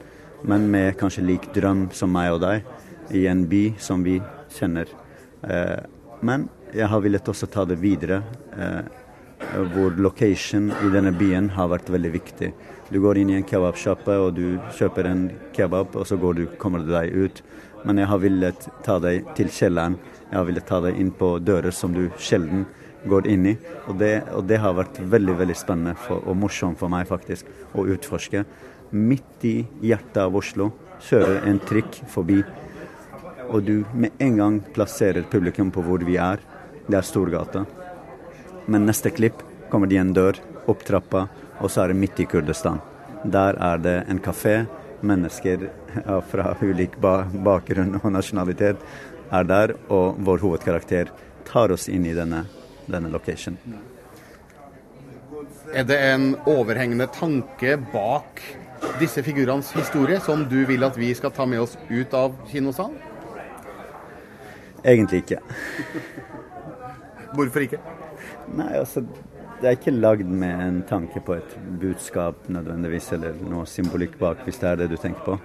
men 0.49 0.67
med 0.73 0.99
kanskje 1.01 1.25
lik 1.25 1.47
drøm 1.57 1.87
som 1.97 2.13
meg 2.13 2.35
og 2.35 2.43
deg, 2.45 2.67
i 3.17 3.25
en 3.29 3.47
by 3.49 3.63
som 3.81 4.05
vi 4.05 4.19
kjenner. 4.53 4.89
Eh, 5.43 5.79
men 6.23 6.49
jeg 6.73 6.89
har 6.89 7.03
villet 7.03 7.29
også 7.29 7.49
ta 7.51 7.65
det 7.69 7.81
videre, 7.83 8.23
eh, 8.57 8.83
hvor 9.75 9.97
location 9.99 10.71
i 10.71 10.91
denne 10.93 11.13
byen 11.13 11.51
har 11.57 11.69
vært 11.73 11.91
veldig 11.91 12.13
viktig. 12.15 12.53
Du 12.93 13.01
går 13.01 13.19
inn 13.19 13.31
i 13.33 13.39
en 13.41 13.47
kebabsjappe 13.49 14.15
og 14.21 14.35
du 14.37 14.61
kjøper 14.77 15.09
en 15.09 15.25
kebab, 15.57 15.97
og 15.97 16.07
så 16.07 16.17
du, 16.35 16.47
kommer 16.59 16.79
du 16.79 16.93
deg 16.93 17.11
ut. 17.13 17.43
Men 17.85 17.99
jeg 17.99 18.07
har 18.07 18.19
villet 18.23 18.69
ta 18.85 18.99
deg 19.03 19.27
til 19.35 19.49
kjelleren. 19.51 19.99
Jeg 20.31 20.39
har 20.39 20.47
villet 20.47 20.67
ta 20.67 20.81
deg 20.81 21.01
inn 21.01 21.11
på 21.11 21.39
dører 21.43 21.75
som 21.75 21.93
du 21.93 22.11
sjelden 22.19 22.67
går 23.09 23.27
inn 23.27 23.47
i. 23.47 23.57
Og 23.89 23.99
det, 23.99 24.13
og 24.37 24.47
det 24.47 24.61
har 24.63 24.77
vært 24.79 25.01
veldig 25.01 25.35
veldig 25.41 25.57
spennende 25.59 25.97
for, 25.99 26.23
og 26.23 26.39
morsomt 26.39 26.79
for 26.79 26.93
meg 26.93 27.09
faktisk 27.11 27.49
å 27.75 27.87
utforske. 27.91 28.45
Midt 28.93 29.47
i 29.49 29.57
hjertet 29.83 30.23
av 30.23 30.37
Oslo 30.37 30.71
kjører 31.03 31.49
en 31.51 31.59
trikk 31.67 32.03
forbi, 32.13 32.43
og 33.53 33.63
du 33.69 33.85
med 33.93 34.11
en 34.19 34.37
gang 34.37 34.59
plasserer 34.75 35.29
publikum 35.31 35.71
på 35.71 35.85
hvor 35.85 36.03
vi 36.07 36.17
er. 36.17 36.41
Det 36.89 36.97
er 36.99 37.07
Storgata. 37.07 37.65
Men 38.67 38.87
neste 38.89 39.13
klipp 39.13 39.43
kommer 39.71 39.91
det 39.91 39.99
i 39.99 40.03
en 40.03 40.15
dør, 40.17 40.39
opp 40.67 40.85
trappa, 40.87 41.27
og 41.61 41.71
så 41.71 41.85
er 41.85 41.93
det 41.93 42.01
midt 42.01 42.21
i 42.23 42.27
Kurdistan. 42.27 42.81
Der 43.25 43.59
er 43.61 43.79
det 43.83 43.99
en 44.09 44.23
kafé. 44.23 44.65
Mennesker 45.03 45.65
fra 46.31 46.53
ulik 46.63 46.93
bakgrunn 47.03 47.97
og 47.99 48.13
nasjonalitet 48.15 48.79
er 49.35 49.47
der, 49.51 49.75
og 49.91 50.21
vår 50.23 50.45
hovedkarakter 50.45 51.11
tar 51.49 51.75
oss 51.75 51.89
inn 51.91 52.07
i 52.07 52.15
denne, 52.15 52.45
denne 52.87 53.11
location. 53.11 53.59
Er 55.75 55.89
det 55.89 55.99
en 56.13 56.37
overhengende 56.47 57.09
tanke 57.11 57.75
bak 57.91 58.43
disse 59.01 59.25
figurenes 59.27 59.73
historie 59.75 60.21
som 60.23 60.47
du 60.47 60.61
vil 60.71 60.87
at 60.87 60.99
vi 60.99 61.11
skal 61.19 61.35
ta 61.35 61.47
med 61.51 61.65
oss 61.65 61.75
ut 61.91 62.15
av 62.15 62.37
kinosalen? 62.53 63.12
Egentlig 64.85 65.23
ikke. 65.23 65.39
Hvorfor 67.35 67.65
ikke? 67.65 67.79
Nei, 68.53 68.73
altså 68.77 69.05
det 69.63 69.69
er 69.69 69.77
ikke 69.77 69.95
lagd 69.95 70.27
med 70.27 70.61
en 70.65 70.79
tanke 70.83 71.21
på 71.23 71.37
et 71.39 71.53
budskap 71.81 72.49
nødvendigvis, 72.51 73.13
eller 73.15 73.37
noe 73.47 73.67
symbolikk 73.71 74.17
bak, 74.19 74.43
hvis 74.43 74.59
det 74.59 74.69
er 74.69 74.81
det 74.81 74.89
du 74.91 74.97
tenker 74.99 75.23
på. 75.23 75.37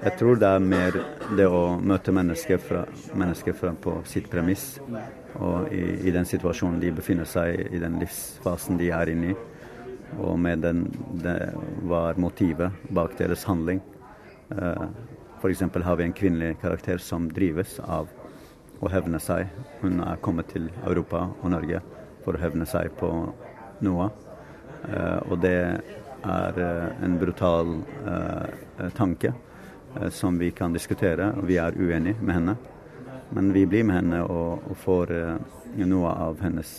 Jeg 0.00 0.14
tror 0.16 0.38
det 0.40 0.48
er 0.48 0.64
mer 0.64 0.96
det 1.36 1.44
å 1.44 1.76
møte 1.76 2.12
mennesker, 2.16 2.56
fra, 2.56 2.86
mennesker 3.12 3.56
fra, 3.58 3.74
på 3.76 3.98
sitt 4.08 4.30
premiss, 4.32 4.78
og 5.36 5.68
i, 5.68 5.82
i, 6.08 6.14
den 6.14 6.24
situasjonen 6.24 6.80
de 6.80 6.94
befinner 6.96 7.28
seg 7.28 7.52
i, 7.52 7.66
i 7.76 7.82
den 7.82 7.98
livsfasen 8.00 8.80
de 8.80 8.88
er 8.96 9.12
inne 9.12 9.34
i. 9.34 9.36
Og 10.24 10.38
med 10.40 10.64
den, 10.64 10.86
det 11.20 11.36
var 11.90 12.16
motivet 12.16 12.72
bak 12.96 13.18
deres 13.20 13.44
handling. 13.44 13.82
Uh, 14.48 14.88
F.eks. 15.40 15.66
har 15.84 16.00
vi 16.00 16.08
en 16.08 16.16
kvinnelig 16.16 16.56
karakter 16.62 16.96
som 17.02 17.28
drives 17.28 17.76
av 17.84 18.08
å 18.84 18.92
hevne 18.92 19.20
seg. 19.22 19.48
Hun 19.80 20.02
er 20.04 20.20
kommet 20.24 20.50
til 20.52 20.68
Europa 20.84 21.24
og 21.40 21.50
Norge 21.52 21.80
for 22.24 22.36
å 22.36 22.42
hevne 22.42 22.66
seg 22.68 22.92
på 22.98 23.10
noe. 23.84 24.10
Uh, 24.84 25.20
og 25.30 25.40
det 25.44 25.56
er 26.24 26.60
uh, 26.60 27.04
en 27.04 27.16
brutal 27.20 27.78
uh, 28.04 28.88
tanke 28.96 29.32
som 30.10 30.34
vi 30.40 30.48
kan 30.50 30.72
diskutere, 30.74 31.28
og 31.38 31.46
vi 31.46 31.54
er 31.62 31.76
uenige 31.78 32.18
med 32.18 32.34
henne. 32.34 32.54
Men 33.30 33.52
vi 33.54 33.62
blir 33.70 33.84
med 33.86 34.00
henne 34.00 34.24
og, 34.26 34.64
og 34.66 34.74
får 34.82 35.12
noe 35.86 36.10
av 36.10 36.42
hennes 36.42 36.72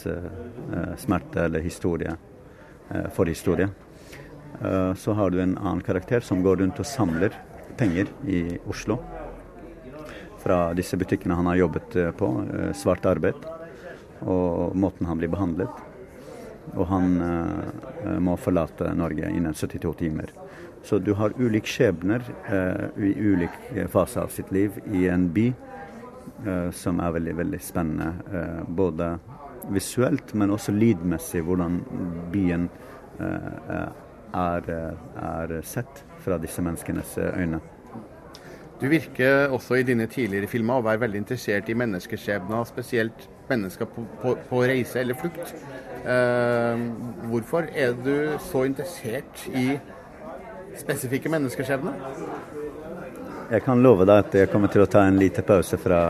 smerte 1.00 1.46
eller 1.48 1.64
historie, 1.64 2.12
forhistorie. 3.16 3.70
så 5.00 5.16
har 5.16 5.32
du 5.32 5.40
en 5.40 5.56
annen 5.56 5.82
karakter 5.82 6.20
som 6.28 6.44
går 6.44 6.60
rundt 6.60 6.84
og 6.84 6.90
samler 6.92 7.40
penger 7.80 8.12
i 8.28 8.60
Oslo. 8.68 9.00
Fra 10.46 10.60
disse 10.78 10.98
butikkene 10.98 11.34
han 11.40 11.48
har 11.50 11.58
jobbet 11.64 11.96
på, 12.20 12.28
svart 12.78 13.06
arbeid 13.10 13.40
og 14.22 14.76
måten 14.78 15.08
han 15.10 15.20
blir 15.20 15.32
behandlet. 15.34 15.84
Og 16.76 16.88
han 16.90 17.18
uh, 17.22 18.18
må 18.22 18.36
forlate 18.42 18.94
Norge 18.98 19.30
innen 19.30 19.54
72 19.54 19.94
timer. 20.00 20.32
Så 20.86 21.00
du 21.02 21.16
har 21.18 21.34
ulike 21.42 21.70
skjebner 21.70 22.22
i 23.02 23.10
ulik 23.18 23.56
fase 23.90 24.22
av 24.22 24.30
sitt 24.30 24.52
liv 24.54 24.76
i 24.94 25.08
en 25.10 25.32
by 25.34 25.48
som 26.78 27.00
er 27.02 27.16
veldig, 27.16 27.34
veldig 27.40 27.60
spennende. 27.64 28.44
både 28.70 29.08
visuelt, 29.74 30.34
men 30.38 30.54
også 30.54 30.76
lydmessig, 30.76 31.42
hvordan 31.42 31.80
byen 32.30 32.68
er, 33.18 34.70
er 34.70 35.56
sett 35.66 36.04
fra 36.22 36.38
disse 36.38 36.62
menneskenes 36.62 37.18
øyne. 37.18 37.64
Du 38.82 38.90
virker 38.92 39.54
også 39.56 39.78
i 39.80 39.86
dine 39.88 40.08
tidligere 40.12 40.50
filmer 40.52 40.82
å 40.82 40.84
være 40.84 41.06
veldig 41.06 41.22
interessert 41.22 41.70
i 41.72 41.78
menneskeskjebner, 41.80 42.66
spesielt 42.68 43.28
mennesker 43.48 43.88
på, 43.88 44.04
på, 44.22 44.34
på 44.50 44.62
reise 44.68 45.00
eller 45.00 45.16
flukt. 45.16 45.54
Eh, 46.06 46.82
hvorfor 47.32 47.70
er 47.72 47.96
du 48.04 48.36
så 48.44 48.66
interessert 48.68 49.46
i 49.56 49.70
spesifikke 50.76 51.32
menneskeskjebner? 51.32 51.96
Jeg 53.54 53.64
kan 53.64 53.82
love 53.82 54.08
deg 54.10 54.26
at 54.26 54.36
jeg 54.42 54.52
kommer 54.52 54.74
til 54.74 54.84
å 54.84 54.90
ta 54.92 55.06
en 55.08 55.22
liten 55.22 55.46
pause 55.48 55.80
fra 55.80 56.02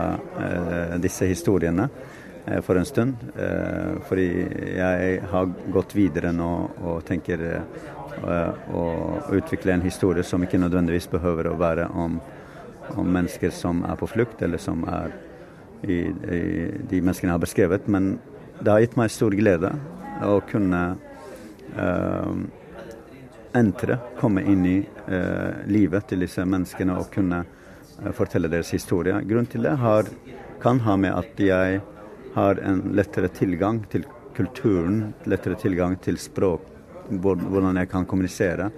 eh, 0.42 0.96
disse 1.00 1.28
historiene 1.30 1.86
eh, 1.86 2.58
for 2.66 2.80
en 2.80 2.88
stund. 2.88 3.14
fordi 4.08 4.26
jeg 4.76 5.20
har 5.30 5.52
gått 5.72 5.94
videre 5.94 6.32
nå 6.32 6.50
og 6.82 7.04
tenker 7.06 7.44
å 8.72 8.84
utvikle 9.36 9.74
en 9.74 9.84
historie 9.84 10.24
som 10.24 10.42
ikke 10.42 10.58
nødvendigvis 10.58 11.08
behøver 11.12 11.50
å 11.50 11.58
være 11.60 11.88
om, 11.92 12.16
om 12.94 13.08
mennesker 13.12 13.50
som 13.54 13.82
er 13.86 13.98
på 13.98 14.08
flukt, 14.10 14.42
eller 14.42 14.60
som 14.62 14.84
er 14.88 15.14
i, 15.82 15.98
i, 16.06 16.40
de 16.88 17.00
menneskene 17.00 17.30
jeg 17.30 17.34
har 17.34 17.42
beskrevet. 17.42 17.88
Men 17.90 18.16
det 18.60 18.70
har 18.72 18.84
gitt 18.84 18.96
meg 18.98 19.12
stor 19.12 19.34
glede 19.36 19.72
å 20.24 20.38
kunne 20.48 20.82
uh, 21.76 22.32
entre, 23.56 23.98
komme 24.20 24.44
inn 24.48 24.64
i 24.68 24.78
uh, 25.08 25.66
livet 25.68 26.08
til 26.10 26.24
disse 26.24 26.44
menneskene 26.48 26.96
og 26.96 27.10
kunne 27.12 27.42
uh, 27.44 28.12
fortelle 28.16 28.50
deres 28.52 28.72
historie. 28.74 29.18
Grunnen 29.28 29.50
til 29.52 29.66
det 29.68 29.76
har, 29.82 30.08
kan 30.62 30.80
ha 30.86 30.96
med 31.00 31.16
at 31.16 31.42
jeg 31.42 31.82
har 32.36 32.60
en 32.64 32.82
lettere 32.96 33.28
tilgang 33.32 33.82
til 33.92 34.04
kulturen, 34.36 35.14
lettere 35.24 35.56
tilgang 35.60 35.96
til 36.04 36.18
språk, 36.20 36.64
hvordan 37.08 37.78
jeg 37.80 37.88
kan 37.88 38.04
kommunisere 38.08 38.70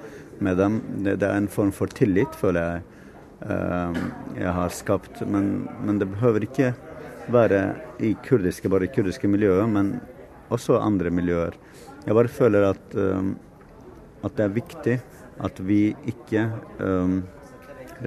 med 0.44 0.59
dem. 0.61 0.78
Det, 1.02 1.16
det 1.18 1.26
er 1.26 1.40
en 1.40 1.50
form 1.50 1.72
for 1.74 1.90
tillit, 1.90 2.34
føler 2.38 2.61
jeg, 2.62 2.97
jeg 3.41 4.53
har 4.53 4.72
skapt. 4.74 5.20
Men, 5.26 5.68
men, 5.84 5.99
det 6.01 6.09
behøver 6.11 6.47
ikke 6.49 6.72
være 7.30 7.61
i 8.03 8.14
kurdiske, 8.24 8.68
bare 8.72 8.89
i 8.89 8.93
kurdiske 8.93 9.28
miljøer, 9.30 9.66
men 9.70 10.01
også 10.51 10.80
andre 10.80 11.11
miljøer. 11.14 11.57
Jeg 12.07 12.16
bare 12.16 12.28
føler 12.32 12.70
at, 12.70 12.95
um, 12.97 13.34
at 14.24 14.36
det 14.36 14.45
er 14.45 14.55
viktig 14.55 15.01
at 15.45 15.61
vi 15.66 15.95
ikke 16.09 16.47
um, 16.82 17.22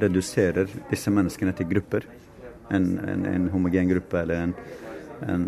reduserer 0.02 0.68
disse 0.90 1.12
menneskene 1.14 1.54
til 1.56 1.70
grupper. 1.70 2.08
En, 2.72 3.00
en, 3.00 3.26
en 3.28 3.50
homogen 3.52 3.90
gruppe 3.92 4.22
eller 4.22 4.48
en, 4.48 4.54
en 5.30 5.46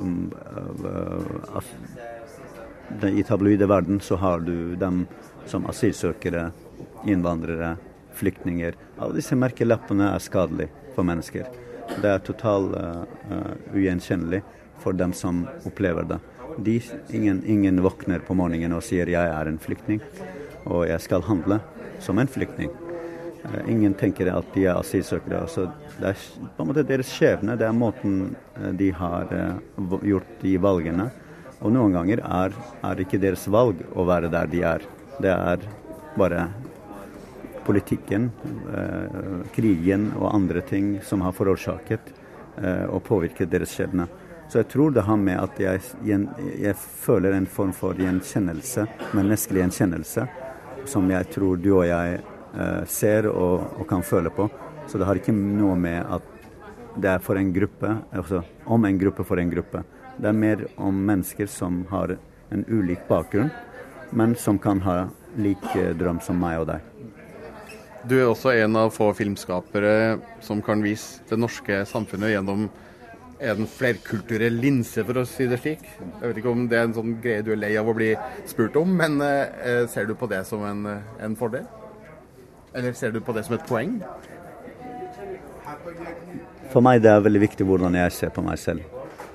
um, 0.00 0.32
uh, 0.32 1.60
uh, 1.60 1.62
I 3.12 3.22
tabloide 3.28 3.68
verden 3.68 4.00
så 4.00 4.16
har 4.20 4.40
du 4.44 4.74
dem 4.80 5.06
som 5.46 5.66
asylsøkere, 5.68 6.50
innvandrere, 7.08 7.76
flyktninger. 8.14 8.76
Alle 8.98 9.18
disse 9.18 9.36
merkelappene 9.38 10.12
er 10.14 10.22
skadelige 10.22 10.70
for 10.96 11.06
mennesker. 11.06 11.48
Det 11.92 12.08
er 12.08 12.22
totalt 12.24 12.76
uh, 12.76 13.02
uh, 13.30 13.54
ugjenkjennelig 13.74 14.42
for 14.82 14.96
dem 14.96 15.12
som 15.16 15.44
opplever 15.68 16.06
det. 16.08 16.18
De, 16.64 16.78
ingen, 17.14 17.42
ingen 17.48 17.80
våkner 17.84 18.22
på 18.26 18.36
morgenen 18.36 18.76
og 18.76 18.84
sier 18.84 19.08
'jeg 19.08 19.28
er 19.28 19.48
en 19.48 19.58
flyktning', 19.58 20.02
og 20.66 20.86
'jeg 20.86 21.00
skal 21.00 21.22
handle 21.22 21.60
som 21.98 22.18
en 22.18 22.28
flyktning'. 22.28 22.70
Uh, 23.44 23.68
ingen 23.68 23.94
tenker 23.94 24.30
at 24.36 24.46
de 24.54 24.66
er 24.66 24.78
asylsøkere. 24.78 25.42
Altså, 25.42 25.70
det 25.98 26.08
er 26.08 26.16
på 26.56 26.62
en 26.62 26.68
måte 26.68 26.86
deres 26.86 27.10
skjebne. 27.10 27.58
Det 27.58 27.66
er 27.66 27.72
måten 27.72 28.36
de 28.78 28.90
har 28.90 29.26
gjort 30.02 30.40
de 30.42 30.56
valgene. 30.58 31.10
Og 31.62 31.72
noen 31.72 31.92
ganger 31.92 32.18
er, 32.26 32.54
er 32.82 33.00
ikke 33.00 33.20
deres 33.22 33.46
valg 33.50 33.76
å 33.94 34.04
være 34.04 34.30
der 34.30 34.46
de 34.46 34.62
er. 34.62 34.80
Det 35.22 35.30
er 35.30 35.58
bare 36.18 36.48
politikken, 37.66 38.30
eh, 38.74 39.46
krigen 39.54 40.10
og 40.18 40.34
andre 40.34 40.60
ting 40.60 40.96
som 41.04 41.20
har 41.20 41.32
forårsaket 41.36 42.12
eh, 42.62 42.84
og 42.88 43.02
påvirket 43.06 43.50
deres 43.50 43.74
skjebne. 43.76 44.08
Så 44.48 44.60
jeg 44.60 44.68
tror 44.68 44.92
det 44.92 45.06
har 45.06 45.16
med 45.16 45.38
at 45.40 45.60
jeg, 45.60 45.80
jeg 46.04 46.76
føler 46.76 47.32
en 47.32 47.46
form 47.48 47.72
for 47.72 47.96
gjenkjennelse, 47.96 48.84
menneskelig 49.16 49.62
gjenkjennelse, 49.62 50.26
som 50.92 51.08
jeg 51.10 51.30
tror 51.32 51.56
du 51.62 51.70
og 51.78 51.86
jeg 51.88 52.18
eh, 52.20 52.82
ser 52.90 53.30
og, 53.30 53.64
og, 53.78 53.86
kan 53.88 54.04
føle 54.04 54.32
på. 54.34 54.50
Så 54.86 55.00
det 55.00 55.08
har 55.08 55.16
ikke 55.16 55.32
noe 55.32 55.78
med 55.78 56.02
at 56.04 56.28
det 57.00 57.14
er 57.14 57.24
for 57.24 57.40
en 57.40 57.54
gruppe, 57.54 57.94
altså 58.12 58.42
om 58.68 58.84
en 58.84 59.00
gruppe 59.00 59.24
for 59.24 59.40
en 59.40 59.50
gruppe. 59.50 59.86
Det 60.18 60.28
er 60.28 60.36
mer 60.36 60.66
om 60.76 61.00
mennesker 61.08 61.48
som 61.48 61.86
har 61.88 62.18
en 62.52 62.64
ulik 62.68 63.08
bakgrunn, 63.08 63.48
men 64.12 64.36
som 64.36 64.60
kan 64.60 64.84
ha 64.84 65.06
lik 65.40 65.64
drøm 65.96 66.20
som 66.20 66.36
meg 66.36 66.60
og 66.60 66.74
deg. 66.74 66.91
Du 68.02 68.16
er 68.18 68.26
også 68.26 68.50
en 68.58 68.76
av 68.80 68.90
få 68.90 69.12
filmskapere 69.14 70.16
som 70.42 70.62
kan 70.64 70.80
vise 70.82 71.22
det 71.28 71.36
norske 71.38 71.84
samfunnet 71.86 72.32
gjennom 72.32 72.64
en 73.42 73.66
flerkulturell 73.66 74.56
linse, 74.62 75.02
for 75.06 75.20
å 75.20 75.24
si 75.26 75.46
det 75.50 75.58
slik. 75.62 75.82
Jeg 76.00 76.22
vet 76.22 76.40
ikke 76.40 76.50
om 76.50 76.64
det 76.70 76.78
er 76.78 76.88
en 76.88 76.94
sånn 76.96 77.16
greie 77.22 77.44
du 77.46 77.52
er 77.54 77.60
lei 77.62 77.72
av 77.78 77.90
å 77.90 77.94
bli 77.94 78.12
spurt 78.50 78.76
om, 78.78 78.90
men 78.98 79.18
eh, 79.22 79.84
ser 79.90 80.06
du 80.10 80.14
på 80.18 80.28
det 80.30 80.42
som 80.48 80.62
en, 80.66 80.86
en, 81.22 81.36
fordel? 81.38 81.66
Eller 82.74 82.94
ser 82.98 83.14
du 83.14 83.20
på 83.22 83.34
det 83.36 83.44
som 83.46 83.54
et 83.58 83.66
poeng? 83.68 83.98
For 86.72 86.82
meg 86.82 87.02
det 87.04 87.10
er 87.12 87.26
veldig 87.26 87.42
viktig 87.42 87.66
hvordan 87.66 87.98
jeg 87.98 88.14
ser 88.16 88.32
på 88.34 88.46
meg 88.46 88.58
selv. 88.62 88.86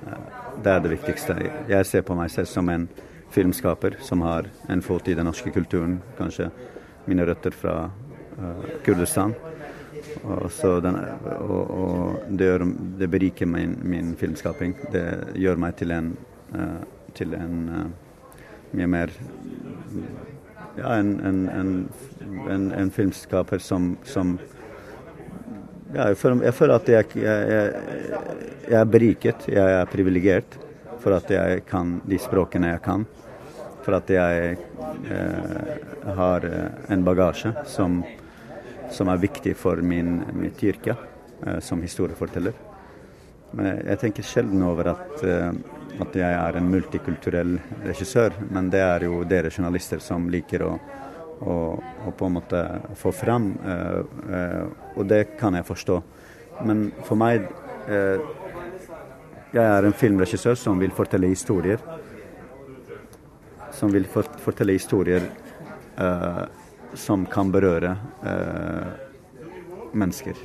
Eh, 0.08 0.26
det 0.64 0.74
er 0.74 0.82
det 0.84 0.92
viktigste. 0.96 1.38
Jeg 1.70 1.88
ser 1.88 2.04
på 2.04 2.16
meg 2.18 2.32
selv 2.32 2.52
som 2.52 2.68
en 2.72 2.88
filmskaper 3.32 4.00
som 4.04 4.24
har 4.24 4.48
en 4.72 4.84
fot 4.84 5.08
i 5.08 5.16
den 5.16 5.28
norske 5.28 5.52
kulturen, 5.52 6.00
kanskje 6.20 6.48
mine 7.08 7.28
røtter 7.28 7.52
fra 7.54 7.78
Eh, 7.88 8.07
Kurdistan. 8.84 9.34
Og, 10.22 10.50
den, 10.82 10.96
og, 11.40 11.70
og 11.70 12.20
det, 12.30 12.46
gjør, 12.46 12.64
det, 12.98 13.08
beriker 13.10 13.46
min, 13.50 13.76
min, 13.82 14.12
filmskaping. 14.18 14.74
Det 14.92 15.06
gjør 15.38 15.58
meg 15.60 15.76
til 15.78 15.94
en, 15.94 16.12
uh, 16.54 16.78
til 17.18 17.34
en 17.38 17.56
uh, 17.68 17.86
mye 18.76 18.90
mer 18.90 19.14
Ja, 20.78 20.92
en, 20.94 21.16
en, 21.26 22.66
en 22.70 22.90
filmskaper 22.94 23.58
som, 23.58 23.96
som 24.06 24.36
ja, 25.90 26.04
jeg, 26.04 26.18
føler, 26.20 26.44
jeg, 26.46 26.54
føler, 26.54 26.74
at 26.78 26.88
jeg, 26.92 27.08
jeg, 27.18 27.72
jeg 28.68 28.78
er 28.78 28.92
beriket, 28.92 29.48
jeg 29.50 29.74
er 29.80 29.90
privilegert 29.90 30.58
for 31.02 31.16
at 31.16 31.30
jeg 31.32 31.64
kan 31.66 31.96
de 32.06 32.18
språkene 32.22 32.70
jeg 32.74 32.82
kan. 32.84 33.06
For 33.82 33.96
at 33.96 34.10
jeg 34.12 34.58
eh, 35.08 36.14
har 36.18 36.46
en 36.92 37.04
bagasje 37.06 37.54
som 37.66 38.02
som 38.90 39.08
er 39.08 39.20
viktig 39.20 39.54
for 39.56 39.80
min, 39.84 40.22
mitt 40.34 40.62
yrke 40.64 40.96
eh, 41.46 41.58
som 41.64 41.82
historieforteller. 41.82 42.56
Men 43.56 43.80
jeg, 43.80 43.98
tenker 44.02 44.26
sjelden 44.26 44.62
over 44.66 44.92
at, 44.92 45.22
eh, 45.24 45.50
at, 45.98 46.16
jeg 46.16 46.38
er 46.38 46.58
en 46.58 46.70
multikulturell 46.70 47.56
regissør, 47.86 48.36
men 48.50 48.70
det 48.72 48.82
er 48.84 49.06
jo 49.08 49.22
dere 49.28 49.52
journalister 49.52 50.02
som 50.04 50.28
liker 50.32 50.66
å, 50.66 50.72
å, 51.40 51.56
å 51.78 52.12
på 52.12 52.28
en 52.28 52.36
måte 52.36 52.62
få 52.98 53.12
fram, 53.16 53.50
eh, 53.64 54.66
og 54.96 55.08
det 55.08 55.22
kan 55.40 55.56
jeg 55.56 55.68
forstå. 55.68 56.02
Men 56.68 56.90
for 57.06 57.20
meg 57.20 57.48
Jeg 57.88 59.64
er 59.64 59.86
en 59.86 59.94
filmregissør 59.96 60.58
som 60.60 60.76
vil 60.76 60.90
fortelle 60.92 61.30
historier. 61.30 61.80
Som 63.72 63.88
vil 63.94 64.04
fortelle 64.12 64.74
historier 64.76 65.24
som 66.94 67.26
kan 67.26 67.52
berøre 67.52 67.96
eh, 68.24 68.88
mennesker 69.92 70.38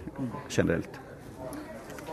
generelt. 0.49 0.99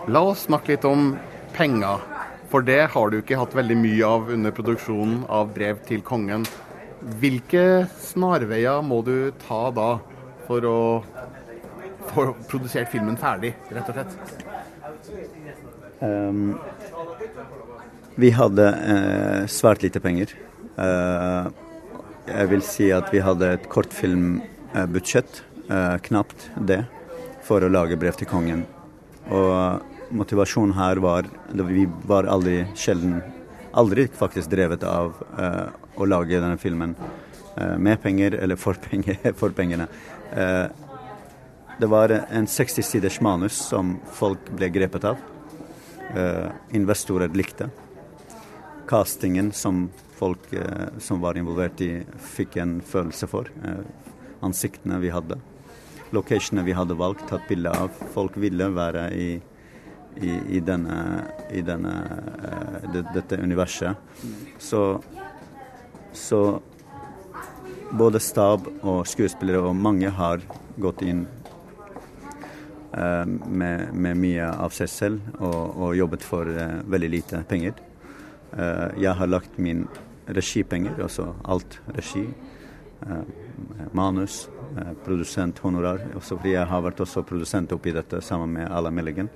La 0.09 0.23
oss 0.31 0.47
snakke 0.49 0.75
litt 0.75 0.87
om 0.89 1.15
penger. 1.57 2.03
For 2.51 2.67
det 2.67 2.81
har 2.95 3.11
du 3.11 3.21
ikke 3.21 3.39
hatt 3.39 3.55
veldig 3.55 3.77
mye 3.79 4.07
av 4.07 4.31
under 4.35 4.55
produksjonen 4.55 5.23
av 5.31 5.53
'Brev 5.55 5.85
til 5.87 6.03
kongen'. 6.03 6.49
Hvilke 7.21 7.87
snarveier 8.03 8.83
må 8.83 9.01
du 9.07 9.31
ta 9.47 9.71
da 9.71 9.91
for 10.49 10.67
å 10.67 10.81
få 12.11 12.27
produsert 12.51 12.91
filmen 12.91 13.17
ferdig, 13.17 13.55
rett 13.71 13.89
og 13.89 13.95
slett? 13.95 14.13
Um, 16.01 16.59
vi 18.21 18.33
hadde 18.35 18.67
eh, 18.67 19.47
svært 19.47 19.85
lite 19.87 20.01
penger. 20.03 20.35
Uh, 20.77 21.49
jeg 22.29 22.51
vil 22.51 22.63
si 22.65 22.89
at 22.95 23.09
vi 23.13 23.23
hadde 23.25 23.49
et 23.55 23.69
kortfilmbudsjett, 23.71 25.43
eh, 25.71 25.97
knapt 26.07 26.51
det, 26.57 26.85
for 27.43 27.61
å 27.61 27.71
lage 27.71 27.97
'Brev 27.97 28.17
til 28.17 28.29
kongen'. 28.29 28.67
Og 29.31 29.83
motivasjonen 30.11 30.75
her 30.75 30.97
var 30.97 31.25
Vi 31.53 31.87
var 32.07 32.25
aldri 32.25 32.67
sjelden 32.75 33.23
Aldri 33.73 34.09
faktisk 34.09 34.51
drevet 34.51 34.83
av 34.83 35.15
eh, 35.39 35.69
å 35.95 36.05
lage 36.05 36.41
denne 36.41 36.59
filmen 36.59 36.97
eh, 37.57 37.77
med 37.79 38.03
penger 38.03 38.35
eller 38.35 38.57
for, 38.57 38.75
penger, 38.75 39.33
for 39.41 39.51
pengene. 39.51 39.87
Det 41.81 41.87
var 41.87 42.11
en 42.11 42.47
60 42.47 42.83
siders 42.83 43.21
manus 43.21 43.53
som 43.53 44.01
folk 44.13 44.39
ble 44.51 44.69
grepet 44.69 45.05
av. 45.05 45.17
Investorer 46.71 47.29
likte. 47.29 47.71
Castingen 48.87 49.53
som 49.53 49.89
folk 50.21 50.53
eh, 50.53 50.99
som 50.99 51.21
var 51.21 51.39
involvert 51.39 51.81
i, 51.81 51.93
fikk 52.35 52.59
en 52.61 52.79
følelse 52.85 53.29
for. 53.31 53.49
Eh, 53.65 53.85
ansiktene 54.45 55.01
vi 55.01 55.13
hadde. 55.15 55.39
Locationene 56.15 56.67
vi 56.67 56.77
hadde 56.77 56.99
valgt, 56.99 57.27
tatt 57.31 57.47
bilde 57.49 57.73
av. 57.73 57.95
Folk 58.15 58.37
ville 58.41 58.69
være 58.75 59.07
i, 59.17 59.29
i, 60.21 60.33
i 60.59 60.61
denne, 60.65 60.99
i 61.55 61.63
denne 61.65 61.95
eh, 62.51 62.89
det, 62.93 63.05
dette 63.15 63.41
universet. 63.41 63.97
Så, 64.61 64.85
så 66.13 66.41
både 67.91 68.21
stab 68.23 68.69
og 68.81 69.07
skuespillere 69.09 69.71
og 69.71 69.79
mange 69.79 70.11
har 70.15 70.45
gått 70.81 71.05
inn 71.07 71.27
med, 72.91 73.93
med, 73.95 74.17
mye 74.19 74.47
av 74.51 74.73
seg 74.75 74.89
selv 74.91 75.37
og, 75.39 75.77
og 75.79 75.93
jobbet 75.95 76.25
for 76.27 76.49
veldig 76.91 77.11
lite 77.13 77.43
penger. 77.47 77.77
jeg 78.99 79.15
har 79.15 79.31
lagt 79.31 79.61
min 79.63 79.85
regipenger, 80.37 80.97
altså 81.03 81.33
alt 81.45 81.81
regi. 81.97 82.27
Eh, 83.01 83.23
manus, 83.97 84.49
eh, 84.77 84.93
produsenthonorar. 85.05 86.03
Også 86.17 86.39
jeg 86.45 86.67
har 86.67 86.83
vært 86.85 87.01
også 87.01 87.25
produsent 87.27 87.73
oppi 87.73 87.93
dette 87.97 88.21
sammen 88.23 88.53
med 88.59 88.71
Ala 88.71 88.91
Milligan. 88.91 89.31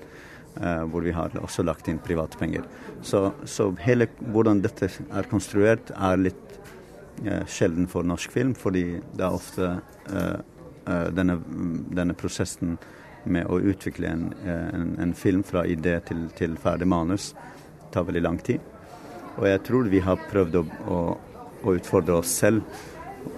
Eh, 0.61 0.85
hvor 0.87 1.03
vi 1.03 1.11
har 1.11 1.33
også 1.43 1.65
lagt 1.67 1.89
inn 1.91 1.99
private 1.99 2.39
penger. 2.39 2.63
Så, 3.03 3.33
så 3.45 3.73
hele 3.83 4.07
hvordan 4.31 4.61
dette 4.63 4.87
er 4.87 5.27
konstruert, 5.27 5.91
er 5.91 6.21
litt 6.21 6.53
eh, 7.25 7.43
sjelden 7.51 7.89
for 7.91 8.07
norsk 8.07 8.31
film, 8.31 8.53
fordi 8.55 8.85
det 9.19 9.25
er 9.27 9.35
ofte 9.35 9.73
eh, 10.07 10.37
denne, 11.17 11.41
denne, 11.91 12.15
prosessen 12.15 12.77
med 13.25 13.51
å 13.51 13.59
utvikle 13.59 14.07
en, 14.07 14.25
en, 14.47 14.87
en 15.01 15.17
film 15.19 15.43
fra 15.43 15.65
idé 15.67 15.97
til, 16.07 16.29
til 16.39 16.55
ferdig 16.61 16.87
manus 16.87 17.33
tar 17.91 18.07
veldig 18.07 18.23
lang 18.23 18.39
tid. 18.39 18.74
Og 19.35 19.47
jeg 19.49 19.63
tror 19.67 19.91
vi 19.91 20.03
har 20.05 20.27
prøvd 20.31 20.59
å, 20.61 20.65
å, 20.65 20.99
å 21.65 21.75
utfordre 21.75 22.21
oss 22.21 22.33
selv 22.43 22.63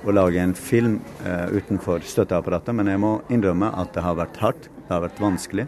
å 0.07 0.13
lage 0.15 0.43
en 0.43 0.55
film 0.59 0.99
eh, 1.25 1.47
utenfor 1.57 2.05
støtteapparatet, 2.07 2.75
men 2.77 2.91
jeg 2.91 3.01
må 3.03 3.13
innrømme 3.33 3.71
at 3.81 3.93
det 3.95 4.05
har 4.05 4.19
vært 4.19 4.41
hardt, 4.43 4.69
det 4.87 4.93
har 4.93 5.05
vært 5.07 5.23
vanskelig. 5.23 5.67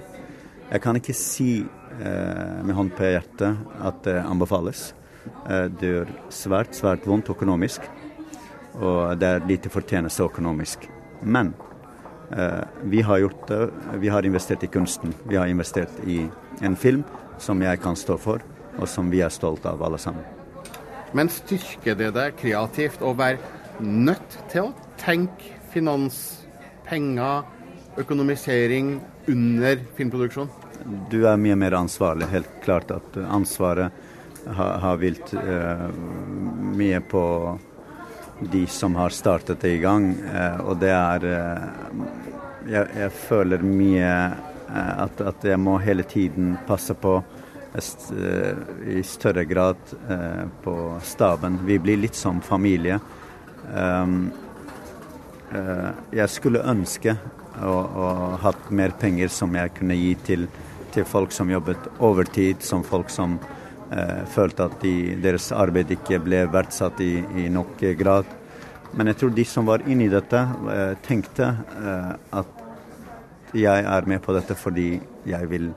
Jeg 0.68 0.82
kan 0.84 0.98
ikke 0.98 1.16
si 1.16 1.50
eh, 1.62 2.58
med 2.66 2.76
hånd 2.76 2.92
på 2.98 3.08
hjertet 3.08 3.62
at 3.88 4.02
det 4.06 4.18
anbefales. 4.20 4.90
Eh, 5.46 5.66
det 5.70 5.94
gjør 5.94 6.12
svært, 6.34 6.76
svært 6.76 7.06
vondt 7.08 7.30
økonomisk, 7.32 7.86
og 8.78 9.16
det 9.18 9.30
er 9.30 9.48
lite 9.48 9.72
fortjeneste 9.72 10.26
økonomisk. 10.26 10.84
Men 11.22 11.54
eh, 12.34 12.62
vi 12.90 13.02
har 13.06 13.22
gjort 13.24 13.48
det, 13.48 13.62
vi 14.02 14.12
har 14.12 14.28
investert 14.28 14.66
i 14.66 14.72
kunsten. 14.72 15.14
Vi 15.24 15.38
har 15.40 15.48
investert 15.50 15.94
i 16.06 16.24
en 16.60 16.76
film 16.76 17.06
som 17.42 17.62
jeg 17.62 17.80
kan 17.82 17.96
stå 17.96 18.18
for, 18.20 18.42
og 18.78 18.88
som 18.88 19.10
vi 19.10 19.22
er 19.24 19.32
stolt 19.32 19.66
av 19.66 19.82
alle 19.82 19.98
sammen. 20.00 20.24
Men 21.16 21.30
styrker 21.32 21.96
det 21.98 22.12
deg 22.16 22.36
kreativt 22.38 23.02
å 23.02 23.14
være 23.16 23.38
nødt 23.80 24.38
til 24.52 24.68
å 24.68 24.74
tenke 25.00 25.56
finans, 25.72 26.44
penger, 26.88 27.46
økonomisering 27.98 28.98
under 29.28 29.80
filmproduksjon? 29.96 30.50
Du 31.10 31.24
er 31.26 31.40
mye 31.40 31.56
mer 31.58 31.76
ansvarlig. 31.78 32.28
Helt 32.32 32.52
klart 32.64 32.92
at 32.94 33.16
ansvaret 33.28 33.92
har, 34.46 34.78
har 34.84 35.00
vilt 35.00 35.32
uh, 35.34 35.88
mye 36.78 37.00
på 37.04 37.24
de 38.52 38.62
som 38.70 38.94
har 38.96 39.12
startet 39.12 39.64
det 39.64 39.74
i 39.76 39.82
gang. 39.82 40.12
Uh, 40.22 40.70
og 40.70 40.78
det 40.80 40.92
er 40.94 41.26
uh, 41.26 42.28
jeg, 42.68 42.86
jeg, 42.96 43.12
føler 43.28 43.64
mye 43.64 44.08
eh, 44.08 44.94
at, 45.04 45.20
at, 45.20 45.44
jeg 45.44 45.60
må 45.60 45.78
hele 45.82 46.04
tiden 46.08 46.56
passe 46.68 46.94
på 46.98 47.18
eh, 47.20 47.37
i 48.86 49.02
større 49.02 49.44
grad 49.44 49.76
eh, 50.10 50.44
på 50.62 51.00
staben. 51.04 51.58
Vi 51.64 51.78
blir 51.78 51.96
litt 51.96 52.14
som 52.14 52.40
familie. 52.40 52.98
Um, 53.74 54.30
uh, 55.52 55.90
jeg 56.14 56.28
skulle 56.32 56.62
ønske 56.64 57.12
å, 57.60 57.72
å 57.72 58.08
hatt 58.42 58.70
mer 58.70 58.94
penger 59.00 59.28
som 59.32 59.54
jeg 59.58 59.74
kunne 59.76 59.96
gi 59.98 60.14
til, 60.24 60.46
til 60.94 61.06
folk 61.08 61.34
som 61.34 61.50
jobbet 61.52 61.90
overtid, 61.98 62.62
som 62.64 62.84
folk 62.86 63.10
som 63.12 63.36
eh, 63.92 64.22
følte 64.32 64.68
at 64.68 64.78
de, 64.84 64.94
deres 65.20 65.50
arbeid 65.52 65.90
ikke 65.98 66.22
ble 66.24 66.44
verdsatt 66.52 67.02
i, 67.04 67.18
i, 67.42 67.48
nok 67.52 67.82
grad. 67.98 68.30
Men 68.96 69.10
jeg 69.10 69.20
tror 69.20 69.34
de 69.36 69.44
som 69.44 69.68
var 69.68 69.84
inne 69.84 70.06
i 70.06 70.12
dette, 70.12 70.40
tenkte 71.04 71.50
at 72.32 72.62
jeg 73.52 73.84
er 73.84 74.08
med 74.08 74.22
på 74.24 74.32
dette 74.36 74.56
fordi 74.56 74.94
jeg 75.28 75.50
vil 75.50 75.68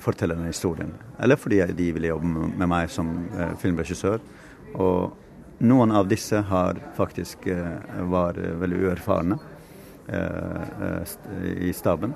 fortelle 0.00 0.34
denne 0.34 0.52
historien. 0.52 0.92
Eller 1.20 1.36
fordi 1.36 1.60
de 1.76 1.90
ville 1.92 2.08
jobbe 2.08 2.48
med 2.56 2.68
meg 2.70 2.90
som 2.92 3.10
filmregissør. 3.60 4.22
Og 4.74 5.60
noen 5.64 5.92
av 5.94 6.08
disse 6.10 6.40
har 6.48 6.78
faktisk 6.96 7.46
eh, 7.46 8.04
var 8.10 8.34
veldig 8.34 8.80
uerfarne 8.88 9.38
eh, 10.08 11.12
i 11.68 11.72
staben. 11.72 12.14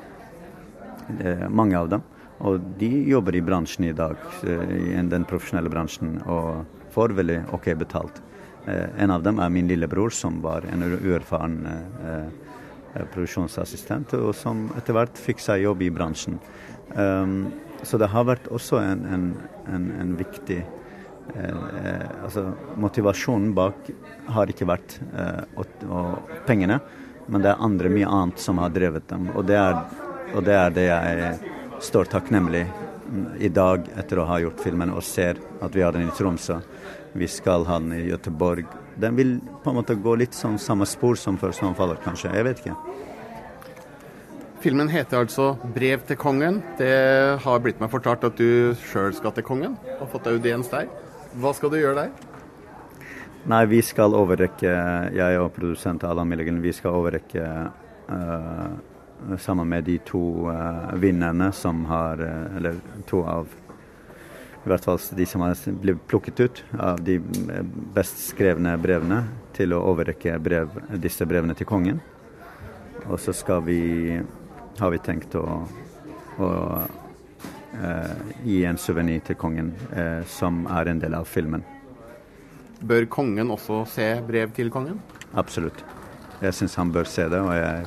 Mange 1.48 1.78
av 1.78 1.88
dem. 1.88 2.02
Og 2.44 2.60
de 2.78 2.90
jobber 3.08 3.38
i 3.38 3.40
bransjen 3.42 3.86
i 3.88 3.94
dag, 3.96 4.18
i 4.44 4.98
den 5.08 5.24
profesjonelle 5.26 5.70
bransjen, 5.72 6.18
og 6.28 6.90
får 6.92 7.14
veldig 7.16 7.38
OK 7.56 7.70
betalt. 7.80 8.20
En 8.68 9.14
av 9.14 9.24
dem 9.24 9.40
er 9.40 9.48
min 9.48 9.70
lillebror, 9.70 10.12
som 10.12 10.36
var 10.44 10.66
en 10.68 10.84
uerfaren 10.84 11.56
produksjonsassistent, 13.14 14.12
og 14.20 14.34
som 14.36 14.66
etter 14.76 14.98
hvert 14.98 15.16
fikk 15.18 15.40
seg 15.40 15.64
jobb 15.64 15.86
i 15.86 15.90
bransjen. 15.96 16.36
Så 17.82 17.98
det 17.98 18.08
har 18.10 18.26
vært 18.26 18.48
også 18.50 18.80
en, 18.82 19.04
en, 19.06 19.26
en, 19.70 19.84
en 20.00 20.14
viktig 20.18 20.58
eh, 20.58 22.06
altså, 22.24 22.48
Motivasjonen 22.80 23.52
bak 23.54 23.90
har 24.34 24.50
ikke 24.50 24.66
vært 24.68 24.96
eh, 25.12 25.44
og, 25.60 25.84
og 25.86 26.32
pengene, 26.48 26.80
men 27.28 27.44
det 27.44 27.52
er 27.52 27.62
andre 27.64 27.92
mye 27.92 28.10
annet 28.10 28.42
som 28.42 28.58
har 28.62 28.74
drevet 28.74 29.06
dem. 29.12 29.30
Og 29.36 29.46
det 29.46 29.60
er, 29.60 29.78
og 30.34 30.42
det, 30.48 30.56
er 30.58 30.74
det 30.74 30.88
jeg 30.88 31.32
står 31.86 32.10
takknemlig 32.10 32.66
i 33.40 33.48
dag 33.48 33.86
etter 33.96 34.20
å 34.20 34.26
ha 34.28 34.40
gjort 34.42 34.60
filmen 34.64 34.90
og 34.92 35.04
ser 35.06 35.38
at 35.64 35.76
vi 35.76 35.84
har 35.84 35.94
den 35.94 36.08
i 36.08 36.16
Tromsø. 36.16 36.58
Vi 37.14 37.28
skal 37.30 37.64
ha 37.68 37.78
den 37.80 37.94
i 37.96 38.08
Göteborg. 38.08 38.66
Den 38.98 39.16
vil 39.16 39.38
på 39.62 39.70
en 39.70 39.78
måte 39.78 39.96
gå 39.96 40.16
litt 40.18 40.34
sånn 40.36 40.58
samme 40.60 40.86
spor 40.88 41.16
som 41.16 41.38
før 41.40 41.54
Snøfaller, 41.56 42.00
kanskje. 42.04 42.34
Jeg 42.34 42.48
vet 42.48 42.64
ikke. 42.64 42.76
Filmen 44.58 44.88
heter 44.88 45.20
altså 45.22 45.56
'Brev 45.74 46.00
til 46.06 46.16
kongen'. 46.16 46.62
Det 46.78 47.38
har 47.44 47.60
blitt 47.62 47.78
meg 47.80 47.90
fortalt 47.92 48.24
at 48.26 48.34
du 48.38 48.74
sjøl 48.90 49.14
skal 49.14 49.30
til 49.32 49.44
kongen 49.46 49.76
og 50.00 50.08
fått 50.10 50.26
audiens 50.26 50.66
der. 50.72 50.88
Hva 51.38 51.52
skal 51.54 51.70
du 51.70 51.76
gjøre 51.78 51.94
der? 51.94 52.10
Nei, 53.46 53.64
vi 53.70 53.78
skal 53.82 54.16
overrekke, 54.18 54.72
jeg 55.14 55.38
og 55.38 55.52
produsent 55.54 56.02
Adam 56.04 56.26
Milligan, 56.26 56.58
vi 56.62 56.72
skal 56.74 56.90
overrekke 56.90 57.44
uh, 58.10 58.74
sammen 59.38 59.68
med 59.68 59.86
de 59.86 59.98
to 60.02 60.50
uh, 60.50 60.90
vinnerne 60.98 61.52
som 61.54 61.84
har 61.86 62.18
uh, 62.18 62.56
Eller 62.56 62.82
to 63.06 63.22
av 63.22 63.46
i 64.66 64.68
hvert 64.68 64.84
fall 64.84 64.98
de 65.16 65.24
som 65.26 65.40
har 65.40 65.54
blitt 65.80 66.02
plukket 66.10 66.40
ut 66.40 66.64
av 66.76 66.98
de 67.00 67.20
best 67.94 68.18
skrevne 68.26 68.74
brevene, 68.76 69.22
til 69.54 69.72
å 69.72 69.78
overrekke 69.80 70.34
brev, 70.42 70.74
disse 71.00 71.24
brevene 71.24 71.54
til 71.56 71.66
kongen. 71.66 72.02
Og 73.08 73.16
så 73.22 73.32
skal 73.32 73.62
vi, 73.64 73.78
har 74.80 74.90
vi 74.94 74.98
tenkt 75.04 75.34
å, 75.38 75.44
å 76.38 76.48
Eh, 77.82 78.12
gi 78.44 78.64
en 78.64 78.78
suvenir 78.80 79.20
til 79.26 79.36
kongen, 79.36 79.72
eh, 79.92 80.24
som 80.26 80.64
er 80.72 80.88
en 80.88 80.98
del 80.98 81.14
av 81.14 81.28
filmen. 81.28 81.62
Bør 82.80 83.04
kongen 83.12 83.52
også 83.52 83.82
se 83.86 84.06
brev 84.26 84.54
til 84.56 84.70
kongen? 84.70 84.98
Absolutt. 85.34 85.84
Jeg 86.40 86.54
syns 86.54 86.74
han 86.76 86.92
bør 86.92 87.04
se 87.04 87.28
det, 87.28 87.38
og 87.38 87.52
jeg 87.52 87.86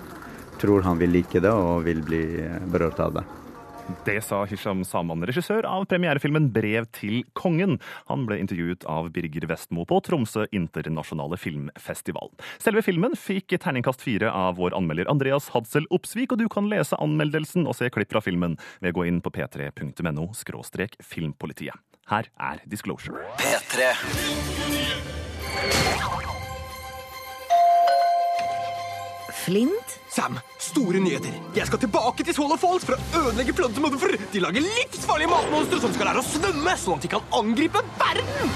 tror 0.59 0.85
han 0.85 0.99
vil 0.99 1.11
like 1.11 1.39
det 1.41 1.51
og 1.51 1.83
vil 1.83 2.01
bli 2.05 2.21
berørt 2.71 2.99
av 2.99 3.13
det. 3.13 3.23
Det 4.05 4.21
sa 4.23 4.41
Hisham 4.45 4.83
Saman, 4.87 5.23
regissør 5.27 5.65
av 5.67 5.85
premierefilmen 5.91 6.49
'Brev 6.53 6.87
til 6.95 7.23
kongen'. 7.37 7.79
Han 8.09 8.25
ble 8.25 8.39
intervjuet 8.41 8.85
av 8.89 9.11
Birger 9.13 9.47
Vestmo 9.49 9.85
på 9.85 9.99
Tromsø 10.05 10.47
internasjonale 10.51 11.37
filmfestival. 11.37 12.31
Selve 12.57 12.83
filmen 12.85 13.15
fikk 13.17 13.57
terningkast 13.59 14.01
fire 14.01 14.31
av 14.31 14.57
vår 14.57 14.75
anmelder 14.77 15.09
Andreas 15.11 15.49
Hadsel 15.55 15.87
Opsvik, 15.91 16.31
og 16.31 16.39
du 16.39 16.47
kan 16.49 16.69
lese 16.71 16.99
anmeldelsen 16.99 17.67
og 17.67 17.75
se 17.75 17.89
klipp 17.89 18.11
fra 18.13 18.23
filmen 18.23 18.57
ved 18.81 18.93
å 18.93 19.01
gå 19.01 19.07
inn 19.11 19.21
på 19.21 19.33
p3.no 19.33 20.29
filmpolitiet. 21.01 21.75
Her 22.11 22.27
er 22.39 22.59
Disclosure. 22.67 23.23
P3. 23.39 25.10
Flint? 29.51 29.95
Sam, 30.07 30.37
store 30.63 31.01
nyheter. 31.03 31.33
Jeg 31.57 31.67
skal 31.67 31.81
tilbake 31.81 32.23
til 32.23 32.35
Swallow 32.37 32.59
Falls 32.59 32.85
for 32.87 32.95
å 32.95 33.23
ødelegge 33.25 33.55
Pluntermotherfer. 33.57 34.13
De 34.31 34.43
lager 34.43 34.63
livsfarlige 34.63 35.31
matmonstre 35.31 35.81
som 35.83 35.91
skal 35.91 36.07
lære 36.07 36.21
å 36.21 36.27
svømme, 36.29 36.75
sånn 36.79 36.95
at 37.01 37.03
de 37.03 37.11
kan 37.11 37.25
angripe 37.35 37.81
verden. 37.99 38.53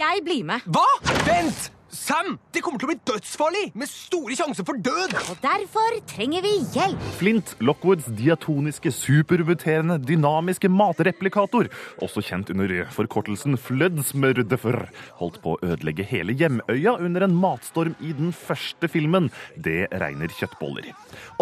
Jeg 0.00 0.24
blir 0.24 0.46
med. 0.48 0.64
Hva? 0.72 0.86
Vent! 1.26 1.68
Sam, 2.10 2.32
det 2.50 2.58
kommer 2.64 2.80
til 2.82 2.88
å 2.88 2.90
bli 2.90 3.02
dødsfarlig, 3.06 3.68
med 3.78 3.86
store 3.86 4.34
sjanser 4.34 4.66
for 4.66 4.78
død. 4.82 5.12
Og 5.30 5.36
derfor 5.44 5.94
trenger 6.10 6.42
vi 6.42 6.56
hjelp. 6.74 7.02
Flint, 7.20 7.52
Lockwoods 7.62 8.08
diatoniske, 8.18 8.90
supermuterende, 8.90 10.00
dynamiske 10.02 10.66
matreplikator, 10.74 11.68
også 12.02 12.24
kjent 12.26 12.50
under 12.50 12.72
forkortelsen 12.96 13.54
Flødsmørdefør, 13.62 14.80
holdt 15.20 15.38
på 15.44 15.52
å 15.54 15.60
ødelegge 15.68 16.08
hele 16.10 16.34
hjemøya 16.34 16.96
under 16.98 17.28
en 17.28 17.36
matstorm 17.44 17.94
i 18.02 18.10
den 18.18 18.34
første 18.34 18.90
filmen. 18.90 19.30
Det 19.54 19.84
regner 20.02 20.34
kjøttboller. 20.34 20.90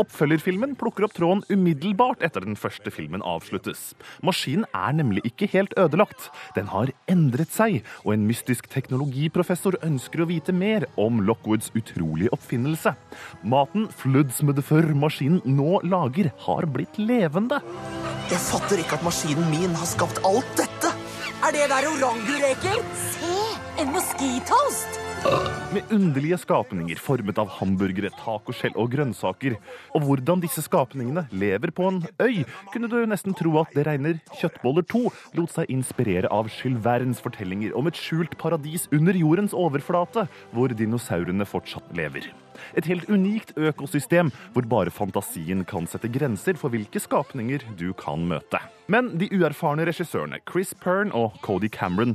Oppfølgerfilmen 0.04 0.76
plukker 0.76 1.08
opp 1.08 1.16
tråden 1.16 1.46
umiddelbart 1.48 2.20
etter 2.28 2.44
den 2.44 2.60
første 2.60 2.92
filmen 2.92 3.24
avsluttes. 3.24 3.94
Maskinen 4.20 4.68
er 4.76 5.00
nemlig 5.00 5.24
ikke 5.32 5.48
helt 5.54 5.72
ødelagt. 5.80 6.28
Den 6.60 6.68
har 6.74 6.92
endret 7.08 7.56
seg, 7.56 7.80
og 8.04 8.18
en 8.18 8.28
mystisk 8.28 8.68
teknologiprofessor 8.76 9.80
ønsker 9.88 10.26
å 10.26 10.28
vite 10.28 10.48
vite 10.48 10.57
mer 10.58 10.86
om 11.00 11.22
Lockwoods 11.24 11.72
utrolige 11.78 12.32
oppfinnelse. 12.34 12.94
Maten 13.42 13.88
Floodsmuddefer-maskinen 14.00 15.42
nå 15.58 15.80
lager, 15.88 16.32
har 16.46 16.68
blitt 16.74 16.98
levende. 17.00 17.62
Jeg 18.28 18.44
fatter 18.44 18.82
ikke 18.82 18.98
at 18.98 19.06
maskinen 19.06 19.48
min 19.52 19.76
har 19.78 19.88
skapt 19.88 20.20
alt 20.28 20.54
dette. 20.60 20.92
Er 21.46 21.54
det 21.54 21.68
der 21.70 21.90
orangureker? 21.94 22.82
Se! 22.98 23.36
En 23.78 23.94
moskitoast! 23.94 25.07
Med 25.68 25.90
underlige 25.92 26.38
skapninger 26.40 27.00
formet 27.02 27.38
av 27.42 27.50
hamburgere, 27.58 28.08
tacoskjell 28.16 28.76
og 28.78 28.88
grønnsaker. 28.94 29.58
Og 29.96 30.06
hvordan 30.06 30.40
disse 30.40 30.62
skapningene 30.64 31.26
lever 31.34 31.72
på 31.74 31.90
en 31.90 32.00
øy, 32.22 32.44
kunne 32.72 32.88
du 32.88 32.96
nesten 33.04 33.36
tro 33.36 33.52
at 33.60 33.74
Det 33.76 33.84
regner 33.86 34.18
kjøttboller 34.40 34.86
2 34.88 35.04
lot 35.36 35.52
seg 35.52 35.70
inspirere 35.74 36.30
av 36.32 36.48
Jules 36.48 37.20
fortellinger 37.20 37.76
om 37.76 37.90
et 37.90 38.00
skjult 38.00 38.38
paradis 38.40 38.88
under 38.92 39.12
jordens 39.12 39.52
overflate, 39.52 40.28
hvor 40.52 40.72
dinosaurene 40.72 41.46
fortsatt 41.46 41.92
lever. 41.96 42.32
Et 42.78 42.88
helt 42.90 43.08
unikt 43.10 43.54
økosystem 43.58 44.32
hvor 44.54 44.66
bare 44.68 44.94
fantasien 44.94 45.64
kan 45.68 45.86
sette 45.90 46.10
grenser 46.12 46.58
for 46.58 46.72
hvilke 46.74 47.02
skapninger 47.02 47.64
du 47.78 47.92
kan 47.98 48.26
møte. 48.28 48.60
Men 48.88 49.10
de 49.20 49.28
uerfarne 49.36 49.84
regissørene 49.84 50.40
Chris 50.48 50.70
Pern 50.80 51.10
og 51.16 51.36
Cody 51.44 51.68
Cameron, 51.68 52.14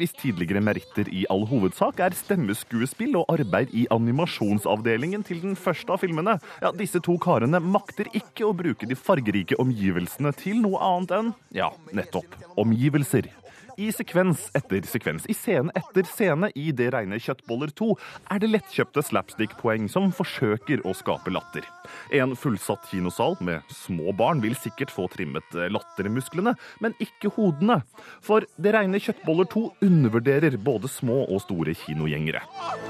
hvis 0.00 0.16
tidligere 0.18 0.62
meritter 0.64 1.06
i 1.14 1.22
all 1.30 1.46
hovedsak 1.46 2.02
er 2.02 2.16
stemmeskuespill 2.18 3.14
og 3.20 3.30
arbeid 3.36 3.70
i 3.70 3.86
animasjonsavdelingen 3.94 5.22
til 5.26 5.44
den 5.44 5.54
første 5.58 5.94
av 5.94 6.02
filmene, 6.02 6.38
ja, 6.64 6.72
disse 6.74 6.98
to 7.06 7.14
karene 7.22 7.62
makter 7.62 8.10
ikke 8.18 8.48
å 8.48 8.54
bruke 8.56 8.88
de 8.90 8.98
fargerike 8.98 9.58
omgivelsene 9.62 10.34
til 10.38 10.58
noe 10.64 10.82
annet 10.82 11.14
enn, 11.20 11.34
ja, 11.54 11.70
nettopp, 11.94 12.34
omgivelser. 12.58 13.30
I 13.78 13.92
sekvens 13.94 14.48
etter 14.58 14.82
sekvens, 14.90 15.26
i 15.30 15.34
scene 15.38 15.70
etter 15.78 16.06
scene 16.10 16.50
i 16.58 16.72
Det 16.74 16.88
regner 16.90 17.20
kjøttboller 17.22 17.70
2 17.78 17.92
er 18.34 18.42
det 18.42 18.50
lettkjøpte 18.50 19.04
slapstick-poeng 19.06 19.86
som 19.92 20.10
forsøker 20.10 20.82
å 20.82 20.96
skape 20.98 21.30
latter. 21.30 21.62
En 22.10 22.34
fullsatt 22.34 22.90
kinosal 22.90 23.38
med 23.38 23.62
små 23.70 24.10
barn 24.18 24.42
vil 24.42 24.58
sikkert 24.58 24.90
få 24.90 25.06
trimmet 25.14 25.54
eh, 25.54 25.70
lattermusklene, 25.70 26.56
men 26.82 26.98
ikke 26.98 27.30
hodene. 27.38 27.84
For 28.24 28.48
Det 28.58 28.74
regner 28.74 29.02
kjøttboller 29.02 29.46
2 29.54 29.66
undervurderer 29.86 30.58
både 30.58 30.90
små 30.90 31.22
og 31.28 31.44
store 31.46 31.78
kinogjengere. 31.78 32.42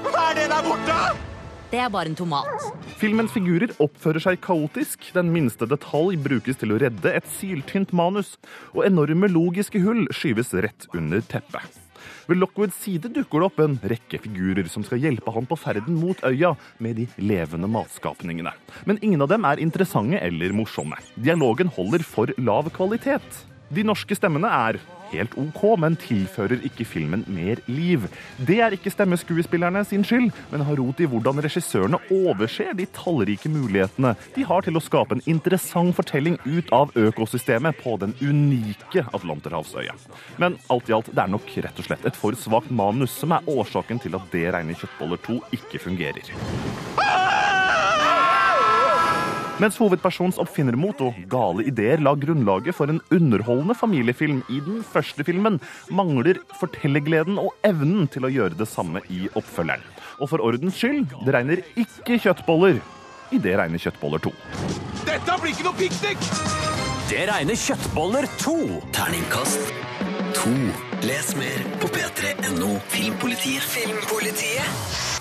Hva 0.09 0.31
er 0.31 0.41
det 0.41 0.49
der 0.49 0.65
borte? 0.65 1.38
Det 1.69 1.77
er 1.77 1.89
bare 1.93 2.09
en 2.09 2.15
tomat. 2.17 2.63
Filmens 2.97 3.29
figurer 3.35 3.69
oppfører 3.83 4.23
seg 4.23 4.39
kaotisk. 4.41 5.11
Den 5.13 5.27
minste 5.29 5.67
detalj 5.69 6.17
brukes 6.17 6.57
til 6.57 6.73
å 6.73 6.79
redde 6.81 7.11
et 7.13 7.27
syltynt 7.29 7.93
manus, 7.93 8.39
og 8.73 8.87
enorme 8.87 9.29
logiske 9.29 9.83
hull 9.83 10.07
skyves 10.09 10.49
rett 10.65 10.87
under 10.97 11.21
teppet. 11.29 11.77
Ved 12.25 12.41
Lockwoods 12.41 12.79
side 12.81 13.11
dukker 13.13 13.43
det 13.43 13.49
opp 13.51 13.61
en 13.61 13.77
rekke 13.91 14.17
figurer 14.23 14.65
som 14.71 14.81
skal 14.85 15.01
hjelpe 15.03 15.33
han 15.35 15.45
på 15.49 15.57
ferden 15.61 15.99
mot 16.01 16.17
øya 16.25 16.55
med 16.81 16.97
de 16.97 17.05
levende 17.21 17.69
matskapningene. 17.69 18.55
Men 18.89 19.01
ingen 19.05 19.21
av 19.21 19.29
dem 19.29 19.45
er 19.45 19.61
interessante 19.61 20.17
eller 20.25 20.55
morsomme. 20.57 20.97
Dialogen 21.21 21.69
holder 21.77 22.05
for 22.05 22.33
lav 22.41 22.73
kvalitet. 22.73 23.43
De 23.69 23.85
norske 23.85 24.17
stemmene 24.17 24.49
er 24.49 24.81
helt 25.11 25.35
OK, 25.39 25.61
men 25.81 25.97
tilfører 25.99 26.63
ikke 26.67 26.87
filmen 26.87 27.25
mer 27.29 27.61
liv. 27.67 28.07
Det 28.37 28.59
er 28.63 28.75
ikke 28.75 28.93
stemmeskuespillerne 28.93 29.83
sin 29.87 30.05
skyld, 30.07 30.29
men 30.51 30.65
har 30.67 30.79
rot 30.79 31.01
i 31.01 31.07
hvordan 31.09 31.41
regissørene 31.43 32.01
overser 32.13 32.73
de 32.77 32.87
tallrike 32.95 33.51
mulighetene 33.51 34.15
de 34.35 34.45
har 34.47 34.65
til 34.65 34.77
å 34.77 34.83
skape 34.83 35.17
en 35.17 35.25
interessant 35.29 35.95
fortelling 35.97 36.39
ut 36.45 36.71
av 36.75 36.93
økosystemet 36.97 37.79
på 37.83 37.95
den 38.01 38.15
unike 38.21 39.05
Atlanterhavsøya. 39.13 39.95
Men 40.41 40.59
alt 40.69 40.89
i 40.89 40.97
alt, 40.97 41.11
det 41.13 41.23
er 41.23 41.33
nok 41.35 41.53
rett 41.65 41.81
og 41.81 41.89
slett 41.89 42.05
et 42.07 42.19
for 42.19 42.37
svakt 42.39 42.71
manus 42.71 43.15
som 43.19 43.33
er 43.35 43.47
årsaken 43.49 44.01
til 44.03 44.15
at 44.17 44.27
Det 44.29 44.45
regner 44.53 44.77
kjøttboller 44.77 45.19
2 45.25 45.39
ikke 45.57 45.81
fungerer. 45.81 47.18
Mens 49.59 49.75
hovedpersons 49.75 50.37
oppfinnermot 50.39 51.01
og 51.03 51.17
gale 51.31 51.65
ideer 51.67 51.99
la 51.99 52.13
grunnlaget 52.15 52.75
for 52.77 52.91
en 52.91 53.01
underholdende 53.11 53.75
familiefilm 53.75 54.39
i 54.47 54.61
den 54.63 54.79
første 54.87 55.25
filmen, 55.27 55.59
mangler 55.91 56.39
fortellergleden 56.61 57.35
og 57.41 57.51
evnen 57.67 58.07
til 58.07 58.23
å 58.23 58.31
gjøre 58.31 58.55
det 58.59 58.69
samme 58.71 59.03
i 59.11 59.25
oppfølgeren. 59.35 59.83
Og 60.23 60.31
for 60.31 60.43
ordens 60.43 60.79
skyld, 60.79 61.11
det 61.25 61.35
regner 61.35 61.63
ikke 61.75 62.21
kjøttboller 62.23 62.79
i 63.29 63.37
Det 63.37 63.51
regner 63.59 63.77
kjøttboller 63.83 64.23
2. 64.25 64.31
Dette 65.05 65.35
blir 65.43 65.53
ikke 65.53 65.67
noe 65.67 65.77
piknik! 65.77 66.23
Det 67.09 67.27
regner 67.29 67.59
kjøttboller 67.59 68.25
2. 68.39 68.57
Terningkast 68.95 69.71
2. 70.39 70.55
Les 71.03 71.31
mer 71.37 71.63
på 71.81 71.91
p3.no 71.93 72.75
Filmpolitiet. 72.95 73.65
Filmpolitiet. 73.75 75.18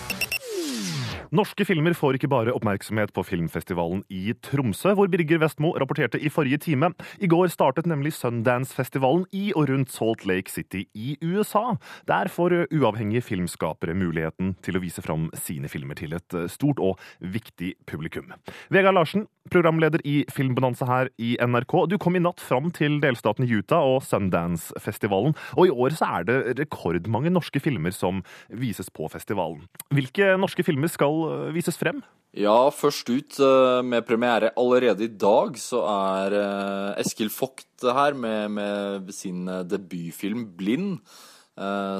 Norske 1.28 1.66
filmer 1.68 1.92
får 1.92 2.16
ikke 2.16 2.30
bare 2.32 2.54
oppmerksomhet 2.56 3.10
på 3.12 3.22
filmfestivalen 3.26 4.00
i 4.08 4.32
Tromsø, 4.46 4.94
hvor 4.96 5.10
Birger 5.12 5.42
Vestmo 5.42 5.74
rapporterte 5.76 6.20
i 6.24 6.30
forrige 6.32 6.60
time. 6.64 6.88
I 7.20 7.28
går 7.28 7.50
startet 7.52 7.88
nemlig 7.90 8.14
Sundance-festivalen 8.16 9.26
i 9.36 9.50
og 9.52 9.68
rundt 9.68 9.92
Salt 9.92 10.24
Lake 10.28 10.48
City 10.48 10.86
i 10.96 11.18
USA. 11.20 11.76
Der 12.08 12.32
får 12.32 12.56
uavhengige 12.72 13.26
filmskapere 13.26 13.96
muligheten 13.98 14.54
til 14.64 14.78
å 14.78 14.82
vise 14.82 15.04
fram 15.04 15.28
sine 15.36 15.68
filmer 15.68 16.00
til 16.00 16.16
et 16.16 16.38
stort 16.48 16.80
og 16.80 16.96
viktig 17.20 17.74
publikum. 17.84 18.32
Vegard 18.72 18.96
Larsen, 18.96 19.26
programleder 19.52 20.00
i 20.08 20.22
Filmbonanza 20.32 20.88
her 20.88 21.12
i 21.20 21.34
NRK. 21.40 21.74
Du 21.92 21.96
kom 22.00 22.16
i 22.16 22.24
natt 22.24 22.40
fram 22.40 22.72
til 22.74 22.98
delstaten 23.04 23.48
Utah 23.48 23.84
og 23.84 24.00
Sundance-festivalen, 24.06 25.36
og 25.56 25.68
i 25.68 25.72
år 25.72 25.96
så 25.96 26.08
er 26.18 26.28
det 26.28 26.38
rekordmange 26.62 27.32
norske 27.32 27.60
filmer 27.60 27.92
som 27.92 28.22
vises 28.48 28.88
på 28.92 29.08
festivalen. 29.12 29.66
Hvilke 29.94 30.34
norske 30.40 30.64
filmer 30.64 30.92
skal 30.92 31.17
vises 31.54 31.78
frem? 31.80 32.02
Ja, 32.36 32.68
først 32.70 33.08
ut 33.08 33.38
eh, 33.40 33.80
med 33.82 34.04
premiere 34.06 34.52
allerede 34.60 35.06
i 35.06 35.10
dag, 35.10 35.56
så 35.56 35.80
er 35.88 36.34
eh, 36.36 37.00
Eskil 37.00 37.32
Vogt 37.32 37.82
her 37.82 38.14
med, 38.14 38.52
med 38.52 39.08
sin 39.16 39.48
eh, 39.48 39.64
debutfilm 39.64 40.44
'Blind', 40.56 41.00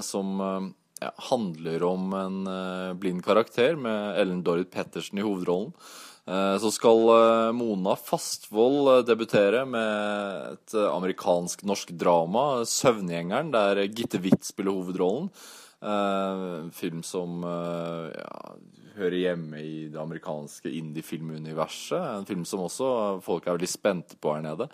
som 0.06 0.36
ja, 1.02 1.08
handler 1.32 1.82
om 1.82 2.12
en 2.14 2.36
blind 3.00 3.24
karakter 3.26 3.74
med 3.74 4.20
Ellen 4.20 4.44
Dorrit 4.46 4.70
Pettersen 4.70 5.18
i 5.18 5.24
hovedrollen. 5.26 5.72
Så 6.62 6.70
skal 6.70 7.50
Mona 7.58 7.96
Fastvold 7.98 9.02
debutere 9.08 9.64
med 9.66 10.52
et 10.52 10.76
amerikansk-norsk 10.78 11.90
drama, 11.98 12.62
'Søvngjengeren', 12.62 13.50
der 13.50 13.82
Gitte 13.88 14.22
Witt 14.22 14.46
spiller 14.46 14.78
hovedrollen. 14.78 15.26
En 15.78 16.70
film 16.74 17.04
som 17.06 17.44
ja, 17.44 18.54
hører 18.98 19.14
hjemme 19.20 19.60
i 19.62 19.74
det 19.92 20.00
amerikanske 20.00 20.72
indie-filmuniverset. 20.74 22.02
En 22.18 22.26
film 22.26 22.42
som 22.48 22.64
også 22.64 22.88
folk 23.22 23.46
er 23.46 23.54
veldig 23.54 23.70
spente 23.70 24.18
på 24.18 24.32
her 24.34 24.42
nede. 24.42 24.66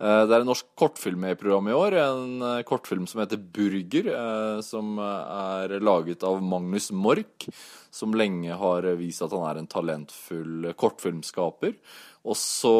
Det 0.00 0.32
er 0.32 0.40
en 0.40 0.48
norsk 0.48 0.70
kortfilm 0.78 1.28
i 1.28 1.36
programmet 1.36 1.74
i 1.74 1.76
år. 1.76 1.98
En 2.00 2.64
kortfilm 2.68 3.04
som 3.06 3.20
heter 3.20 3.36
'Burger', 3.36 4.62
som 4.64 4.98
er 4.98 5.76
laget 5.80 6.24
av 6.24 6.40
Magnus 6.40 6.90
Mork, 6.90 7.48
som 7.90 8.16
lenge 8.16 8.56
har 8.56 8.88
vist 8.96 9.22
at 9.22 9.36
han 9.36 9.44
er 9.50 9.60
en 9.60 9.68
talentfull 9.68 10.72
kortfilmskaper. 10.72 11.76
Og 12.26 12.34
så 12.34 12.72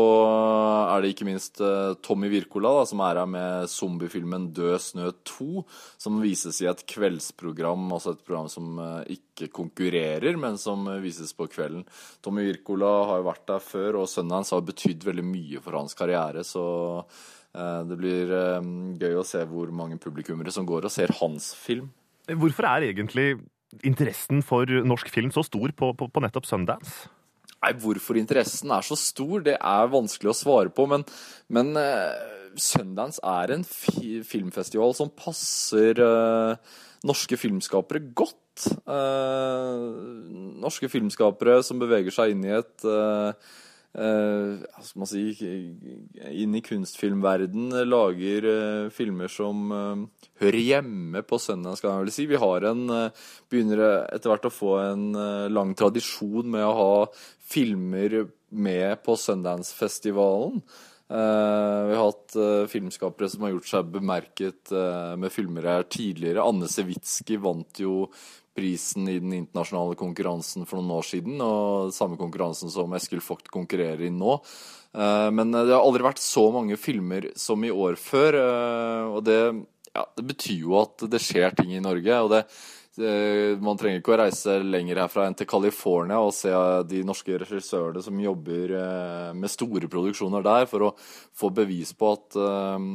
er 0.91 1.05
det 1.05 1.13
ikke 1.13 1.29
minst 1.29 1.61
Tommy 2.03 2.27
Wirkola, 2.33 2.81
som 2.89 2.99
er 3.07 3.21
her 3.21 3.29
med 3.31 3.71
zombiefilmen 3.71 4.49
'Død 4.51 4.79
snø 4.83 5.13
2', 5.23 5.63
som 6.03 6.19
vises 6.19 6.59
i 6.65 6.67
et 6.67 6.83
kveldsprogram, 6.91 7.87
altså 7.95 8.17
et 8.17 8.25
program 8.27 8.51
som 8.51 8.81
ikke 9.07 9.47
konkurrerer, 9.55 10.35
men 10.37 10.59
som 10.59 10.83
vises 11.03 11.31
på 11.37 11.47
kvelden. 11.47 11.87
Tommy 12.27 12.49
Wirkola 12.49 12.93
har 13.13 13.23
jo 13.23 13.29
vært 13.31 13.47
der 13.47 13.63
før, 13.63 14.03
og 14.03 14.11
sønnen 14.11 14.41
hans 14.41 14.51
har 14.51 14.67
betydd 14.67 15.07
veldig 15.07 15.27
mye 15.31 15.63
for 15.63 15.79
hans 15.79 15.95
karriere, 15.95 16.43
så 16.43 17.07
det 17.55 17.97
blir 17.97 18.33
gøy 18.99 19.15
å 19.17 19.25
se 19.25 19.45
hvor 19.49 19.71
mange 19.71 19.97
publikummere 20.03 20.51
som 20.53 20.67
går 20.67 20.91
og 20.91 20.93
ser 20.93 21.15
hans 21.23 21.55
film. 21.55 21.93
Hvorfor 22.27 22.67
er 22.67 22.91
egentlig 22.91 23.39
interessen 23.87 24.43
for 24.43 24.67
norsk 24.67 25.09
film 25.15 25.31
så 25.31 25.47
stor 25.47 25.71
på, 25.77 25.93
på, 25.95 26.11
på 26.11 26.23
nettopp 26.25 26.49
Sundance? 26.49 27.07
Nei, 27.67 27.75
Hvorfor 27.83 28.15
interessen 28.15 28.71
er 28.71 28.87
så 28.87 28.95
stor, 28.99 29.43
det 29.43 29.57
er 29.59 29.91
vanskelig 29.91 30.31
å 30.31 30.39
svare 30.39 30.71
på. 30.71 30.87
Men, 30.91 31.03
men 31.51 31.75
uh, 31.75 32.15
Sundance 32.55 33.19
er 33.27 33.57
en 33.57 33.67
fi 33.67 34.21
filmfestival 34.27 34.95
som 34.95 35.11
passer 35.11 35.99
uh, 35.99 36.55
norske 37.07 37.39
filmskapere 37.41 38.05
godt. 38.15 38.69
Uh, 38.87 39.91
norske 40.63 40.89
filmskapere 40.89 41.59
som 41.67 41.83
beveger 41.83 42.15
seg 42.15 42.37
inn 42.37 42.47
i 42.47 42.55
et 42.55 42.87
hva 43.97 44.83
skal 44.85 45.01
man 45.01 45.09
si 45.09 45.23
inn 46.29 46.57
i 46.59 46.61
kunstfilmverden, 46.61 47.71
lager 47.89 48.47
filmer 48.93 49.33
som 49.33 49.71
hører 50.43 50.61
hjemme 50.61 51.23
på 51.25 51.39
Sundance, 51.41 51.81
skal 51.81 51.95
jeg 51.95 52.05
vel 52.05 52.13
si. 52.13 52.27
Vi 52.29 52.41
har 52.43 52.67
en, 52.69 52.83
begynner 53.49 53.85
etter 54.13 54.35
hvert 54.35 54.51
å 54.51 54.53
få 54.53 54.75
en 54.83 55.07
lang 55.49 55.73
tradisjon 55.79 56.53
med 56.53 56.67
å 56.67 56.77
ha 56.77 56.93
filmer 57.49 58.27
med 58.53 59.01
på 59.07 59.17
Sundance-festivalen. 59.17 60.61
Uh, 61.07 61.87
vi 61.87 61.95
har 61.95 62.09
hatt 62.09 62.35
uh, 62.35 62.65
filmskapere 62.67 63.29
som 63.31 63.45
har 63.47 63.53
gjort 63.53 63.69
seg 63.71 63.91
bemerket 63.95 64.73
uh, 64.75 65.15
med 65.15 65.31
filmer 65.31 65.69
her 65.71 65.87
tidligere. 65.87 66.43
Anne 66.43 66.67
Sewitsky 66.71 67.39
vant 67.39 67.79
jo 67.79 68.09
prisen 68.57 69.09
i 69.13 69.19
den 69.21 69.35
internasjonale 69.37 69.99
konkurransen 70.01 70.67
for 70.67 70.81
noen 70.81 70.97
år 70.99 71.07
siden, 71.07 71.37
og 71.45 71.93
samme 71.95 72.19
konkurransen 72.21 72.73
som 72.73 72.97
Eskil 72.97 73.23
Vogt 73.25 73.53
konkurrerer 73.53 74.09
i 74.09 74.13
nå. 74.13 74.41
men 74.97 75.53
det 75.53 75.69
har 75.75 75.83
aldri 75.85 76.07
vært 76.07 76.23
så 76.25 76.47
mange 76.55 76.79
filmer 76.81 77.31
som 77.37 77.65
i 77.65 77.71
år 77.71 77.99
før, 78.01 78.39
og 79.13 79.21
det, 79.29 79.41
ja, 79.93 80.07
det 80.17 80.25
betyr 80.33 80.63
jo 80.63 80.79
at 80.81 81.05
det 81.13 81.21
skjer 81.21 81.53
ting 81.59 81.75
i 81.77 81.85
Norge. 81.85 82.21
og 82.23 82.33
det, 82.33 82.43
man 82.97 83.77
trenger 83.79 84.01
ikke 84.01 84.15
å 84.15 84.19
reise 84.23 84.57
lenger 84.65 85.03
herfra 85.03 85.27
enn 85.29 85.37
til 85.37 85.49
California 85.49 86.19
og 86.23 86.33
se 86.35 86.53
de 86.89 87.03
norske 87.07 87.37
regissørene 87.43 88.03
som 88.05 88.19
jobber 88.21 88.73
eh, 88.79 89.33
med 89.37 89.53
store 89.53 89.91
produksjoner 89.93 90.45
der, 90.47 90.67
for 90.71 90.89
å 90.89 90.91
få 91.37 91.51
bevis 91.55 91.93
på 91.97 92.15
at, 92.15 92.39
eh, 92.41 92.87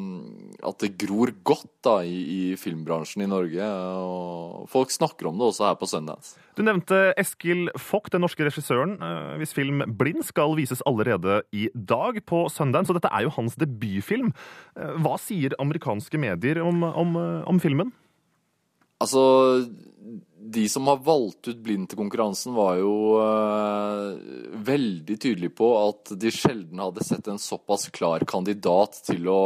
at 0.72 0.82
det 0.82 0.94
gror 1.04 1.34
godt 1.46 1.70
da, 1.86 2.00
i, 2.06 2.18
i, 2.22 2.42
filmbransjen 2.62 3.26
i 3.26 3.30
Norge. 3.30 3.70
Og 4.02 4.68
folk 4.72 4.94
snakker 4.94 5.30
om 5.30 5.40
det 5.40 5.50
også 5.52 5.70
her 5.70 5.80
på 5.80 5.90
Sundance. 5.90 6.36
Du 6.58 6.64
nevnte 6.66 7.14
Eskil 7.22 7.70
Fock, 7.80 8.12
den 8.14 8.26
norske 8.26 8.46
regissøren, 8.46 8.98
eh, 8.98 9.38
hvis 9.42 9.56
film 9.58 9.86
'Blind' 9.86 10.26
skal 10.28 10.58
vises 10.60 10.84
allerede 10.90 11.42
i 11.54 11.70
dag 11.76 12.22
på 12.26 12.48
Sundance. 12.50 12.92
Og 12.92 13.00
dette 13.00 13.14
er 13.14 13.26
jo 13.28 13.36
hans 13.38 13.58
debutfilm. 13.60 14.34
Hva 14.76 15.18
sier 15.22 15.56
amerikanske 15.62 16.18
medier 16.18 16.62
om, 16.66 16.84
om, 16.84 17.18
om 17.46 17.60
filmen? 17.62 17.94
Altså, 19.02 19.22
de 20.52 20.70
som 20.70 20.88
har 20.88 21.00
valgt 21.06 21.48
ut 21.48 21.62
blind 21.64 21.90
til 21.90 22.00
konkurransen, 22.02 22.54
var 22.58 22.78
jo 22.82 22.94
uh, 23.22 24.12
veldig 24.68 25.18
tydelige 25.22 25.56
på 25.58 25.70
at 25.80 26.14
de 26.22 26.32
sjelden 26.34 26.82
hadde 26.82 27.06
sett 27.06 27.30
en 27.32 27.42
såpass 27.42 27.88
klar 27.94 28.26
kandidat 28.28 29.00
til 29.08 29.30
å 29.32 29.44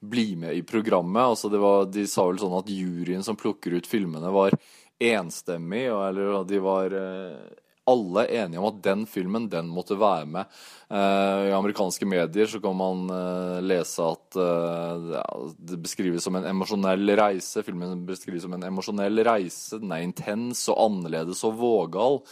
bli 0.00 0.30
med 0.38 0.56
i 0.56 0.64
programmet. 0.66 1.32
Altså, 1.34 1.50
var, 1.50 1.88
de 1.90 2.06
sa 2.10 2.28
vel 2.28 2.40
sånn 2.40 2.58
at 2.60 2.72
juryen 2.72 3.26
som 3.26 3.38
plukker 3.38 3.76
ut 3.76 3.90
filmene, 3.90 4.32
var 4.32 4.56
enstemmig, 5.02 5.86
eller 5.92 6.44
de 6.48 6.62
var 6.64 6.94
uh, 6.94 7.65
alle 7.86 8.26
enige 8.34 8.60
om 8.60 8.68
at 8.68 8.82
den 8.84 9.04
filmen, 9.08 9.48
den 9.50 9.68
måtte 9.72 9.98
være 9.98 10.26
med. 10.28 10.50
Uh, 10.90 11.46
I 11.48 11.54
amerikanske 11.56 12.08
medier 12.08 12.50
så 12.50 12.60
kan 12.62 12.76
man 12.78 13.06
uh, 13.10 13.62
lese 13.62 14.02
at 14.02 14.38
uh, 14.38 15.48
det 15.56 15.78
beskrives 15.82 16.26
som 16.26 16.38
en 16.38 16.48
emosjonell 16.50 17.14
reise. 17.18 17.64
Filmen 17.66 18.04
beskrives 18.08 18.44
som 18.46 18.56
en 18.56 18.66
emosjonell 18.68 19.22
reise. 19.26 19.80
Den 19.82 19.94
er 19.94 20.04
intens 20.06 20.66
og 20.72 20.82
annerledes 20.88 21.44
og 21.46 21.58
vågal. 21.62 22.22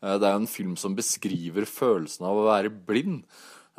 det 0.00 0.26
er 0.26 0.36
en 0.36 0.48
film 0.48 0.76
som 0.80 0.94
beskriver 0.96 1.66
følelsen 1.68 2.24
av 2.26 2.38
å 2.38 2.46
være 2.46 2.70
blind. 2.72 3.24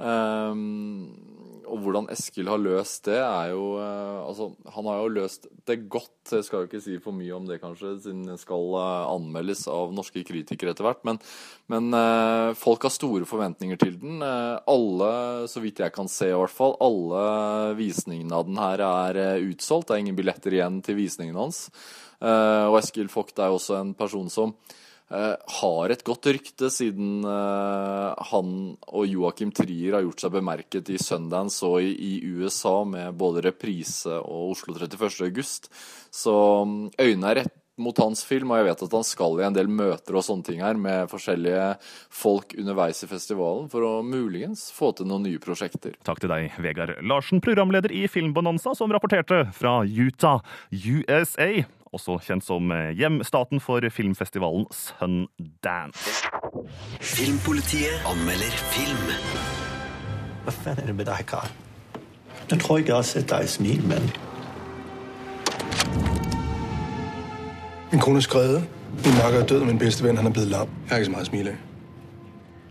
Um, 0.01 1.41
og 1.68 1.82
hvordan 1.84 2.07
Eskil 2.14 2.49
har 2.49 2.59
løst 2.62 3.05
det, 3.07 3.18
er 3.20 3.51
jo 3.53 3.76
uh, 3.78 4.22
Altså, 4.26 4.51
han 4.74 4.88
har 4.89 5.01
jo 5.01 5.14
løst 5.16 5.47
det 5.68 5.78
godt. 5.91 6.32
Jeg 6.32 6.45
skal 6.47 6.64
jo 6.64 6.70
ikke 6.70 6.82
si 6.84 6.97
for 7.03 7.16
mye 7.16 7.34
om 7.36 7.47
det, 7.49 7.59
kanskje, 7.62 7.95
siden 8.03 8.26
det 8.30 8.38
skal 8.41 8.68
uh, 8.76 9.09
anmeldes 9.12 9.64
av 9.72 9.93
norske 9.95 10.24
kritikere 10.28 10.74
etter 10.74 10.88
hvert. 10.88 11.01
Men, 11.07 11.22
men 11.72 11.89
uh, 11.95 12.51
folk 12.57 12.86
har 12.88 12.93
store 12.93 13.28
forventninger 13.30 13.80
til 13.82 13.97
den. 14.01 14.22
alle, 14.22 15.12
så 15.51 15.64
vidt 15.64 15.82
jeg 15.84 15.95
kan 15.95 16.09
se 16.12 16.32
i 16.32 16.38
hvert 16.38 16.53
fall, 16.53 16.78
alle 16.84 17.76
visningene 17.80 18.38
av 18.38 18.47
den 18.49 18.62
her 18.62 18.86
er 18.86 19.24
utsolgt. 19.47 19.89
Det 19.89 19.97
er 19.97 20.05
ingen 20.05 20.20
billetter 20.20 20.55
igjen 20.55 20.82
til 20.86 20.99
visningen 20.99 21.39
hans. 21.39 21.68
og 22.22 22.78
Eskil 22.80 23.09
Vogt 23.12 23.39
er 23.39 23.51
jo 23.51 23.59
også 23.59 23.80
en 23.80 23.95
person 23.97 24.30
som 24.30 24.55
Eh, 24.62 24.80
har 25.12 25.91
et 25.91 26.03
godt 26.07 26.30
rykte, 26.32 26.70
siden 26.72 27.26
eh, 27.28 28.28
han 28.32 28.51
og 28.88 29.07
Joakim 29.09 29.51
Trier 29.55 29.97
har 29.97 30.05
gjort 30.05 30.24
seg 30.24 30.36
bemerket 30.38 30.91
i 30.93 30.99
Sundance 31.01 31.68
og 31.68 31.84
i, 31.84 31.91
i 31.91 32.12
USA 32.39 32.78
med 32.88 33.18
både 33.20 33.43
reprise 33.49 34.16
og 34.22 34.53
Oslo 34.53 34.78
31. 34.78 35.28
august. 35.28 35.68
Så 36.12 36.36
mm, 36.68 36.93
øynene 36.95 37.34
er 37.34 37.41
rett 37.41 37.57
mot 37.80 37.97
hans 38.03 38.24
film, 38.28 38.51
og 38.51 38.61
jeg 38.61 38.67
vet 38.69 38.84
at 38.86 38.95
han 38.97 39.05
skal 39.07 39.39
i 39.39 39.45
en 39.47 39.55
del 39.55 39.69
møter 39.72 40.17
og 40.17 40.26
sånne 40.26 40.47
ting 40.47 40.61
her 40.63 40.80
med 40.80 41.09
forskjellige 41.11 41.67
folk 42.13 42.55
underveis 42.59 43.03
i 43.05 43.09
festivalen 43.09 43.69
for 43.72 43.88
å 43.88 43.91
muligens 44.05 44.67
få 44.76 44.91
til 44.97 45.09
noen 45.09 45.26
nye 45.30 45.41
prosjekter. 45.41 45.95
Takk 46.07 46.22
til 46.24 46.32
deg, 46.34 46.51
Vegard 46.61 46.97
Larsen, 47.05 47.41
programleder 47.43 47.93
i 47.95 48.07
Filmbonanza, 48.11 48.76
som 48.78 48.91
rapporterte 48.93 49.45
fra 49.55 49.82
Utah, 49.86 50.43
USA 50.72 51.63
også 51.91 52.22
kjent 52.24 52.45
som 52.45 52.72
hjemstaten 52.95 53.59
for 53.59 53.84
filmfestivalen 53.91 54.63
Sundance. 54.72 56.30
Filmpolitiet 57.03 58.07
anmelder 58.07 58.61
film. 58.72 59.11
Hva 60.45 60.55
faen 60.55 60.80
er 60.80 60.88
det 60.89 60.95
med 60.97 61.09
deg, 61.11 61.26
kar? 61.30 61.51
Jeg 62.47 62.59
tror 62.63 62.80
ikke 62.82 62.93
jeg 62.93 62.97
har 62.97 63.07
sett 63.07 63.30
deg 63.32 63.49
smile, 63.51 63.84
men 63.91 64.07
Min 67.92 68.00
kone 68.00 68.18
er 68.18 68.22
skrevet. 68.22 68.64
Min 69.06 69.14
makker 69.24 69.39
er 69.39 69.46
død, 69.46 69.60
og 69.60 69.68
min 69.68 69.78
bedste 69.78 70.04
ven 70.04 70.18
han 70.18 70.26
er 70.26 70.32
blevet 70.32 70.50
lam. 70.50 70.68
Jeg 70.88 70.89
har 70.89 70.98
ikke 70.98 71.06
så 71.06 71.12
mye 71.12 71.22
å 71.22 71.26
smile 71.26 71.50
af. 71.50 71.56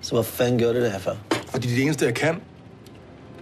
Så 0.00 0.14
hvad 0.14 0.24
fanden 0.24 0.58
gjør 0.58 0.72
du 0.72 0.80
det 0.80 0.92
her 0.92 0.98
for? 0.98 1.16
Fordi 1.50 1.68
det 1.68 1.82
eneste 1.82 2.04
jeg 2.04 2.14
kan, 2.14 2.40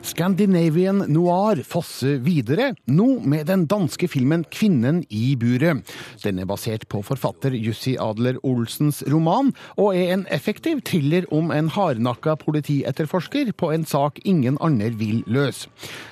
Scandinavian 0.03 1.03
noir 1.11 1.61
fosser 1.67 2.21
videre, 2.23 2.71
nå 2.87 3.07
med 3.27 3.49
den 3.51 3.67
danske 3.71 4.09
filmen 4.09 4.45
'Kvinnen 4.45 5.03
i 5.11 5.35
buret'. 5.37 5.83
Den 6.23 6.39
er 6.39 6.47
basert 6.47 6.87
på 6.89 7.03
forfatter 7.03 7.51
Jussi 7.51 7.97
Adler 7.99 8.39
Olsens 8.47 9.03
roman, 9.11 9.53
og 9.77 9.97
er 9.97 10.13
en 10.15 10.27
effektiv 10.31 10.83
thriller 10.83 11.27
om 11.33 11.51
en 11.51 11.69
hardnakka 11.69 12.37
politietterforsker 12.45 13.53
på 13.53 13.73
en 13.75 13.85
sak 13.85 14.21
ingen 14.25 14.59
andre 14.61 14.91
vil 14.91 15.25
løse. 15.27 15.69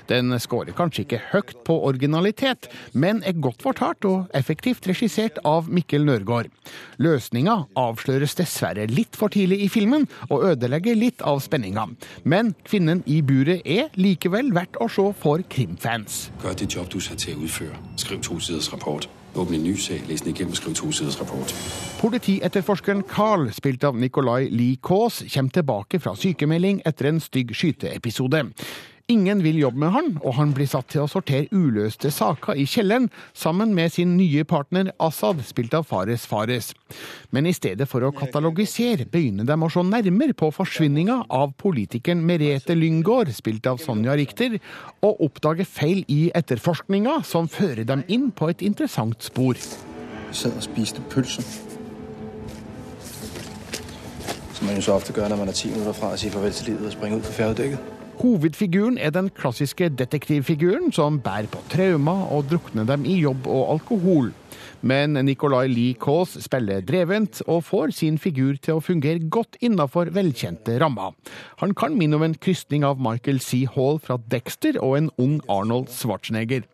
Den 0.09 0.31
skårer 0.39 0.75
kanskje 0.75 1.03
ikke 1.03 1.23
høyt 1.33 1.65
på 1.67 1.79
originalitet, 1.89 2.69
men 2.93 3.23
er 3.27 3.39
godt 3.43 3.63
fortalt 3.63 4.05
og 4.05 4.31
effektivt 4.35 4.87
regissert 4.87 5.39
av 5.45 5.69
Mikkel 5.69 6.07
Nørgaard. 6.07 6.51
Løsninga 6.99 7.67
avsløres 7.77 8.37
dessverre 8.39 8.87
litt 8.87 9.17
for 9.19 9.29
tidlig 9.29 9.63
i 9.67 9.69
filmen, 9.69 10.07
og 10.31 10.45
ødelegger 10.53 10.95
litt 10.95 11.23
av 11.23 11.41
spenninga. 11.43 11.89
Men 12.25 12.55
'Kvinnen 12.65 13.03
i 13.07 13.21
buret' 13.23 13.63
er 13.67 13.76
er 13.77 13.93
likevel 14.01 14.53
verdt 14.57 14.79
å 14.81 14.89
se 14.91 15.05
for 15.21 15.43
krimfans. 15.53 16.27
Gjør 16.43 16.57
det 16.59 16.69
jobb 16.75 16.91
du 16.93 16.99
er 16.99 17.21
til 17.21 17.37
å 17.37 17.47
utføre. 17.47 17.79
Skriv 18.01 18.23
to 18.25 18.41
siders 18.41 18.73
rapport. 18.73 19.09
Åpne 19.37 19.59
en 19.59 19.67
ny 19.67 19.75
sak, 19.77 20.07
les 20.09 20.23
den 20.25 20.33
igjennom 20.33 20.57
skriv 20.57 20.75
to 20.79 20.91
siders 20.97 21.19
rapport. 21.21 21.53
Politietterforskeren 22.01 23.05
Carl, 23.09 23.51
spilt 23.53 23.85
av 23.85 23.97
Nicolai 24.01 24.49
Lee 24.49 24.81
Kaas, 24.81 25.23
kommer 25.33 25.53
tilbake 25.53 26.01
fra 26.01 26.17
sykemelding 26.17 26.81
etter 26.89 27.11
en 27.11 27.21
stygg 27.21 27.53
skyteepisode. 27.57 28.47
Ingen 29.07 29.39
vil 29.45 29.61
jobbe 29.61 29.79
med 29.79 29.93
han, 29.95 30.07
og 30.27 30.33
han 30.35 30.51
blir 30.51 30.67
satt 30.67 30.89
til 30.91 31.05
å 31.05 31.07
sortere 31.07 31.47
uløste 31.55 32.11
saker 32.11 32.59
i 32.59 32.65
kjelleren 32.67 33.05
sammen 33.39 33.71
med 33.77 33.93
sin 33.95 34.17
nye 34.19 34.43
partner 34.43 34.91
Assad, 34.99 35.45
spilt 35.47 35.77
av 35.79 35.87
Fares 35.87 36.25
Fares. 36.27 36.73
Men 37.31 37.47
i 37.47 37.53
stedet 37.55 37.87
for 37.87 38.03
å 38.03 38.11
katalogisere, 38.11 39.07
begynner 39.07 39.47
de 39.47 39.55
å 39.55 39.71
se 39.71 39.87
nærmere 39.87 40.35
på 40.35 40.51
forsvinninga 40.51 41.21
av 41.31 41.55
politikeren 41.63 42.27
Merete 42.27 42.75
Lyngård, 42.75 43.31
spilt 43.31 43.71
av 43.71 43.79
Sonja 43.79 44.19
Richter, 44.19 44.59
og 45.07 45.23
oppdage 45.29 45.69
feil 45.71 46.03
i 46.11 46.33
etterforskninga 46.35 47.21
som 47.23 47.47
fører 47.47 47.87
dem 47.87 48.03
inn 48.11 48.33
på 48.35 48.51
et 48.51 48.67
interessant 48.67 49.23
spor. 49.23 49.55
Jeg 49.55 50.41
satt 50.43 50.59
og 50.59 50.67
spiste 50.67 51.05
pølser. 51.15 51.47
Som 54.57 54.67
man 54.67 54.81
jo 54.81 54.89
så 54.89 54.99
ofte 54.99 55.15
gjør 55.15 55.31
når 55.31 55.45
man 55.45 55.55
er 55.55 55.63
ti 55.63 55.71
minutter 55.71 55.95
fra 55.95 56.17
å 56.17 56.19
si 56.19 56.33
farvel 56.35 56.59
til 56.59 56.73
livet 56.73 56.91
og 56.91 56.99
springe 56.99 57.21
ut 57.21 57.31
på 57.31 57.39
færgedekket. 57.39 57.93
Hovedfiguren 58.17 58.97
er 58.99 59.13
den 59.13 59.29
klassiske 59.37 59.91
detektivfiguren 59.93 60.93
som 60.97 61.19
bærer 61.21 61.51
på 61.53 61.61
traumer 61.73 62.27
og 62.33 62.49
drukner 62.51 62.87
dem 62.89 63.05
i 63.05 63.19
jobb 63.21 63.47
og 63.47 63.75
alkohol. 63.75 64.33
Men 64.81 65.17
Nicolai 65.27 65.67
Lee 65.71 65.97
Kaas 66.01 66.37
spiller 66.45 66.85
drevent 66.85 67.41
og 67.47 67.65
får 67.69 67.95
sin 67.97 68.19
figur 68.21 68.59
til 68.61 68.77
å 68.77 68.85
fungere 68.85 69.25
godt 69.33 69.57
innafor 69.65 70.11
velkjente 70.15 70.77
rammer. 70.83 71.17
Han 71.63 71.75
kan 71.75 71.97
minne 71.97 72.19
om 72.19 72.27
en 72.27 72.37
krysning 72.37 72.85
av 72.85 73.01
Michael 73.01 73.41
C. 73.41 73.65
Hall 73.77 74.01
fra 74.03 74.19
Dexter 74.31 74.81
og 74.83 74.99
en 74.99 75.11
ung 75.23 75.39
Arnold 75.49 75.89
Schwarzenegger. 75.95 76.67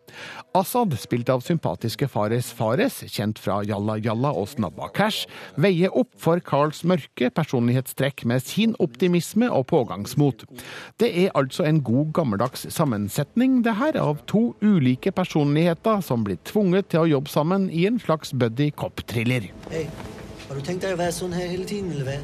Assad, 0.53 0.93
spilt 1.01 1.29
av 1.33 1.41
sympatiske 1.41 2.05
Fares 2.11 2.51
Fares, 2.53 2.99
kjent 3.09 3.39
fra 3.41 3.61
Jalla 3.65 3.95
Jalla 3.97 4.29
og 4.37 4.51
Snabba 4.51 4.91
Cash, 4.93 5.25
veier 5.57 5.93
opp 5.97 6.11
for 6.21 6.41
Carls 6.45 6.83
mørke 6.85 7.31
personlighetstrekk 7.33 8.25
med 8.29 8.43
sin 8.45 8.75
optimisme 8.83 9.49
og 9.49 9.65
pågangsmot. 9.71 10.45
Det 11.01 11.09
er 11.23 11.33
altså 11.39 11.65
en 11.65 11.81
god 11.85 12.13
gammeldags 12.13 12.67
sammensetning, 12.73 13.61
det 13.65 13.73
her, 13.79 13.97
av 13.97 14.21
to 14.29 14.51
ulike 14.61 15.13
personligheter 15.15 16.03
som 16.05 16.25
blir 16.27 16.37
tvunget 16.45 16.91
til 16.93 17.01
å 17.01 17.09
jobbe 17.15 17.33
sammen 17.33 17.69
i 17.73 17.87
en 17.89 17.92
slags 17.99 18.33
buddy 18.33 18.71
cop-thriller. 18.71 19.49
Hey, 19.69 19.89
har 20.47 20.55
du 20.55 20.63
tenkt 20.63 20.85
deg 20.85 20.95
å 20.95 21.01
være 21.03 21.15
sånn 21.15 21.35
her 21.35 21.51
hele 21.51 21.67
tiden, 21.69 21.91
eller 21.95 22.09
hva? 22.09 22.21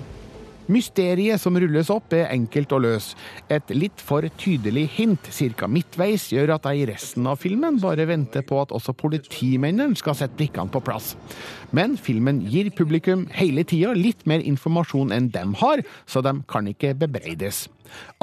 Mysteriet 0.69 1.41
som 1.41 1.55
rulles 1.57 1.89
opp, 1.89 2.13
er 2.13 2.27
enkelt 2.29 2.69
å 2.75 2.77
løse. 2.83 3.17
Et 3.49 3.71
litt 3.73 4.03
for 4.05 4.21
tydelig 4.37 4.83
hint 4.99 5.29
ca. 5.57 5.65
midtveis 5.65 6.27
gjør 6.29 6.53
at 6.59 6.67
jeg 6.69 6.83
i 6.83 6.85
resten 6.91 7.25
av 7.25 7.39
filmen 7.41 7.79
bare 7.81 8.05
venter 8.05 8.45
på 8.45 8.59
at 8.61 8.69
også 8.69 8.93
politimennene 8.93 9.97
skal 9.97 10.13
sette 10.19 10.37
brikkene 10.37 10.69
på 10.69 10.83
plass. 10.85 11.15
Men 11.73 11.97
filmen 11.97 12.43
gir 12.45 12.69
publikum 12.69 13.25
hele 13.33 13.65
tida 13.65 13.95
litt 13.97 14.27
mer 14.29 14.45
informasjon 14.45 15.09
enn 15.15 15.31
dem 15.33 15.57
har, 15.57 15.81
så 16.05 16.21
de 16.21 16.37
kan 16.45 16.69
ikke 16.69 16.93
bebreides. 17.01 17.65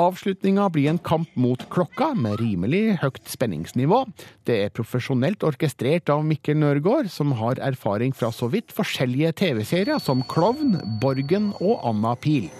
Avslutninga 0.00 0.68
blir 0.72 0.90
en 0.90 0.98
kamp 0.98 1.30
mot 1.34 1.62
klokka, 1.72 2.12
med 2.14 2.40
rimelig 2.40 2.98
høyt 3.02 3.22
spenningsnivå. 3.30 4.02
Det 4.46 4.58
er 4.64 4.74
profesjonelt 4.74 5.44
orkestrert 5.46 6.10
av 6.12 6.24
Mikkel 6.26 6.58
Nørgaard, 6.60 7.10
som 7.12 7.34
har 7.40 7.60
erfaring 7.62 8.14
fra 8.16 8.32
så 8.34 8.50
vidt 8.52 8.74
forskjellige 8.76 9.32
TV-serier 9.42 10.02
som 10.02 10.24
Klovn, 10.30 10.78
Borgen 11.02 11.52
og 11.60 11.80
Anna 11.86 12.16
Pil. 12.16 12.50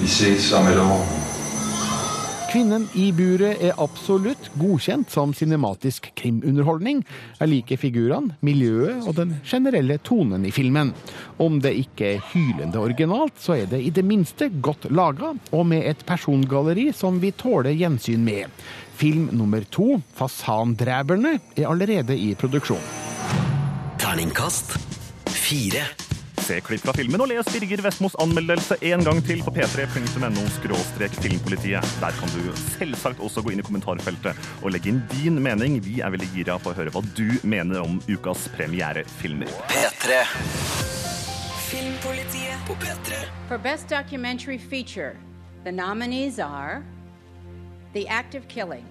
Vi 0.00 0.08
ses 0.10 0.52
om 0.52 0.66
et 0.68 0.76
år. 0.76 1.23
Kvinnen 2.54 2.84
i 2.94 3.08
buret 3.10 3.58
er 3.66 3.80
absolutt 3.82 4.44
godkjent 4.54 5.10
som 5.10 5.32
cinematisk 5.34 6.04
krimunderholdning. 6.14 7.00
Jeg 7.40 7.50
liker 7.50 7.80
figurene, 7.82 8.36
miljøet 8.46 9.08
og 9.08 9.16
den 9.16 9.32
generelle 9.42 9.96
tonen 10.06 10.46
i 10.46 10.52
filmen. 10.54 10.92
Om 11.42 11.56
det 11.64 11.72
ikke 11.80 12.12
er 12.12 12.22
hylende 12.30 12.78
originalt, 12.78 13.42
så 13.42 13.56
er 13.56 13.66
det 13.72 13.82
i 13.82 13.90
det 13.90 14.06
minste 14.06 14.52
godt 14.62 14.86
laga, 14.94 15.32
og 15.50 15.66
med 15.66 15.82
et 15.82 16.06
persongalleri 16.06 16.92
som 16.94 17.18
vi 17.18 17.34
tåler 17.34 17.74
gjensyn 17.74 18.22
med. 18.22 18.46
Film 18.94 19.32
nummer 19.34 19.66
to, 19.66 19.98
'Fasandræberne', 20.14 21.40
er 21.56 21.66
allerede 21.66 22.14
i 22.14 22.36
produksjon. 22.38 22.86
Terningkast 23.98 24.78
fire. 25.26 26.03
Se 26.44 26.58
klipp 26.60 26.82
fra 26.84 26.92
filmen 26.92 27.22
og 27.24 27.30
les 27.30 27.46
Birger 27.48 27.80
Vestmos 27.86 28.12
anmeldelse 28.20 28.76
en 28.84 29.04
gang 29.06 29.20
til 29.24 29.40
på 29.46 29.52
p3.no 29.56 30.42
filmpolitiet. 31.22 31.94
Der 32.02 32.16
kan 32.18 32.32
du 32.34 32.50
selvsagt 32.74 33.22
også 33.24 33.40
gå 33.40 33.54
inn 33.54 33.62
i 33.62 33.64
kommentarfeltet 33.64 34.36
og 34.60 34.74
legge 34.74 34.90
inn 34.92 35.00
din 35.14 35.40
mening. 35.40 35.78
Vi 35.86 36.02
er 36.04 36.12
veldig 36.12 36.28
gira 36.34 36.58
på 36.60 36.74
å 36.74 36.76
høre 36.76 36.92
hva 36.92 37.00
du 37.16 37.38
mener 37.48 37.80
om 37.80 37.96
ukas 38.10 38.44
premierefilmer. 38.52 39.48
P3. 39.72 40.20
Filmpolitiet 41.70 42.68
på 42.68 42.76
P3. 42.76 43.24
For 43.48 43.56
Best 43.56 43.88
Documentary 43.88 44.58
Feature, 44.58 45.16
the 45.64 45.72
nominees 45.72 46.38
are 46.38 46.84
The 47.94 48.06
Act 48.08 48.34
of 48.34 48.48
Killing, 48.48 48.84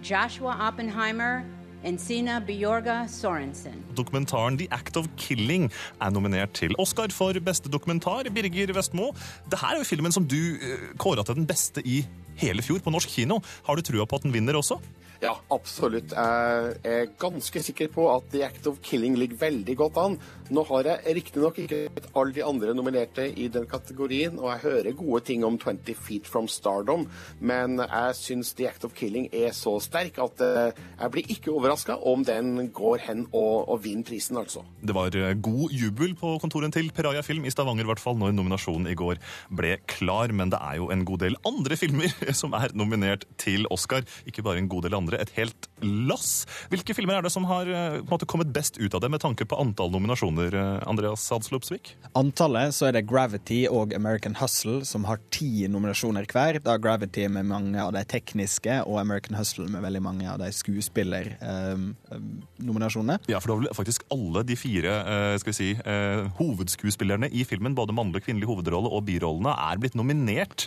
Joshua 0.00 0.54
Oppenheimer, 0.60 1.42
Encina 1.84 2.40
Bjorga 2.44 3.06
Sorensen. 3.08 3.78
Dokumentaren 3.96 4.58
The 4.60 4.68
Act 4.70 4.98
of 5.00 5.08
Killing 5.16 5.70
er 6.00 6.10
nominert 6.12 6.52
til 6.58 6.74
Oscar 6.78 7.08
for 7.14 7.36
beste 7.40 7.72
dokumentar. 7.72 8.28
Birger 8.28 8.74
Vestmo, 8.76 9.10
det 9.48 9.60
her 9.62 9.78
er 9.78 9.80
jo 9.80 9.88
filmen 9.88 10.12
som 10.12 10.26
du 10.28 10.36
eh, 10.60 10.90
kåra 11.00 11.24
til 11.24 11.40
den 11.40 11.48
beste 11.48 11.80
i 11.80 12.02
hele 12.40 12.64
fjor 12.64 12.82
på 12.84 12.92
norsk 12.92 13.08
kino. 13.16 13.40
Har 13.64 13.76
du 13.76 13.84
trua 13.86 14.04
på 14.04 14.20
at 14.20 14.26
den 14.28 14.34
vinner 14.36 14.60
også? 14.60 14.76
Ja, 15.20 15.34
absolutt. 15.52 16.12
Jeg 16.16 16.76
er 16.84 17.10
ganske 17.20 17.60
sikker 17.64 17.90
på 17.92 18.06
at 18.12 18.28
The 18.32 18.44
Act 18.46 18.68
of 18.70 18.80
Killing 18.84 19.18
ligger 19.20 19.40
veldig 19.42 19.76
godt 19.76 19.98
an. 20.00 20.20
Nå 20.50 20.64
har 20.66 20.88
jeg 20.88 21.12
riktignok 21.14 21.60
ikke 21.62 21.84
sett 21.86 22.06
alle 22.18 22.34
de 22.34 22.42
andre 22.42 22.72
nominerte 22.74 23.28
i 23.38 23.44
den 23.54 23.68
kategorien, 23.70 24.34
og 24.40 24.48
jeg 24.50 24.62
hører 24.64 24.96
gode 24.98 25.20
ting 25.28 25.44
om 25.46 25.54
20 25.62 25.94
Feet 25.94 26.26
From 26.26 26.48
Stardom, 26.50 27.04
men 27.38 27.78
jeg 27.78 28.16
syns 28.18 28.50
The 28.58 28.66
Act 28.66 28.88
of 28.88 28.96
Killing 28.98 29.28
er 29.30 29.54
så 29.54 29.76
sterk 29.78 30.18
at 30.18 30.42
eh, 30.42 30.72
jeg 30.74 31.14
blir 31.14 31.30
ikke 31.36 31.54
overraska 31.54 32.00
om 32.02 32.26
den 32.26 32.72
går 32.74 33.04
hen 33.06 33.22
og, 33.28 33.70
og 33.70 33.78
vinner 33.84 34.02
prisen, 34.08 34.40
altså. 34.42 34.64
Det 34.82 34.96
var 34.96 35.14
eh, 35.14 35.36
god 35.38 35.70
jubel 35.70 36.16
på 36.18 36.34
kontoret 36.42 36.74
til 36.74 36.90
Peraya 36.96 37.22
Film 37.22 37.46
i 37.46 37.54
Stavanger 37.54 37.86
i 37.86 37.92
hvert 37.92 38.02
fall, 38.02 38.18
når 38.18 38.34
nominasjonen 38.34 38.90
i 38.90 38.98
går 38.98 39.22
ble 39.54 39.76
klar, 39.86 40.34
men 40.34 40.50
det 40.50 40.58
er 40.58 40.80
jo 40.80 40.90
en 40.90 41.06
god 41.06 41.28
del 41.28 41.38
andre 41.46 41.78
filmer 41.78 42.10
som 42.42 42.58
er 42.58 42.74
nominert 42.74 43.28
til 43.38 43.70
Oscar. 43.70 44.02
Ikke 44.26 44.42
bare 44.42 44.58
en 44.58 44.72
god 44.72 44.88
del 44.88 44.98
andre, 44.98 45.22
et 45.22 45.30
helt 45.38 45.69
lass. 45.82 46.46
Hvilke 46.72 46.94
filmer 46.96 47.14
er 47.18 47.22
det 47.26 47.32
som 47.34 47.44
har 47.48 47.64
eh, 47.68 48.00
måte 48.10 48.26
kommet 48.30 48.52
best 48.54 48.74
ut 48.80 48.94
av 48.94 49.00
det, 49.04 49.10
med 49.12 49.20
tanke 49.22 49.44
på 49.48 49.58
antall 49.60 49.90
nominasjoner, 49.94 50.50
eh, 50.54 50.88
Andreas 50.90 51.22
Hadslopsvik? 51.32 51.84
Antallet 52.18 52.68
så 52.76 52.82
er 52.88 52.92
det 52.96 53.08
Gravity 53.10 53.60
og 53.70 53.88
American 53.96 54.34
Hustle 54.40 54.78
som 54.88 55.02
har 55.08 55.18
ti 55.34 55.50
nominasjoner 55.70 56.24
hver. 56.30 56.52
Da 56.64 56.72
Gravity 56.80 57.24
med 57.32 57.44
mange 57.50 57.78
av 57.82 57.90
de 57.96 58.02
tekniske, 58.08 58.74
og 58.86 58.94
American 59.00 59.36
Hustle 59.38 59.68
med 59.70 59.82
veldig 59.84 60.02
mange 60.04 60.26
av 60.30 60.36
de 60.42 60.48
skuespillernominasjonene. 60.54 63.16
Ja, 63.30 63.38
for 63.40 63.48
da 63.52 63.56
vil 63.60 63.76
faktisk 63.76 64.00
alle 64.12 64.40
de 64.46 64.56
fire 64.58 64.92
eh, 65.00 65.38
skal 65.40 65.52
vi 65.52 65.58
si, 65.58 65.70
eh, 65.78 66.22
hovedskuespillerne 66.40 67.28
i 67.30 67.44
filmen, 67.48 67.76
både 67.78 67.96
mannlig 67.96 68.16
og 68.20 68.24
kvinnelig 68.28 68.48
hovedrolle 68.50 68.88
og 68.90 69.00
birollene, 69.08 69.52
er 69.70 69.76
blitt 69.82 69.96
nominert 69.98 70.58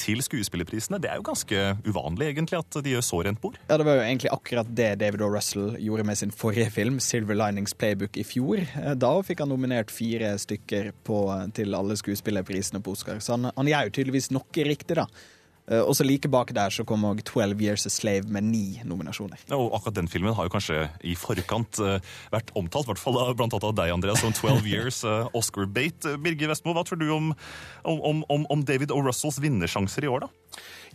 til 0.00 0.18
skuespillerprisene. 0.24 1.00
Det 1.02 1.10
er 1.12 1.16
jo 1.20 1.28
ganske 1.30 1.56
uvanlig, 1.86 2.24
egentlig, 2.32 2.56
at 2.60 2.70
de 2.84 2.90
gjør 2.94 3.04
så 3.04 3.18
rent 3.26 3.40
bord. 3.42 3.56
Ja, 3.68 3.74
det 3.80 3.86
var 3.88 3.94
jo 4.00 4.06
egentlig 4.06 4.30
akkurat 4.34 4.57
det 4.66 4.98
David 4.98 5.22
O. 5.22 5.28
Russell 5.30 5.76
gjorde 5.78 6.04
med 6.04 6.18
sin 6.18 6.30
forrige 6.30 6.70
film, 6.70 6.98
'Silver 6.98 7.34
Linings 7.34 7.74
Playbook', 7.74 8.16
i 8.16 8.24
fjor. 8.24 8.58
Eh, 8.58 8.94
Da 8.94 9.22
fikk 9.22 9.38
han 9.40 9.48
nominert 9.48 9.90
fire 9.90 10.34
stykker 10.38 10.92
på, 11.04 11.52
til 11.54 11.74
alle 11.74 11.94
skuespillerprisene 11.96 12.82
på 12.82 12.92
Oscar, 12.92 13.18
så 13.20 13.36
han, 13.36 13.52
han 13.56 13.66
gjør 13.66 13.84
jo 13.84 13.90
tydeligvis 13.90 14.30
noe 14.30 14.64
riktig, 14.64 14.96
da. 14.96 15.06
Og 15.68 15.92
så 15.92 16.00
like 16.06 16.24
bak 16.32 16.48
der 16.56 16.70
så 16.72 16.80
kom 16.82 17.02
òg 17.04 17.20
'Twelve 17.20 17.60
Years 17.60 17.84
a 17.84 17.90
Slave' 17.90 18.24
med 18.26 18.42
ni 18.44 18.80
nominasjoner. 18.84 19.36
Ja, 19.50 19.56
Og 19.56 19.74
akkurat 19.76 19.94
den 19.96 20.08
filmen 20.08 20.32
har 20.32 20.44
jo 20.44 20.48
kanskje 20.48 20.88
i 21.04 21.12
forkant 21.14 21.78
uh, 21.78 22.00
vært 22.32 22.48
omtalt, 22.56 22.86
i 22.86 22.92
hvert 22.94 22.98
fall 22.98 23.34
blant 23.36 23.52
annet 23.52 23.64
av 23.64 23.74
deg, 23.76 23.92
Andreas, 23.92 24.20
som 24.20 24.32
12 24.32 24.64
Years 24.72 25.04
uh, 25.04 25.28
Oscar-bait. 25.34 26.06
Eh, 26.06 26.16
Birger 26.16 26.48
Vestmo, 26.48 26.72
hva 26.72 26.86
tror 26.88 26.96
du 26.98 27.10
om, 27.12 27.34
om, 27.84 28.24
om, 28.30 28.46
om 28.48 28.64
David 28.64 28.90
O. 28.90 29.02
Russells 29.04 29.36
vinnersjanser 29.44 30.04
i 30.04 30.08
år, 30.08 30.20
da? 30.20 30.28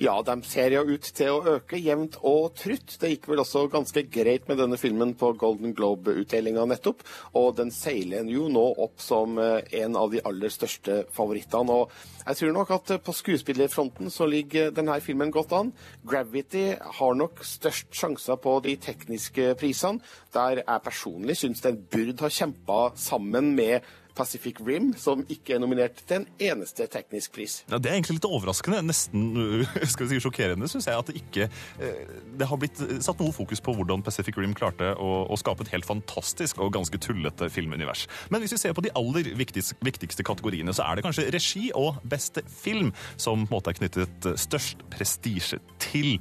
Ja, 0.02 0.16
de 0.26 0.36
ser 0.48 0.74
jo 0.74 0.82
ut 0.90 1.06
til 1.16 1.30
å 1.30 1.56
øke 1.58 1.78
jevnt 1.78 2.18
og 2.26 2.56
trutt. 2.58 2.96
Det 3.00 3.12
gikk 3.12 3.28
vel 3.30 3.44
også 3.44 3.68
ganske 3.72 4.06
greit 4.10 4.48
med 4.50 4.58
denne 4.62 4.80
filmen 4.82 5.14
på 5.20 5.34
Golden 5.38 5.76
Globe-utdelinga 5.78 6.66
nettopp, 6.70 7.04
og 7.38 7.54
den 7.60 7.70
seiler 7.74 8.26
jo 8.30 8.48
nå 8.52 8.64
opp 8.82 9.02
som 9.04 9.38
eh, 9.42 9.62
en 9.84 9.98
av 10.00 10.12
de 10.14 10.22
aller 10.26 10.54
største 10.54 11.04
favorittene. 11.14 11.78
Og 11.78 11.94
jeg 12.24 12.40
tror 12.40 12.56
nok 12.58 12.74
at 12.78 12.96
eh, 12.96 13.02
på 13.04 13.16
skuespillerfronten 13.20 14.10
så 14.14 14.28
ligger 14.30 14.74
denne 14.74 14.98
filmen 15.04 15.34
godt 15.34 15.54
an. 15.58 15.74
Gravity 16.10 16.72
har 17.00 17.18
nok 17.20 17.44
størst 17.46 17.94
sjanser 17.94 18.40
på 18.42 18.58
de 18.66 18.78
tekniske 18.82 19.54
prisene, 19.62 20.02
der 20.34 20.64
jeg 20.64 20.86
personlig 20.86 21.38
syns 21.38 21.62
den 21.62 21.84
burde 21.92 22.26
ha 22.26 22.34
kjempa 22.34 22.88
sammen 22.98 23.54
med 23.58 23.86
Pacific 24.16 24.60
Rim, 24.64 24.92
som 25.00 25.24
ikke 25.32 25.56
er 25.56 25.62
nominert 25.64 26.04
til 26.08 26.22
en 26.22 26.28
eneste 26.52 26.88
teknisk 26.92 27.34
pris. 27.36 27.60
Ja, 27.70 27.78
Det 27.78 27.90
er 27.92 27.98
egentlig 27.98 28.20
litt 28.20 28.30
overraskende, 28.30 28.82
nesten 28.86 29.26
skal 29.92 30.08
vi 30.08 30.14
si, 30.14 30.22
sjokkerende, 30.24 30.70
syns 30.72 30.88
jeg, 30.90 31.00
at 31.00 31.10
det 31.10 31.20
ikke 31.22 31.50
øh, 31.50 32.16
Det 32.40 32.50
har 32.50 32.62
blitt 32.62 32.82
øh, 32.86 32.96
satt 33.04 33.22
noe 33.22 33.34
fokus 33.36 33.62
på 33.64 33.76
hvordan 33.78 34.06
Pacific 34.06 34.38
Rim 34.38 34.56
klarte 34.58 34.94
å, 34.96 35.12
å 35.30 35.40
skape 35.40 35.66
et 35.66 35.74
helt 35.74 35.88
fantastisk 35.90 36.62
og 36.62 36.74
ganske 36.76 37.00
tullete 37.02 37.50
filmunivers. 37.54 38.08
Men 38.34 38.44
hvis 38.44 38.56
vi 38.56 38.62
ser 38.64 38.78
på 38.78 38.86
de 38.86 38.94
aller 38.98 39.34
viktigste, 39.38 39.78
viktigste 39.86 40.26
kategoriene, 40.28 40.74
så 40.76 40.86
er 40.88 40.98
det 41.00 41.08
kanskje 41.08 41.30
regi 41.34 41.70
og 41.78 42.02
beste 42.08 42.46
film 42.50 42.94
som 43.18 43.48
på 43.48 43.50
en 43.50 43.58
måte 43.58 43.74
er 43.74 43.80
knyttet 43.80 44.28
størst 44.40 44.84
prestisje 44.94 45.60
til. 45.82 46.18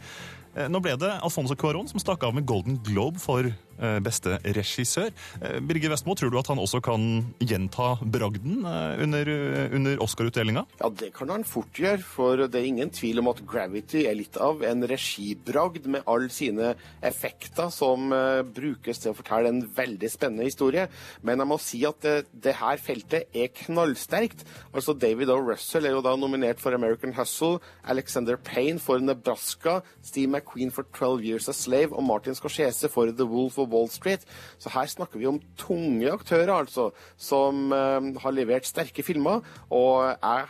Eh, 0.53 0.69
Nå 0.69 0.83
ble 0.85 0.95
det 1.01 1.09
Alfonso 1.25 1.57
Cuarón 1.57 1.89
som 1.89 2.01
stakk 2.03 2.27
av 2.27 2.35
med 2.37 2.45
Golden 2.49 2.77
Globe 2.85 3.21
for 3.23 3.47
eh, 3.49 3.55
beste 4.03 4.39
regissør. 4.45 5.11
Eh, 5.41 5.61
Birger 5.61 5.93
Vestmo, 5.93 6.15
tror 6.19 6.31
du 6.33 6.39
at 6.41 6.51
han 6.51 6.61
også 6.63 6.81
kan 6.85 7.05
gjenta 7.43 7.95
bragden 8.03 8.65
eh, 8.69 9.03
under, 9.03 9.29
eh, 9.29 9.75
under 9.77 10.03
Oscar-utdelinga? 10.05 10.65
Ja, 10.81 10.91
det 10.91 11.13
kan 11.17 11.31
han 11.33 11.45
fort 11.49 11.79
gjøre, 11.79 12.03
for 12.03 12.45
det 12.47 12.61
er 12.61 12.69
ingen 12.69 12.93
tvil 12.95 13.23
om 13.23 13.31
at 13.33 13.43
Gravity 13.49 14.05
er 14.09 14.19
litt 14.19 14.39
av 14.41 14.63
en 14.67 14.87
regibragd 14.89 15.89
med 15.91 16.07
alle 16.11 16.31
sine 16.33 16.73
effekter 17.05 17.71
som 17.75 18.13
eh, 18.15 18.43
brukes 18.47 19.03
til 19.03 19.13
å 19.13 19.19
fortelle 19.19 19.53
en 19.53 19.63
veldig 19.77 20.11
spennende 20.13 20.49
historie. 20.49 20.89
Men 21.23 21.43
jeg 21.43 21.51
må 21.51 21.61
si 21.63 21.83
at 21.89 22.01
det, 22.05 22.17
det 22.33 22.57
her 22.61 22.81
feltet 22.83 23.33
er 23.37 23.53
knallsterkt. 23.63 24.45
Altså 24.73 24.97
David 24.97 25.33
O. 25.33 25.39
Russell 25.43 25.89
er 25.89 25.97
jo 25.97 26.05
da 26.05 26.15
nominert 26.19 26.63
for 26.63 26.75
American 26.77 27.15
Hustle, 27.17 27.61
Alexander 27.85 28.39
Payne 28.39 28.81
for 28.83 29.03
Nebraska, 29.03 29.81
Steve 30.03 30.31
McQueen 30.31 30.73
for 30.75 30.87
12 30.93 31.27
Years 31.29 31.49
a 31.51 31.57
Slave 31.57 31.95
og 31.95 32.05
Martin 32.07 32.37
Scorsese 32.39 32.91
for 32.93 33.13
The 33.13 33.27
Wolf 33.29 33.59
of 33.59 33.62
Wall 33.71 33.91
Street. 33.93 34.25
Så 34.59 34.73
her 34.75 34.89
snakker 34.91 35.21
vi 35.21 35.29
om 35.31 35.41
tunge 35.59 36.11
aktører, 36.13 36.55
altså, 36.55 36.91
som 37.17 37.73
eh, 37.73 38.11
har 38.23 38.35
levert 38.35 38.69
sterke 38.69 39.05
filmer. 39.07 39.41
og 39.71 40.17
jeg 40.23 40.47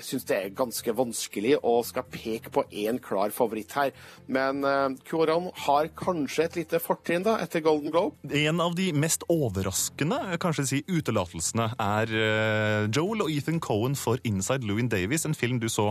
jeg 0.00 0.06
syns 0.06 0.26
det 0.28 0.36
er 0.36 0.54
ganske 0.56 0.94
vanskelig 0.96 1.56
å 1.66 1.74
skal 1.86 2.06
peke 2.08 2.52
på 2.52 2.64
én 2.82 2.98
klar 3.02 3.32
favoritt 3.34 3.74
her. 3.76 3.92
Men 4.32 4.64
uh, 4.64 4.88
Cuarón 5.06 5.50
har 5.66 5.90
kanskje 5.98 6.46
et 6.46 6.58
lite 6.62 6.80
fortrinn 6.82 7.26
da, 7.26 7.36
etter 7.44 7.62
Golden 7.64 7.92
Globe. 7.92 8.16
En 8.40 8.62
av 8.64 8.74
de 8.78 8.90
mest 8.96 9.26
overraskende 9.30 10.38
kanskje 10.40 10.66
si, 10.70 10.80
utelatelsene 10.88 11.70
er 11.80 12.12
eh, 12.16 12.88
Joel 12.94 13.24
og 13.26 13.32
Ethan 13.32 13.60
Cohen 13.62 13.96
for 13.98 14.20
Inside 14.26 14.66
Louin 14.68 14.88
Davis, 14.90 15.26
en 15.28 15.36
film 15.36 15.60
du 15.60 15.68
så 15.72 15.90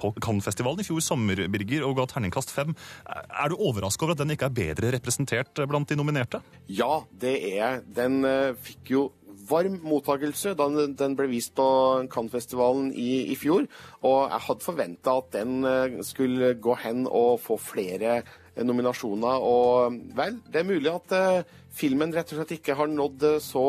på 0.00 0.12
Cannes-festivalen 0.22 0.82
i 0.82 0.86
fjor 0.86 1.02
sommer, 1.04 1.44
Birger, 1.52 1.84
og 1.86 1.98
ga 1.98 2.06
terningkast 2.10 2.52
fem. 2.54 2.74
Er 3.06 3.52
du 3.52 3.58
overraska 3.58 4.06
over 4.06 4.16
at 4.16 4.22
den 4.22 4.34
ikke 4.34 4.48
er 4.48 4.56
bedre 4.56 4.94
representert 4.96 5.60
blant 5.68 5.90
de 5.90 5.98
nominerte? 5.98 6.40
Ja, 6.70 7.02
det 7.20 7.36
er 7.52 7.56
jeg. 7.58 7.84
Den 8.00 8.22
eh, 8.28 8.56
fikk 8.64 8.94
jo 8.94 9.06
varm 9.48 9.78
mottakelse 9.84 10.54
da 10.58 10.66
den, 10.70 11.16
ble 11.18 11.28
vist 11.30 11.54
på 11.58 11.66
Cannes-festivalen 12.12 12.90
i, 12.92 13.32
i 13.32 13.36
fjor. 13.38 13.66
Og 14.06 14.18
jeg 14.26 14.44
hadde 14.46 14.66
forventa 14.66 15.16
at 15.20 15.32
den 15.36 15.64
eh, 15.68 15.98
skulle 16.06 16.54
gå 16.60 16.76
hen 16.82 17.06
og 17.06 17.40
få 17.44 17.58
flere 17.60 18.20
eh, 18.20 18.64
nominasjoner. 18.66 19.46
Og 19.46 20.00
vel, 20.18 20.40
det 20.50 20.62
er 20.62 20.68
mulig 20.68 20.92
at 20.92 21.16
eh, 21.16 21.54
filmen 21.76 22.12
rett 22.14 22.32
og 22.32 22.40
slett 22.40 22.56
ikke 22.58 22.76
har 22.78 22.90
nådd 22.90 23.26
så 23.44 23.64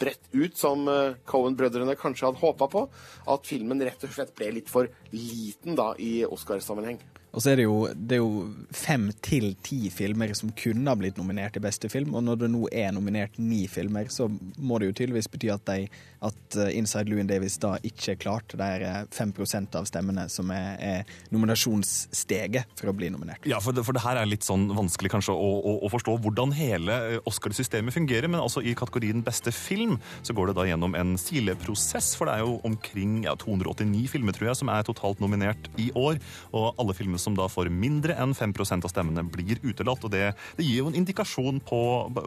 bredt 0.00 0.30
ut 0.34 0.56
som 0.58 0.88
eh, 0.90 1.18
Cohen-brødrene 1.28 1.98
kanskje 2.00 2.30
hadde 2.30 2.42
håpa 2.44 2.70
på. 2.72 2.86
At 3.34 3.50
filmen 3.50 3.82
rett 3.84 4.06
og 4.06 4.14
slett 4.14 4.34
ble 4.38 4.54
litt 4.60 4.72
for 4.72 4.90
liten 5.14 5.78
da 5.78 5.92
i 5.98 6.16
Oscarsammenheng. 6.28 7.02
Og 7.34 7.42
så 7.42 7.50
er 7.50 7.58
det 7.58 7.66
jo, 7.66 7.78
det 7.94 8.16
er 8.16 8.22
jo 8.22 8.46
fem 8.74 9.08
til 9.24 9.50
ti 9.66 9.88
filmer 9.90 10.30
som 10.38 10.52
kunne 10.56 10.86
ha 10.86 10.94
blitt 10.98 11.18
nominert 11.18 11.56
til 11.56 11.64
beste 11.64 11.90
film, 11.90 12.14
og 12.14 12.22
når 12.26 12.44
det 12.44 12.50
nå 12.52 12.68
er 12.70 12.92
nominert 12.94 13.38
ni 13.42 13.64
filmer, 13.70 14.06
så 14.12 14.28
må 14.30 14.78
det 14.78 14.90
jo 14.90 14.96
tydeligvis 15.00 15.28
bety 15.32 15.50
at, 15.50 15.64
de, 15.66 15.88
at 16.24 16.58
eh, 16.62 16.70
Inside 16.78 17.10
Louis 17.10 17.26
Davis 17.26 17.58
da 17.62 17.74
ikke 17.82 18.14
er 18.14 18.20
klart. 18.22 18.54
Det 18.54 18.68
er 18.78 19.08
5% 19.10 19.78
av 19.80 19.88
stemmene 19.90 20.28
som 20.30 20.52
er, 20.54 20.78
er 20.78 21.34
nominasjonssteget 21.34 22.76
for 22.78 22.92
å 22.92 22.94
bli 22.96 23.10
nominert. 23.14 23.46
Ja, 23.50 23.58
for 23.64 23.74
det, 23.74 23.82
for 23.86 23.96
det 23.96 24.04
her 24.04 24.20
er 24.20 24.30
litt 24.30 24.46
sånn 24.46 24.68
vanskelig 24.74 25.10
kanskje 25.16 25.34
å, 25.34 25.50
å, 25.58 25.74
å 25.86 25.90
forstå 25.92 26.16
hvordan 26.22 26.54
hele 26.54 27.00
eh, 27.16 27.18
Oscar-systemet 27.26 27.96
fungerer, 27.96 28.30
men 28.30 28.42
altså 28.42 28.62
i 28.62 28.76
kategorien 28.78 29.24
beste 29.26 29.50
film 29.54 29.98
så 30.22 30.36
går 30.36 30.52
det 30.52 30.58
da 30.60 30.68
gjennom 30.70 30.94
en 30.98 31.16
sileprosess, 31.18 32.12
for 32.18 32.30
det 32.30 32.38
er 32.38 32.46
jo 32.46 32.60
omkring 32.68 33.24
ja, 33.26 33.34
289 33.42 34.06
filmer, 34.14 34.36
tror 34.36 34.52
jeg, 34.52 34.62
som 34.62 34.70
er 34.70 34.86
totalt 34.86 35.22
nominert 35.24 35.66
i 35.82 35.90
år, 35.98 36.22
og 36.54 36.70
alle 36.78 36.94
filmer 36.94 37.23
som 37.24 37.36
da 37.38 37.48
får 37.50 37.72
mindre 37.72 38.16
enn 38.20 38.34
5% 38.36 38.86
av 38.86 38.92
stemmene, 38.92 39.24
blir 39.24 39.60
utelatt. 39.64 40.04
og 40.04 40.12
Det, 40.14 40.30
det 40.58 40.66
gir 40.66 40.82
jo 40.82 40.90
en 40.90 40.98
indikasjon 41.00 41.60
på, 41.64 41.80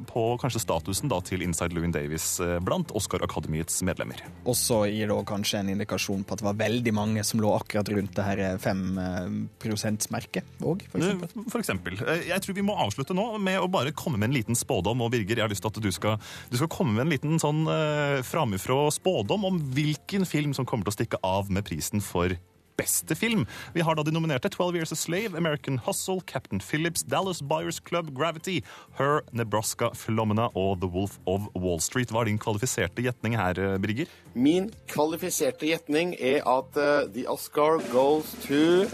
på 0.09 0.25
kanskje 0.41 0.63
statusen 0.63 1.11
da 1.11 1.21
til 1.25 1.45
Inside 1.45 1.77
Louin 1.77 1.93
Davis 1.95 2.37
eh, 2.43 2.57
blant 2.63 2.91
Oscar 2.97 3.23
Akademiets 3.25 3.79
medlemmer. 3.87 4.23
Og 4.45 4.57
så 4.57 4.83
gir 4.89 5.11
det 5.11 5.19
kanskje 5.29 5.61
en 5.61 5.73
indikasjon 5.75 6.25
på 6.27 6.35
at 6.35 6.43
det 6.43 6.49
var 6.49 6.59
veldig 6.59 6.95
mange 6.97 7.25
som 7.27 7.41
lå 7.43 7.53
akkurat 7.57 7.89
rundt 7.93 8.15
det 8.17 8.27
her 8.27 8.43
5 8.61 8.83
%-merket 9.63 10.65
òg, 10.65 10.83
eksempel. 11.61 11.97
Eh, 12.01 12.27
Jeg 12.31 12.43
tror 12.43 12.57
vi 12.57 12.65
må 12.65 12.75
avslutte 12.77 13.15
nå 13.17 13.29
med 13.41 13.59
å 13.61 13.69
bare 13.71 13.93
komme 13.95 14.19
med 14.19 14.31
en 14.31 14.37
liten 14.37 14.57
spådom. 14.57 15.01
Og 15.05 15.11
Birger, 15.13 15.37
jeg 15.37 15.45
har 15.45 15.53
lyst 15.53 15.65
til 15.65 15.73
at 15.73 15.81
du 15.83 15.91
skal, 15.93 16.19
du 16.51 16.57
skal 16.59 16.71
komme 16.71 16.95
med 16.97 17.05
en 17.05 17.13
liten 17.13 17.41
sånn 17.41 17.65
uh, 17.69 18.23
framifrå 18.25 18.87
spådom 18.95 19.47
om 19.47 19.59
hvilken 19.75 20.25
film 20.27 20.55
som 20.57 20.67
kommer 20.67 20.87
til 20.87 20.95
å 20.95 20.97
stikke 20.99 21.21
av 21.25 21.51
med 21.53 21.67
prisen 21.67 22.03
for 22.03 22.37
beste 22.77 23.15
film. 23.15 23.45
Vi 23.73 23.81
har 23.81 23.95
da 23.97 24.03
de 24.03 24.11
nominerte 24.13 24.49
12 24.49 24.75
Years 24.75 24.91
a 24.91 24.95
Slave, 24.95 25.37
American 25.37 25.79
Hustle, 25.85 26.21
Captain 26.27 26.59
Phillips, 26.59 27.03
Dallas 27.03 27.41
Buyers 27.41 27.79
Club, 27.79 28.13
Gravity, 28.17 28.61
Her, 28.97 29.21
Nebraska, 29.31 29.89
Philomena 29.95 30.49
og 30.55 30.81
The 30.81 30.89
Wolf 30.93 31.17
of 31.25 31.49
Wall 31.55 31.81
Street. 31.81 32.11
Hva 32.13 32.21
er 32.21 32.31
din 32.31 32.39
kvalifiserte 32.41 33.01
gjetning 33.05 33.37
her, 33.37 33.59
eh, 33.59 33.77
Birger? 33.81 34.11
Min 34.33 34.71
kvalifiserte 34.87 35.65
gjetning 35.67 36.15
er 36.19 36.43
at 36.45 36.77
uh, 36.77 37.07
the 37.13 37.27
Oscar 37.27 37.81
goes 37.91 38.31
to 38.45 38.85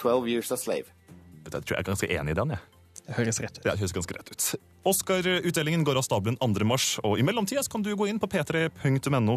12 0.00 0.28
Years 0.28 0.50
a 0.50 0.56
Slave. 0.56 0.90
Jeg 1.44 1.52
tror 1.52 1.74
jeg 1.76 1.78
er 1.78 1.82
ganske 1.82 2.10
enig 2.10 2.30
i 2.30 2.34
den. 2.34 2.50
jeg. 2.50 2.58
Det 2.58 2.79
høres 3.16 3.40
rett 3.42 3.58
ut. 3.58 3.64
Ja, 3.64 3.74
det 3.74 3.80
høres 3.82 3.94
ganske 3.96 4.16
rett 4.16 4.30
ut. 4.32 4.46
Oscar-utdelingen 4.90 5.84
går 5.84 5.98
av 6.00 6.06
stabelen 6.06 6.38
2. 6.40 6.64
mars, 6.68 6.86
og 7.04 7.18
i 7.20 7.24
mellomtida 7.26 7.62
kan 7.70 7.82
du 7.84 7.92
gå 7.96 8.08
inn 8.08 8.20
på 8.20 8.28
p3.no 8.30 9.36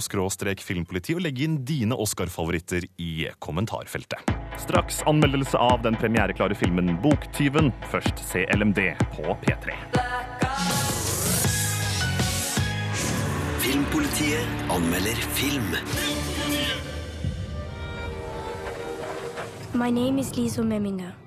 filmpoliti 0.64 1.16
og 1.18 1.24
legge 1.26 1.44
inn 1.44 1.58
dine 1.66 1.96
Oscar-favoritter 1.96 2.88
i 3.02 3.28
kommentarfeltet. 3.40 4.34
Straks 4.62 5.02
anmeldelse 5.10 5.58
av 5.58 5.82
den 5.84 5.98
premiereklare 6.00 6.56
filmen 6.56 6.96
Boktyven. 7.04 7.74
Først 7.92 8.24
CLMD 8.30 8.94
på 9.16 9.38
P3. 9.44 9.76
Filmpolitiet 13.64 14.70
anmelder 14.70 15.26
film. 15.34 15.76
My 19.74 19.90
name 19.90 20.20
is 20.20 20.38
Lizo 20.38 20.64
Memminger. 20.64 21.23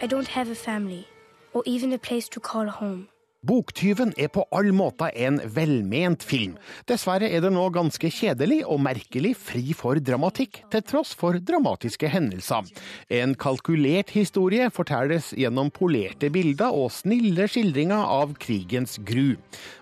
I 0.00 0.06
don't 0.06 0.28
have 0.28 0.48
a 0.48 0.54
family, 0.54 1.08
or 1.52 1.64
even 1.66 1.92
a 1.92 1.98
place 1.98 2.28
to 2.28 2.38
call 2.38 2.68
home. 2.68 3.08
Boktyven 3.46 4.10
er 4.18 4.32
på 4.34 4.42
all 4.50 4.72
måte 4.74 5.12
en 5.14 5.36
velment 5.54 6.24
film. 6.26 6.56
Dessverre 6.90 7.28
er 7.30 7.44
det 7.44 7.52
nå 7.54 7.68
ganske 7.70 8.10
kjedelig 8.10 8.64
og 8.66 8.80
merkelig 8.82 9.36
fri 9.38 9.76
for 9.78 10.00
dramatikk, 10.02 10.64
til 10.72 10.82
tross 10.82 11.12
for 11.14 11.38
dramatiske 11.38 12.10
hendelser. 12.10 12.66
En 13.14 13.36
kalkulert 13.38 14.10
historie 14.10 14.66
fortelles 14.74 15.30
gjennom 15.38 15.70
polerte 15.70 16.32
bilder 16.34 16.74
og 16.74 16.90
snille 16.96 17.46
skildringer 17.46 18.10
av 18.10 18.34
krigens 18.42 18.96
gru. 19.06 19.36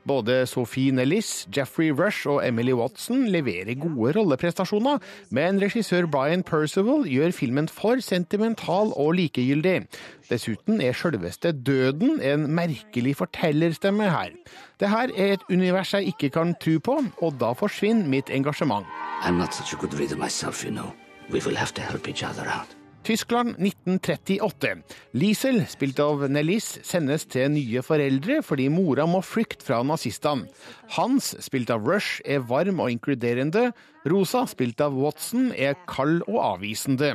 Både 0.04 0.42
Sophie 0.44 0.92
Nellis, 0.92 1.46
Jeffrey 1.48 1.94
Rush 1.96 2.28
og 2.28 2.42
Emily 2.44 2.76
Watson 2.76 3.24
leverer 3.32 3.72
gode 3.80 4.12
rolleprestasjoner, 4.18 5.00
men 5.32 5.62
regissør 5.64 6.04
Brian 6.12 6.44
Percival 6.44 7.08
gjør 7.08 7.32
filmen 7.32 7.72
for 7.72 8.04
sentimental 8.04 8.92
og 8.92 9.16
likegyldig. 9.16 9.86
Dessuten 10.30 10.80
er 10.82 10.96
selveste 10.96 11.52
døden 11.52 12.20
en 12.20 12.46
merkelig 12.50 13.16
fortellerstemme 13.16 14.10
her. 14.10 14.34
Det 14.80 14.90
her 14.90 15.12
er 15.16 15.32
et 15.36 15.44
univers 15.50 15.94
jeg 15.94 16.10
ikke 16.12 16.30
kan 16.30 16.54
tro 16.60 16.78
på, 16.78 16.96
og 17.22 17.38
da 17.40 17.52
forsvinner 17.52 18.08
mitt 18.08 18.30
engasjement. 18.30 18.86
I'm 19.22 19.38
not 19.38 19.54
such 19.54 19.74
a 19.74 19.76
good 19.76 19.94
reader 20.00 20.16
myself, 20.16 20.64
you 20.64 20.70
know. 20.70 20.90
We 21.30 21.40
will 21.46 21.56
have 21.56 21.72
to 21.74 21.82
help 21.82 22.08
each 22.08 22.22
other. 22.22 22.66
Tyskland 23.06 23.54
1938. 23.62 24.80
Liesel, 25.14 25.60
spilt 25.70 26.00
av 26.02 26.24
Nellis, 26.26 26.72
sendes 26.82 27.22
til 27.30 27.52
nye 27.54 27.84
foreldre 27.86 28.40
fordi 28.42 28.66
mora 28.66 29.04
må 29.06 29.20
flykte 29.22 29.62
fra 29.62 29.78
nazistene. 29.86 30.48
Hans, 30.96 31.28
spilt 31.46 31.70
av 31.70 31.86
Rush, 31.86 32.18
er 32.26 32.42
varm 32.50 32.82
og 32.82 32.90
inkluderende. 32.90 33.68
Rosa, 34.10 34.42
spilt 34.50 34.82
av 34.82 34.98
Watson, 34.98 35.52
er 35.54 35.78
kald 35.86 36.26
og 36.26 36.40
avvisende. 36.48 37.12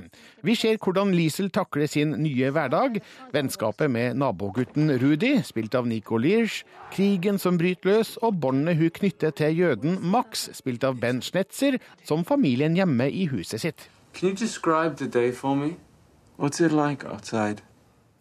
Vi 0.48 0.56
ser 0.56 0.80
hvordan 0.80 1.12
Liesel 1.12 1.52
takler 1.52 1.92
sin 1.92 2.16
nye 2.24 2.56
hverdag, 2.56 3.02
vennskapet 3.36 3.92
med 3.92 4.16
nabogutten 4.24 4.96
Rudi, 4.96 5.38
spilt 5.44 5.76
av 5.76 5.92
Nico 5.92 6.16
Liersch, 6.16 6.64
krigen 6.96 7.36
som 7.36 7.60
bryter 7.60 7.98
løs, 7.98 8.16
og 8.24 8.40
båndet 8.40 8.80
hun 8.80 8.96
knytter 8.96 9.36
til 9.36 9.66
jøden 9.66 10.00
Max, 10.00 10.48
spilt 10.56 10.88
av 10.88 11.04
Ben 11.04 11.20
Schnetzer, 11.20 11.82
som 12.08 12.24
familien 12.24 12.80
hjemme 12.80 13.12
i 13.12 13.28
huset 13.28 13.68
sitt. 13.68 13.91
Can 14.14 14.30
you 14.30 14.36
describe 14.36 14.98
the 14.98 15.08
day 15.08 15.32
for 15.32 15.56
me? 15.56 15.78
What's 16.38 16.60
it 16.60 16.72
like 16.72 17.06
outside? 17.06 17.62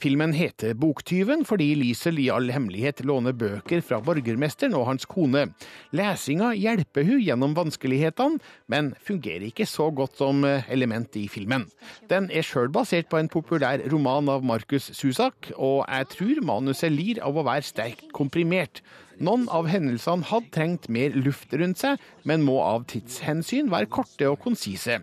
Filmen 0.00 0.32
heter 0.32 0.72
Boktyven 0.80 1.42
fordi 1.44 1.74
Liesel 1.76 2.16
i 2.22 2.30
all 2.32 2.48
hemmelighet 2.48 3.02
låner 3.04 3.34
bøker 3.36 3.82
fra 3.84 3.98
borgermesteren 4.00 4.72
og 4.78 4.86
hans 4.88 5.04
kone. 5.04 5.50
Lesinga 5.92 6.54
hjelper 6.56 7.04
hun 7.04 7.20
gjennom 7.20 7.56
vanskelighetene, 7.58 8.40
men 8.72 8.94
fungerer 9.04 9.50
ikke 9.50 9.66
så 9.68 9.90
godt 9.92 10.16
som 10.22 10.40
eh, 10.48 10.64
element 10.72 11.18
i 11.20 11.26
filmen. 11.28 11.66
Den 12.08 12.30
er 12.32 12.46
sjøl 12.46 12.72
basert 12.72 13.10
på 13.12 13.20
en 13.20 13.28
populær 13.28 13.84
roman 13.92 14.32
av 14.32 14.46
Markus 14.46 14.88
Susak, 14.96 15.52
og 15.58 15.84
jeg 15.84 16.08
tror 16.16 16.42
manuset 16.48 16.96
lir 16.96 17.20
av 17.20 17.36
å 17.36 17.44
være 17.44 17.68
sterkt 17.68 18.08
komprimert. 18.16 18.80
Noen 19.20 19.42
av 19.52 19.66
hendelsene 19.68 20.24
hadde 20.30 20.48
trengt 20.54 20.86
mer 20.88 21.12
luft 21.12 21.52
rundt 21.52 21.82
seg, 21.82 22.00
men 22.24 22.44
må 22.46 22.54
av 22.64 22.86
tidshensyn 22.88 23.68
være 23.72 23.90
korte 23.92 24.30
og 24.30 24.38
konsise. 24.40 25.02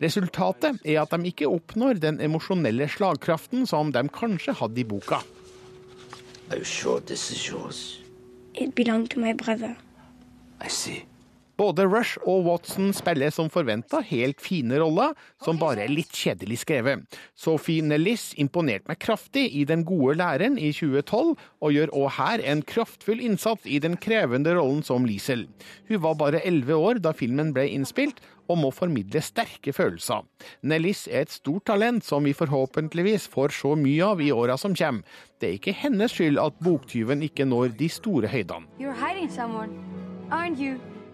Resultatet 0.00 0.80
er 0.88 1.02
at 1.02 1.12
de 1.12 1.28
ikke 1.28 1.50
oppnår 1.52 2.00
den 2.00 2.22
emosjonelle 2.24 2.88
slagkraften 2.88 3.68
som 3.68 3.92
de 3.92 4.06
kanskje 4.08 4.56
hadde 4.62 4.80
i 4.80 4.86
boka. 4.88 5.20
Are 6.48 6.56
you 6.56 6.64
sure 6.64 7.00
this 7.00 7.30
is 7.30 7.44
yours? 7.50 8.00
It 8.54 8.74
belonged 8.74 9.10
to 9.10 9.20
my 9.20 9.34
brother. 9.34 9.76
I 10.64 10.68
see. 10.68 11.04
Både 11.58 11.88
Rush 11.90 12.20
og 12.22 12.44
Watson 12.46 12.92
spiller 12.94 13.32
som 13.34 13.48
forventa 13.50 13.98
helt 14.06 14.38
fine 14.38 14.78
roller, 14.78 15.16
som 15.42 15.58
bare 15.58 15.82
er 15.82 15.90
litt 15.90 16.14
kjedelig 16.14 16.60
skrevet. 16.62 17.18
Sophie 17.34 17.82
Nellis 17.82 18.30
imponerte 18.38 18.86
meg 18.86 19.00
kraftig 19.02 19.48
i 19.58 19.64
Den 19.66 19.82
gode 19.88 20.14
læreren 20.20 20.54
i 20.54 20.70
2012, 20.70 21.34
og 21.34 21.74
gjør 21.74 21.90
òg 21.98 22.08
her 22.14 22.44
en 22.52 22.62
kraftfull 22.62 23.18
innsats 23.26 23.66
i 23.66 23.80
den 23.82 23.98
krevende 23.98 24.54
rollen 24.54 24.84
som 24.86 25.06
Liesel. 25.08 25.48
Hun 25.90 26.02
var 26.04 26.14
bare 26.20 26.44
elleve 26.46 26.78
år 26.78 27.02
da 27.02 27.10
filmen 27.16 27.50
ble 27.56 27.66
innspilt, 27.74 28.22
og 28.48 28.56
må 28.62 28.70
formidle 28.72 29.20
sterke 29.20 29.74
følelser. 29.76 30.22
Nellis 30.62 31.06
er 31.10 31.26
et 31.26 31.34
stort 31.34 31.66
talent 31.68 32.06
som 32.06 32.24
vi 32.24 32.32
forhåpentligvis 32.38 33.26
får 33.34 33.52
så 33.58 33.74
mye 33.76 34.06
av 34.06 34.22
i 34.24 34.30
åra 34.32 34.56
som 34.56 34.76
kommer. 34.78 35.02
Det 35.38 35.48
er 35.50 35.58
ikke 35.58 35.76
hennes 35.82 36.14
skyld 36.14 36.38
at 36.40 36.56
Boktyven 36.64 37.22
ikke 37.26 37.44
når 37.50 37.74
de 37.78 37.90
store 37.92 38.30
høydene. 38.30 38.70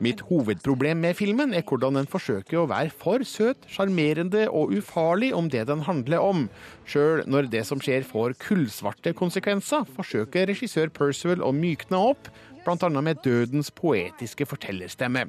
Mitt 0.05 0.21
hovedproblem 0.29 0.99
med 1.01 1.17
filmen 1.17 1.55
er 1.57 1.63
hvordan 1.65 1.97
den 1.97 2.09
forsøker 2.11 2.59
å 2.61 2.69
være 2.69 2.93
for 2.93 3.23
søt, 3.25 3.63
sjarmerende 3.73 4.43
og 4.53 4.75
ufarlig 4.77 5.31
om 5.33 5.47
det 5.49 5.63
den 5.71 5.85
handler 5.87 6.21
om. 6.21 6.43
Sjøl 6.85 7.23
når 7.31 7.49
det 7.53 7.63
som 7.65 7.81
skjer 7.81 8.05
får 8.05 8.35
kullsvarte 8.43 9.15
konsekvenser, 9.17 9.87
forsøker 9.97 10.51
regissør 10.51 10.93
Percival 10.93 11.45
å 11.47 11.55
mykne 11.57 12.03
opp, 12.11 12.29
bl.a. 12.67 12.89
med 13.01 13.23
dødens 13.25 13.71
poetiske 13.73 14.45
fortellerstemme. 14.49 15.25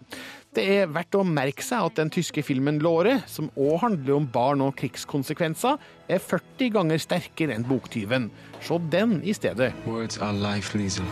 Det 0.55 0.65
er 0.75 0.91
verdt 0.91 1.15
å 1.19 1.23
merke 1.27 1.63
seg 1.63 1.87
at 1.87 1.99
den 1.99 2.11
tyske 2.11 2.43
filmen 2.43 2.81
'Låre', 2.81 3.21
som 3.27 3.51
òg 3.55 3.79
handler 3.83 4.17
om 4.17 4.27
barn 4.27 4.63
og 4.65 4.75
krigskonsekvenser, 4.79 5.79
er 6.09 6.19
40 6.19 6.71
ganger 6.75 6.99
sterkere 6.99 7.55
enn 7.55 7.67
Boktyven. 7.67 8.29
Se 8.59 8.79
den 8.91 9.21
i 9.23 9.35
stedet. 9.35 9.71
Words 9.87 10.19
are 10.19 10.33
life, 10.33 10.75
Liesel. 10.75 11.07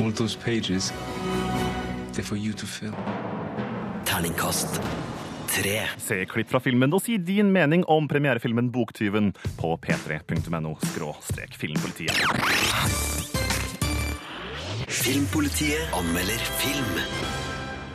All 0.00 0.10
those 0.10 0.34
pages, 0.34 0.92
they're 2.12 2.24
for 2.24 2.36
you 2.36 2.52
to 2.52 2.66
fill. 2.66 2.94
Terningkast 4.04 4.80
tre. 5.52 5.80
Se 5.98 6.24
klipp 6.26 6.50
fra 6.52 6.60
filmen 6.60 6.92
og 6.92 7.02
si 7.04 7.18
din 7.20 7.52
mening 7.52 7.84
om 7.90 8.08
premierefilmen 8.08 8.70
Boktyven 8.72 9.32
på 9.60 9.74
p3.no 9.84 10.74
filmpolitiet. 11.60 12.22
Filmpolitiet 14.88 15.96
anmelder 15.96 16.48
film. 16.60 16.98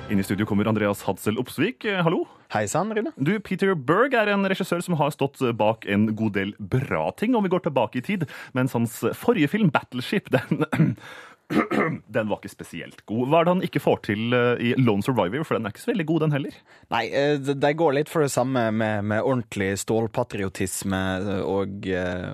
Inn 0.10 0.22
i 0.22 0.24
studio 0.24 0.46
kommer 0.48 0.70
Andreas 0.70 1.02
Hadsel 1.04 1.38
Opsvik. 1.42 1.86
Eh, 1.86 2.00
Hallo. 2.04 2.24
Hei 2.54 2.64
sann, 2.72 2.94
Rune. 2.96 3.12
Du, 3.20 3.34
Peter 3.44 3.74
Berg 3.76 4.14
er 4.16 4.32
en 4.32 4.48
regissør 4.48 4.80
som 4.86 4.96
har 4.96 5.12
stått 5.12 5.42
bak 5.60 5.84
en 5.86 6.08
god 6.16 6.38
del 6.38 6.54
bra 6.60 7.10
ting, 7.20 7.36
om 7.36 7.44
vi 7.44 7.52
går 7.52 7.66
tilbake 7.66 8.00
i 8.00 8.06
tid. 8.06 8.24
Mens 8.56 8.72
hans 8.78 9.02
forrige 9.20 9.52
film, 9.52 9.72
'Battleship', 9.74 10.32
den 10.32 10.64
den 12.08 12.28
var 12.28 12.42
ikke 12.42 12.52
spesielt 12.52 13.04
god. 13.08 13.30
Hva 13.32 13.40
er 13.40 13.48
det 13.48 13.54
han 13.54 13.64
ikke 13.64 13.80
får 13.80 14.02
til 14.10 14.36
eh, 14.36 14.64
i 14.68 14.72
Lone 14.82 15.06
Survivor? 15.06 15.46
For 15.48 15.56
den 15.56 15.68
er 15.68 15.72
ikke 15.72 15.84
så 15.86 15.92
veldig 15.94 16.06
god, 16.10 16.26
den 16.26 16.36
heller. 16.36 16.58
Nei, 16.92 17.04
eh, 17.08 17.36
de 17.40 17.72
går 17.80 17.96
litt 17.96 18.12
for 18.12 18.26
det 18.26 18.34
samme 18.34 18.66
med, 18.76 19.06
med 19.08 19.24
ordentlig 19.24 19.70
stålpatriotisme 19.80 21.02
og 21.48 21.88
eh, 21.88 22.34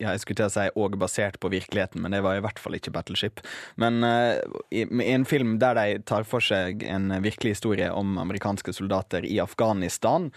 ja, 0.00 0.10
jeg 0.10 0.24
skulle 0.24 0.40
til 0.40 0.48
å 0.48 0.54
si 0.56 0.66
og 0.78 0.98
basert 0.98 1.38
på 1.42 1.52
virkeligheten, 1.52 2.02
men 2.02 2.14
det 2.14 2.22
var 2.26 2.38
i 2.38 2.42
hvert 2.42 2.58
fall 2.58 2.74
ikke 2.78 2.92
Battleship. 2.94 3.42
Men 3.80 4.02
i, 4.04 4.82
i 4.84 5.12
en 5.12 5.26
film 5.28 5.56
der 5.62 5.78
de 5.78 6.02
tar 6.08 6.26
for 6.28 6.42
seg 6.44 6.82
en 6.86 7.12
virkelig 7.22 7.56
historie 7.56 7.90
om 7.94 8.18
amerikanske 8.20 8.74
soldater 8.74 9.26
i 9.26 9.38
Afghanistan, 9.42 10.30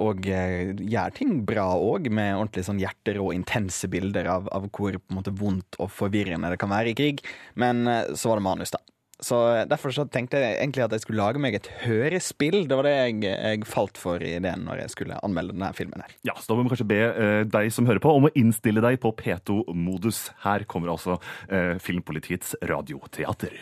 og 0.00 0.24
gjør 0.24 1.14
ting 1.16 1.40
bra 1.46 1.66
òg, 1.76 2.08
med 2.14 2.36
ordentlig 2.36 2.64
sånn 2.66 2.80
hjerterå, 2.80 3.30
intense 3.34 3.90
bilder 3.90 4.30
av, 4.32 4.48
av 4.54 4.68
hvor 4.70 4.96
på 4.96 5.12
en 5.12 5.18
måte 5.18 5.34
vondt 5.36 5.78
og 5.82 5.90
forvirrende 5.92 6.52
det 6.52 6.60
kan 6.62 6.72
være 6.72 6.92
i 6.92 6.96
krig. 6.96 7.22
Men 7.60 7.84
eh, 7.90 8.14
så 8.16 8.32
var 8.32 8.40
det 8.40 8.48
manus, 8.48 8.72
da. 8.74 8.82
Så 9.20 9.40
eh, 9.54 9.66
Derfor 9.68 9.92
så 9.94 10.06
tenkte 10.08 10.40
jeg 10.40 10.56
egentlig 10.58 10.84
at 10.86 10.94
jeg 10.96 11.04
skulle 11.04 11.20
lage 11.20 11.42
meg 11.42 11.56
et 11.58 11.68
hørespill. 11.84 12.64
Det 12.68 12.78
var 12.78 12.88
det 12.88 12.94
jeg, 12.96 13.20
jeg 13.28 13.68
falt 13.68 14.00
for 14.00 14.22
i 14.24 14.34
ideen 14.38 14.64
når 14.68 14.84
jeg 14.84 14.94
skulle 14.96 15.20
anmelde 15.26 15.54
denne 15.56 15.72
filmen. 15.76 16.04
her. 16.04 16.16
Ja, 16.26 16.36
så 16.40 16.52
Da 16.52 16.58
må 16.58 16.64
vi 16.64 16.74
kanskje 16.74 16.88
be 16.90 17.00
eh, 17.10 17.42
deg 17.48 17.72
som 17.74 17.88
hører 17.90 18.02
på, 18.02 18.14
om 18.16 18.28
å 18.28 18.34
innstille 18.38 18.82
deg 18.84 19.00
på 19.02 19.12
P2-modus. 19.20 20.30
Her 20.46 20.64
kommer 20.70 20.94
altså 20.96 21.20
eh, 21.48 21.76
Filmpolitiets 21.82 22.56
radioteater. 22.64 23.54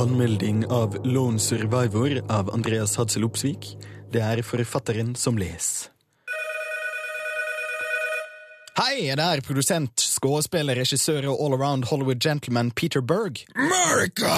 Anmelding 0.00 0.62
av 0.72 0.94
Lone 1.04 1.42
Survivor 1.42 2.20
av 2.32 2.52
Andreas 2.54 2.94
Hadsel 2.96 3.26
Opsvik. 3.26 3.74
Det 4.10 4.22
er 4.24 4.40
forfatteren 4.46 5.12
som 5.18 5.36
leser. 5.38 5.90
Hei, 8.80 9.10
det 9.12 9.20
er 9.20 9.42
produsent, 9.44 10.00
skuespiller, 10.00 10.78
regissør 10.80 11.26
og 11.28 11.40
all-around 11.44 11.90
Hollywood 11.90 12.22
gentleman 12.24 12.70
Peter 12.70 13.02
Berg. 13.04 13.42
America! 13.52 14.32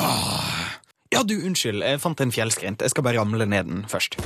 Ja, 1.15 1.23
du, 1.23 1.37
unnskyld, 1.47 1.85
jeg 1.87 2.01
fant 2.03 2.21
en 2.25 2.35
fjellskrent. 2.35 2.83
Jeg 2.83 2.91
skal 2.91 3.07
bare 3.07 3.21
ramle 3.21 3.47
ned 3.47 3.71
den 3.71 3.85
først. 3.87 4.19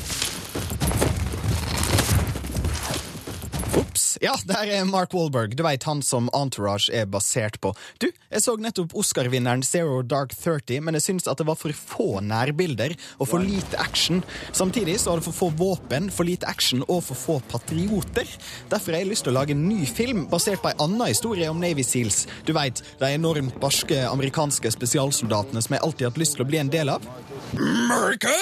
Ops. 3.77 4.06
Ja, 4.21 4.33
der 4.49 4.71
er 4.73 4.85
Mark 4.89 5.13
Wahlberg. 5.15 5.57
Du 5.57 5.63
veit 5.67 5.85
han 5.85 6.01
som 6.05 6.31
Entourage 6.37 6.89
er 6.95 7.09
basert 7.11 7.59
på. 7.61 7.73
Du, 8.01 8.09
jeg 8.33 8.43
så 8.45 8.55
nettopp 8.61 8.95
Oscar-vinneren 8.97 9.65
Zero 9.67 10.01
Dark 10.03 10.33
Thirty, 10.37 10.79
men 10.81 10.97
jeg 10.97 11.05
syns 11.07 11.29
at 11.29 11.41
det 11.41 11.47
var 11.49 11.59
for 11.61 11.75
få 11.77 12.09
nærbilder 12.25 12.97
og 13.19 13.31
for 13.31 13.45
lite 13.45 13.79
action. 13.83 14.23
Samtidig 14.57 14.99
så 15.03 15.13
var 15.13 15.21
det 15.21 15.29
for 15.29 15.37
få 15.37 15.51
våpen, 15.61 16.11
for 16.11 16.29
lite 16.29 16.49
action 16.49 16.85
og 16.89 17.05
for 17.11 17.21
få 17.21 17.39
patrioter. 17.53 18.29
Derfor 18.73 18.97
har 18.97 19.05
jeg 19.05 19.13
lyst 19.13 19.29
til 19.29 19.35
å 19.35 19.39
lage 19.39 19.57
en 19.57 19.67
ny 19.69 19.85
film 19.89 20.27
basert 20.33 20.65
på 20.65 20.73
ei 20.73 20.79
anna 20.83 21.11
historie 21.13 21.51
om 21.53 21.61
Navy 21.61 21.85
Seals. 21.87 22.25
Du 22.49 22.55
veit, 22.57 22.83
de 23.01 23.13
enormt 23.13 23.61
barske 23.61 24.01
amerikanske 24.09 24.73
spesialsoldatene 24.79 25.65
som 25.65 25.77
jeg 25.77 25.85
alltid 25.85 26.09
har 26.09 26.15
hatt 26.15 26.23
lyst 26.25 26.39
til 26.39 26.47
å 26.47 26.51
bli 26.53 26.63
en 26.63 26.73
del 26.73 26.97
av. 26.97 27.11
America? 27.57 28.33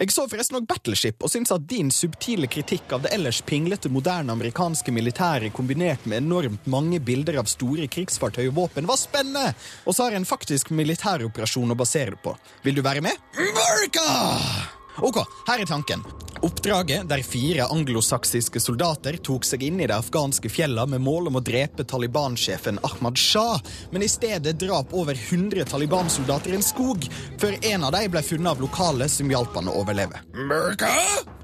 Jeg 0.00 0.08
så 0.08 0.24
forresten 0.24 0.56
òg 0.56 0.66
Battleship 0.70 1.20
og 1.20 1.28
syns 1.28 1.52
at 1.52 1.66
din 1.68 1.90
subtile 1.92 2.48
kritikk 2.48 2.94
av 2.96 3.04
det 3.04 3.12
ellers 3.12 3.42
pinglete, 3.44 3.92
moderne 3.92 4.32
amerikanske 4.32 4.94
militæret 4.94 5.52
kombinert 5.52 6.06
med 6.08 6.22
enormt 6.22 6.64
mange 6.64 7.00
bilder 7.04 7.42
av 7.42 7.50
store 7.52 7.90
krigsfartøy 7.92 8.46
og 8.48 8.56
våpen 8.56 8.88
var 8.88 8.96
spennende! 8.96 9.52
Og 9.84 9.92
så 9.92 10.06
har 10.06 10.16
jeg 10.16 10.24
en 10.24 10.30
faktisk 10.32 10.72
militæroperasjon 10.72 11.76
å 11.76 11.78
basere 11.78 12.16
det 12.16 12.22
på. 12.24 12.36
Vil 12.64 12.80
du 12.80 12.86
være 12.86 13.04
med? 13.04 13.20
America! 13.36 14.81
Ok, 15.00 15.22
her 15.46 15.62
er 15.62 15.66
tanken. 15.66 16.04
Oppdraget 16.42 17.06
der 17.06 17.22
fire 17.22 17.68
anglosaksiske 17.70 18.60
soldater 18.60 19.14
tok 19.22 19.44
seg 19.46 19.62
inn 19.62 19.78
i 19.78 19.86
de 19.86 19.94
afghanske 19.94 20.50
fjellene 20.50 20.96
med 20.96 21.04
mål 21.04 21.30
om 21.30 21.38
å 21.38 21.42
drepe 21.44 21.84
Taliban-sjefen 21.86 22.80
Ahmad 22.82 23.20
Shah, 23.20 23.60
men 23.94 24.02
i 24.02 24.08
stedet 24.10 24.56
drap 24.58 24.90
over 24.90 25.14
100 25.14 25.68
Taliban-soldater 25.70 26.50
i 26.50 26.58
en 26.58 26.66
skog, 26.66 27.06
før 27.38 27.54
en 27.62 27.86
av 27.86 27.94
dem 27.94 28.10
ble 28.10 28.24
funnet 28.26 28.50
av 28.56 28.64
lokale 28.64 29.06
som 29.12 29.30
hjalp 29.30 29.54
han 29.54 29.70
å 29.70 29.76
overleve. 29.84 30.18
America? 30.34 30.90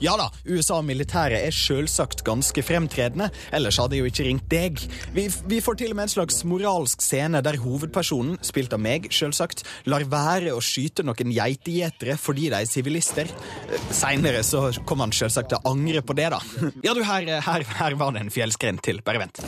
Ja 0.03 0.17
da, 0.19 0.29
USA 0.47 0.81
og 0.81 0.89
militæret 0.91 1.47
er 1.47 1.55
selvsagt 1.55 2.25
ganske 2.27 2.63
fremtredende, 2.67 3.31
ellers 3.55 3.79
hadde 3.79 3.95
jeg 3.97 4.03
jo 4.03 4.11
ikke 4.11 4.27
ringt 4.27 4.51
deg. 4.51 4.83
Vi, 5.15 5.29
vi 5.47 5.63
får 5.63 5.79
til 5.79 5.95
og 5.95 6.01
med 6.01 6.09
en 6.09 6.15
slags 6.17 6.43
moralsk 6.47 7.07
scene 7.07 7.43
der 7.47 7.61
hovedpersonen, 7.63 8.41
spilt 8.47 8.75
av 8.75 8.83
meg, 8.83 9.07
selvsagt, 9.15 9.63
lar 9.87 10.03
være 10.11 10.57
å 10.59 10.63
skyte 10.63 11.07
noen 11.07 11.31
geitegjetere 11.39 12.19
fordi 12.19 12.51
de 12.51 12.63
er 12.65 12.71
sivilister. 12.71 13.31
Seinere 13.91 14.45
så 14.47 14.69
kom 14.89 15.05
han 15.05 15.15
selvsagt 15.15 15.53
til 15.53 15.61
å 15.61 15.75
angre 15.75 16.03
på 16.03 16.17
det, 16.19 16.31
da. 16.35 16.43
Ja, 16.87 16.95
du, 16.95 17.03
her, 17.05 17.29
her, 17.45 17.69
her 17.81 17.99
var 18.01 18.15
det 18.15 18.27
en 18.27 18.33
fjellskrent 18.33 18.85
til. 18.87 19.03
Bare 19.05 19.27
vent. 19.27 19.43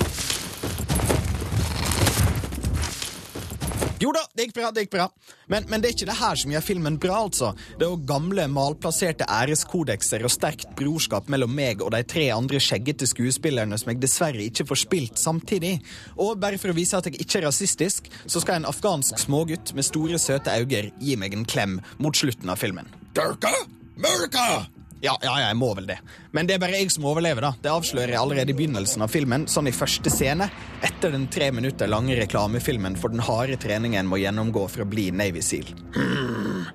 Jo 4.01 4.15
da, 4.17 4.23
det 4.33 4.47
gikk 4.47 4.55
bra, 4.57 4.69
det 4.73 4.87
gikk 4.87 4.93
bra. 4.95 5.07
Men, 5.53 5.67
men 5.69 5.83
det 5.83 5.91
er 5.91 5.93
ikke 5.93 6.07
det 6.09 6.17
her 6.17 6.39
som 6.41 6.53
gjør 6.55 6.63
filmen 6.65 6.95
bra, 7.03 7.19
altså. 7.21 7.51
Det 7.77 7.85
er 7.85 7.91
jo 7.93 7.99
gamle, 8.09 8.47
malplasserte 8.49 9.27
æreskodekser 9.29 10.25
og 10.25 10.33
sterkt 10.33 10.71
brorskap 10.79 11.29
mellom 11.33 11.53
meg 11.53 11.85
og 11.85 11.93
de 11.93 12.01
tre 12.09 12.31
andre 12.33 12.63
skjeggete 12.65 13.09
skuespillerne 13.11 13.77
som 13.81 13.93
jeg 13.93 14.01
dessverre 14.01 14.47
ikke 14.47 14.65
får 14.71 14.81
spilt 14.87 15.21
samtidig. 15.21 15.75
Og 16.17 16.41
bare 16.41 16.61
for 16.61 16.73
å 16.73 16.79
vise 16.79 16.97
at 16.97 17.11
jeg 17.11 17.21
ikke 17.21 17.43
er 17.43 17.47
rasistisk, 17.51 18.09
så 18.25 18.41
skal 18.41 18.63
en 18.63 18.71
afghansk 18.71 19.21
smågutt 19.21 19.75
med 19.77 19.85
store, 19.85 20.17
søte 20.23 20.57
øyne 20.57 20.95
gi 20.97 21.19
meg 21.21 21.37
en 21.37 21.45
klem 21.45 21.77
mot 22.01 22.17
slutten 22.17 22.49
av 22.49 22.63
filmen. 22.63 22.89
Durka? 23.13 23.53
Murka! 24.01 24.67
Ja, 25.01 25.15
ja, 25.25 25.33
jeg 25.41 25.57
må 25.57 25.71
vel 25.77 25.87
det. 25.89 25.97
Men 26.37 26.49
det 26.49 26.57
er 26.57 26.61
bare 26.61 26.77
jeg 26.77 26.93
som 26.93 27.07
overlever, 27.09 27.47
da. 27.47 27.55
Det 27.65 27.71
avslører 27.73 28.13
jeg 28.13 28.21
allerede 28.21 28.53
i 28.53 28.57
begynnelsen 28.59 29.05
av 29.05 29.13
filmen, 29.13 29.47
sånn 29.49 29.71
i 29.71 29.73
første 29.73 30.13
scene, 30.13 30.51
etter 30.85 31.15
den 31.15 31.25
tre 31.33 31.49
minutter 31.57 31.89
lange 31.89 32.19
reklamefilmen 32.19 32.99
for 33.01 33.13
den 33.13 33.25
harde 33.25 33.57
treningen 33.61 34.09
må 34.11 34.21
gjennomgå 34.21 34.67
for 34.69 34.85
å 34.85 34.91
bli 34.91 35.09
Navy 35.17 35.41
Seal. 35.45 35.73
Hmm. 35.97 36.69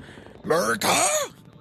Murka? 0.45 0.97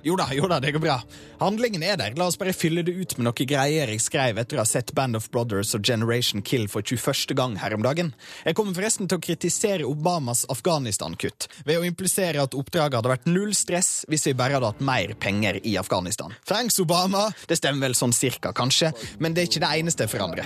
Jo 0.04 0.18
da, 0.20 0.26
jo 0.36 0.44
da, 0.50 0.58
det 0.60 0.74
går 0.74 0.82
bra. 0.84 0.98
Handlingen 1.40 1.82
er 1.82 1.96
der. 1.96 2.12
La 2.20 2.26
oss 2.28 2.36
bare 2.36 2.52
fylle 2.52 2.82
det 2.84 2.92
ut 2.92 3.14
med 3.16 3.24
noe 3.24 3.46
greier 3.48 3.88
jeg 3.88 4.02
skrev 4.04 4.36
etter 4.42 4.58
å 4.58 4.60
ha 4.60 4.68
sett 4.68 4.92
Band 4.96 5.16
of 5.16 5.30
Brothers 5.32 5.72
og 5.76 5.84
Generation 5.86 6.42
Kill 6.44 6.66
for 6.68 6.84
21. 6.84 7.32
gang 7.38 7.56
her 7.62 7.72
om 7.72 7.80
dagen. 7.84 8.10
Jeg 8.44 8.58
kommer 8.58 8.76
forresten 8.76 9.08
til 9.08 9.16
å 9.16 9.24
kritisere 9.24 9.88
Obamas 9.88 10.44
Afghanistan-kutt, 10.52 11.48
ved 11.64 11.80
å 11.80 11.86
implisere 11.88 12.44
at 12.44 12.56
oppdraget 12.58 12.98
hadde 13.00 13.12
vært 13.14 13.30
null 13.30 13.54
stress 13.56 14.04
hvis 14.12 14.28
vi 14.28 14.36
bare 14.36 14.58
hadde 14.58 14.74
hatt 14.74 14.84
mer 14.84 15.14
penger 15.16 15.60
i 15.64 15.78
Afghanistan. 15.80 16.36
Thanks, 16.44 16.76
Obama! 16.84 17.30
Det 17.48 17.56
stemmer 17.56 17.88
vel 17.88 17.96
sånn 17.96 18.12
cirka, 18.12 18.52
kanskje, 18.52 18.92
men 19.24 19.32
det 19.32 19.46
er 19.46 19.50
ikke 19.50 19.64
det 19.64 19.72
eneste 19.80 20.10
for 20.12 20.26
andre. 20.26 20.44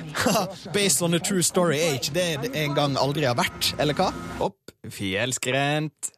Based 0.76 1.02
on 1.02 1.18
a 1.18 1.22
true 1.22 1.42
story 1.42 1.82
er 1.82 1.98
ikke 1.98 2.14
det 2.14 2.28
det 2.46 2.54
en 2.62 2.78
gang 2.78 2.94
aldri 3.00 3.26
har 3.26 3.34
vært, 3.38 3.74
eller 3.82 3.98
hva? 3.98 4.12
Opp, 4.46 4.70
fjellskrent. 4.86 6.14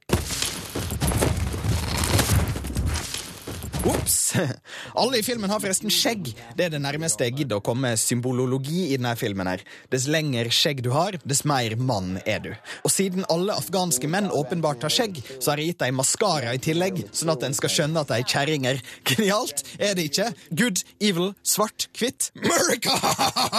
Ops! 3.88 4.34
Alle 5.00 5.18
i 5.18 5.22
filmen 5.24 5.50
har 5.50 5.60
forresten 5.62 5.92
skjegg. 5.92 6.34
Det 6.56 6.66
er 6.66 6.72
det 6.74 6.82
nærmeste 6.84 7.24
jeg 7.24 7.38
gidder 7.38 7.60
å 7.60 7.64
komme 7.64 7.94
symbolologi 7.96 8.90
i 8.90 8.98
denne 8.98 9.14
filmen. 9.16 9.48
her. 9.48 9.62
Dess 9.92 10.04
lenger 10.10 10.50
skjegg 10.52 10.82
du 10.84 10.90
har, 10.92 11.16
dess 11.24 11.46
mer 11.48 11.72
mann 11.80 12.18
er 12.28 12.42
du. 12.44 12.50
Og 12.84 12.92
siden 12.92 13.24
alle 13.32 13.56
afghanske 13.56 14.08
menn 14.10 14.28
åpenbart 14.36 14.84
har 14.84 14.92
skjegg, 14.92 15.22
så 15.38 15.52
har 15.52 15.62
jeg 15.62 15.72
gitt 15.72 15.84
dem 15.84 15.96
maskara 15.96 16.52
i 16.56 16.60
tillegg, 16.60 17.00
sånn 17.16 17.32
at 17.32 17.46
en 17.46 17.56
skal 17.56 17.72
skjønne 17.72 18.02
at 18.02 18.12
de 18.12 18.18
er 18.20 18.28
kjerringer. 18.28 18.82
Genialt, 19.08 19.64
er 19.78 19.96
det 19.96 20.10
ikke? 20.10 20.28
Good, 20.60 20.84
evil, 21.00 21.32
svart, 21.40 21.88
hvitt. 21.96 22.30
America! 22.36 22.98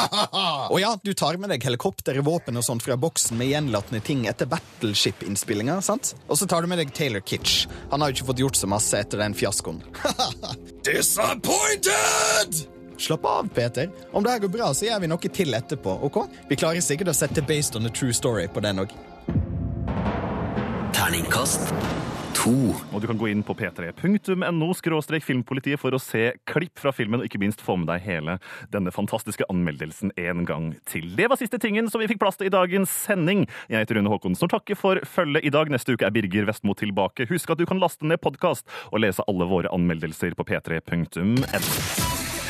og 0.74 0.78
ja, 0.84 0.94
du 1.02 1.14
tar 1.18 1.42
med 1.42 1.50
deg 1.56 1.66
helikopter, 1.66 2.22
våpen 2.26 2.62
og 2.62 2.68
sånt 2.68 2.86
fra 2.86 3.00
boksen 3.00 3.42
med 3.42 3.50
gjenlatne 3.56 4.04
ting 4.06 4.28
etter 4.30 4.50
Battleship-innspillinga, 4.54 5.80
sant? 5.86 6.14
Og 6.28 6.38
så 6.38 6.50
tar 6.50 6.62
du 6.62 6.70
med 6.70 6.84
deg 6.84 6.94
Taylor 6.94 7.26
Kitsch. 7.26 7.66
Han 7.90 8.04
har 8.04 8.12
jo 8.12 8.20
ikke 8.20 8.30
fått 8.30 8.46
gjort 8.46 8.62
så 8.62 8.70
masse 8.70 9.02
etter 9.02 9.22
den 9.22 9.38
fiaskoen. 9.38 9.82
Disappointed! 10.88 12.68
Slapp 13.02 13.26
av, 13.26 13.48
Peter. 13.54 13.90
Om 14.12 14.24
det 14.24 14.32
her 14.32 14.40
går 14.40 14.48
bra, 14.54 14.74
så 14.74 14.86
gjør 14.86 15.00
vi 15.02 15.10
noe 15.10 15.32
til 15.34 15.54
etterpå. 15.58 15.98
ok? 16.06 16.20
Vi 16.50 16.58
klarer 16.60 16.84
sikkert 16.86 17.10
å 17.10 17.18
sette 17.18 17.42
based 17.42 17.76
on 17.76 17.90
a 17.90 17.90
true 17.90 18.14
story 18.14 18.48
på 18.48 18.62
den 18.62 18.84
òg. 18.84 18.94
Terningkast 20.94 21.74
to. 22.38 22.54
Og 22.92 23.02
du 23.02 23.08
kan 23.10 23.20
gå 23.20 23.30
inn 23.32 23.44
på 23.46 23.56
p3.no 23.58 24.72
filmpolitiet 25.22 25.80
for 25.82 25.94
å 25.94 26.00
se 26.02 26.32
klipp 26.50 26.80
fra 26.82 26.94
filmen, 26.96 27.22
og 27.22 27.28
ikke 27.28 27.42
minst 27.42 27.62
få 27.64 27.78
med 27.80 27.90
deg 27.92 28.04
hele 28.06 28.38
denne 28.74 28.94
fantastiske 28.94 29.46
anmeldelsen 29.52 30.14
en 30.18 30.46
gang 30.48 30.72
til. 30.90 31.12
Det 31.18 31.30
var 31.32 31.40
siste 31.40 31.60
tingen 31.62 31.90
som 31.92 32.02
vi 32.02 32.10
fikk 32.12 32.22
plass 32.24 32.40
til 32.40 32.50
i 32.50 32.54
dagens 32.54 32.90
sending. 32.90 33.46
Jeg 33.72 33.86
heter 33.86 34.00
Rune 34.00 34.12
Håkonsen 34.14 34.48
og 34.48 34.54
takker 34.56 34.80
for 34.80 35.02
følget 35.08 35.48
i 35.48 35.54
dag. 35.54 35.72
Neste 35.72 35.96
uke 35.96 36.08
er 36.08 36.16
Birger 36.16 36.50
Vestmo 36.50 36.76
tilbake. 36.78 37.30
Husk 37.32 37.54
at 37.54 37.62
du 37.62 37.68
kan 37.70 37.82
laste 37.82 38.08
ned 38.08 38.22
podkast 38.24 38.68
og 38.92 39.04
lese 39.06 39.26
alle 39.28 39.48
våre 39.50 39.72
anmeldelser 39.74 40.38
på 40.38 40.48
p3.no. 40.52 41.38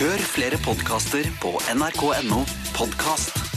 Hør 0.01 0.27
flere 0.33 0.57
podkaster 0.65 1.27
på 1.43 1.57
nrk.no 1.75 2.45
podkast. 2.73 3.50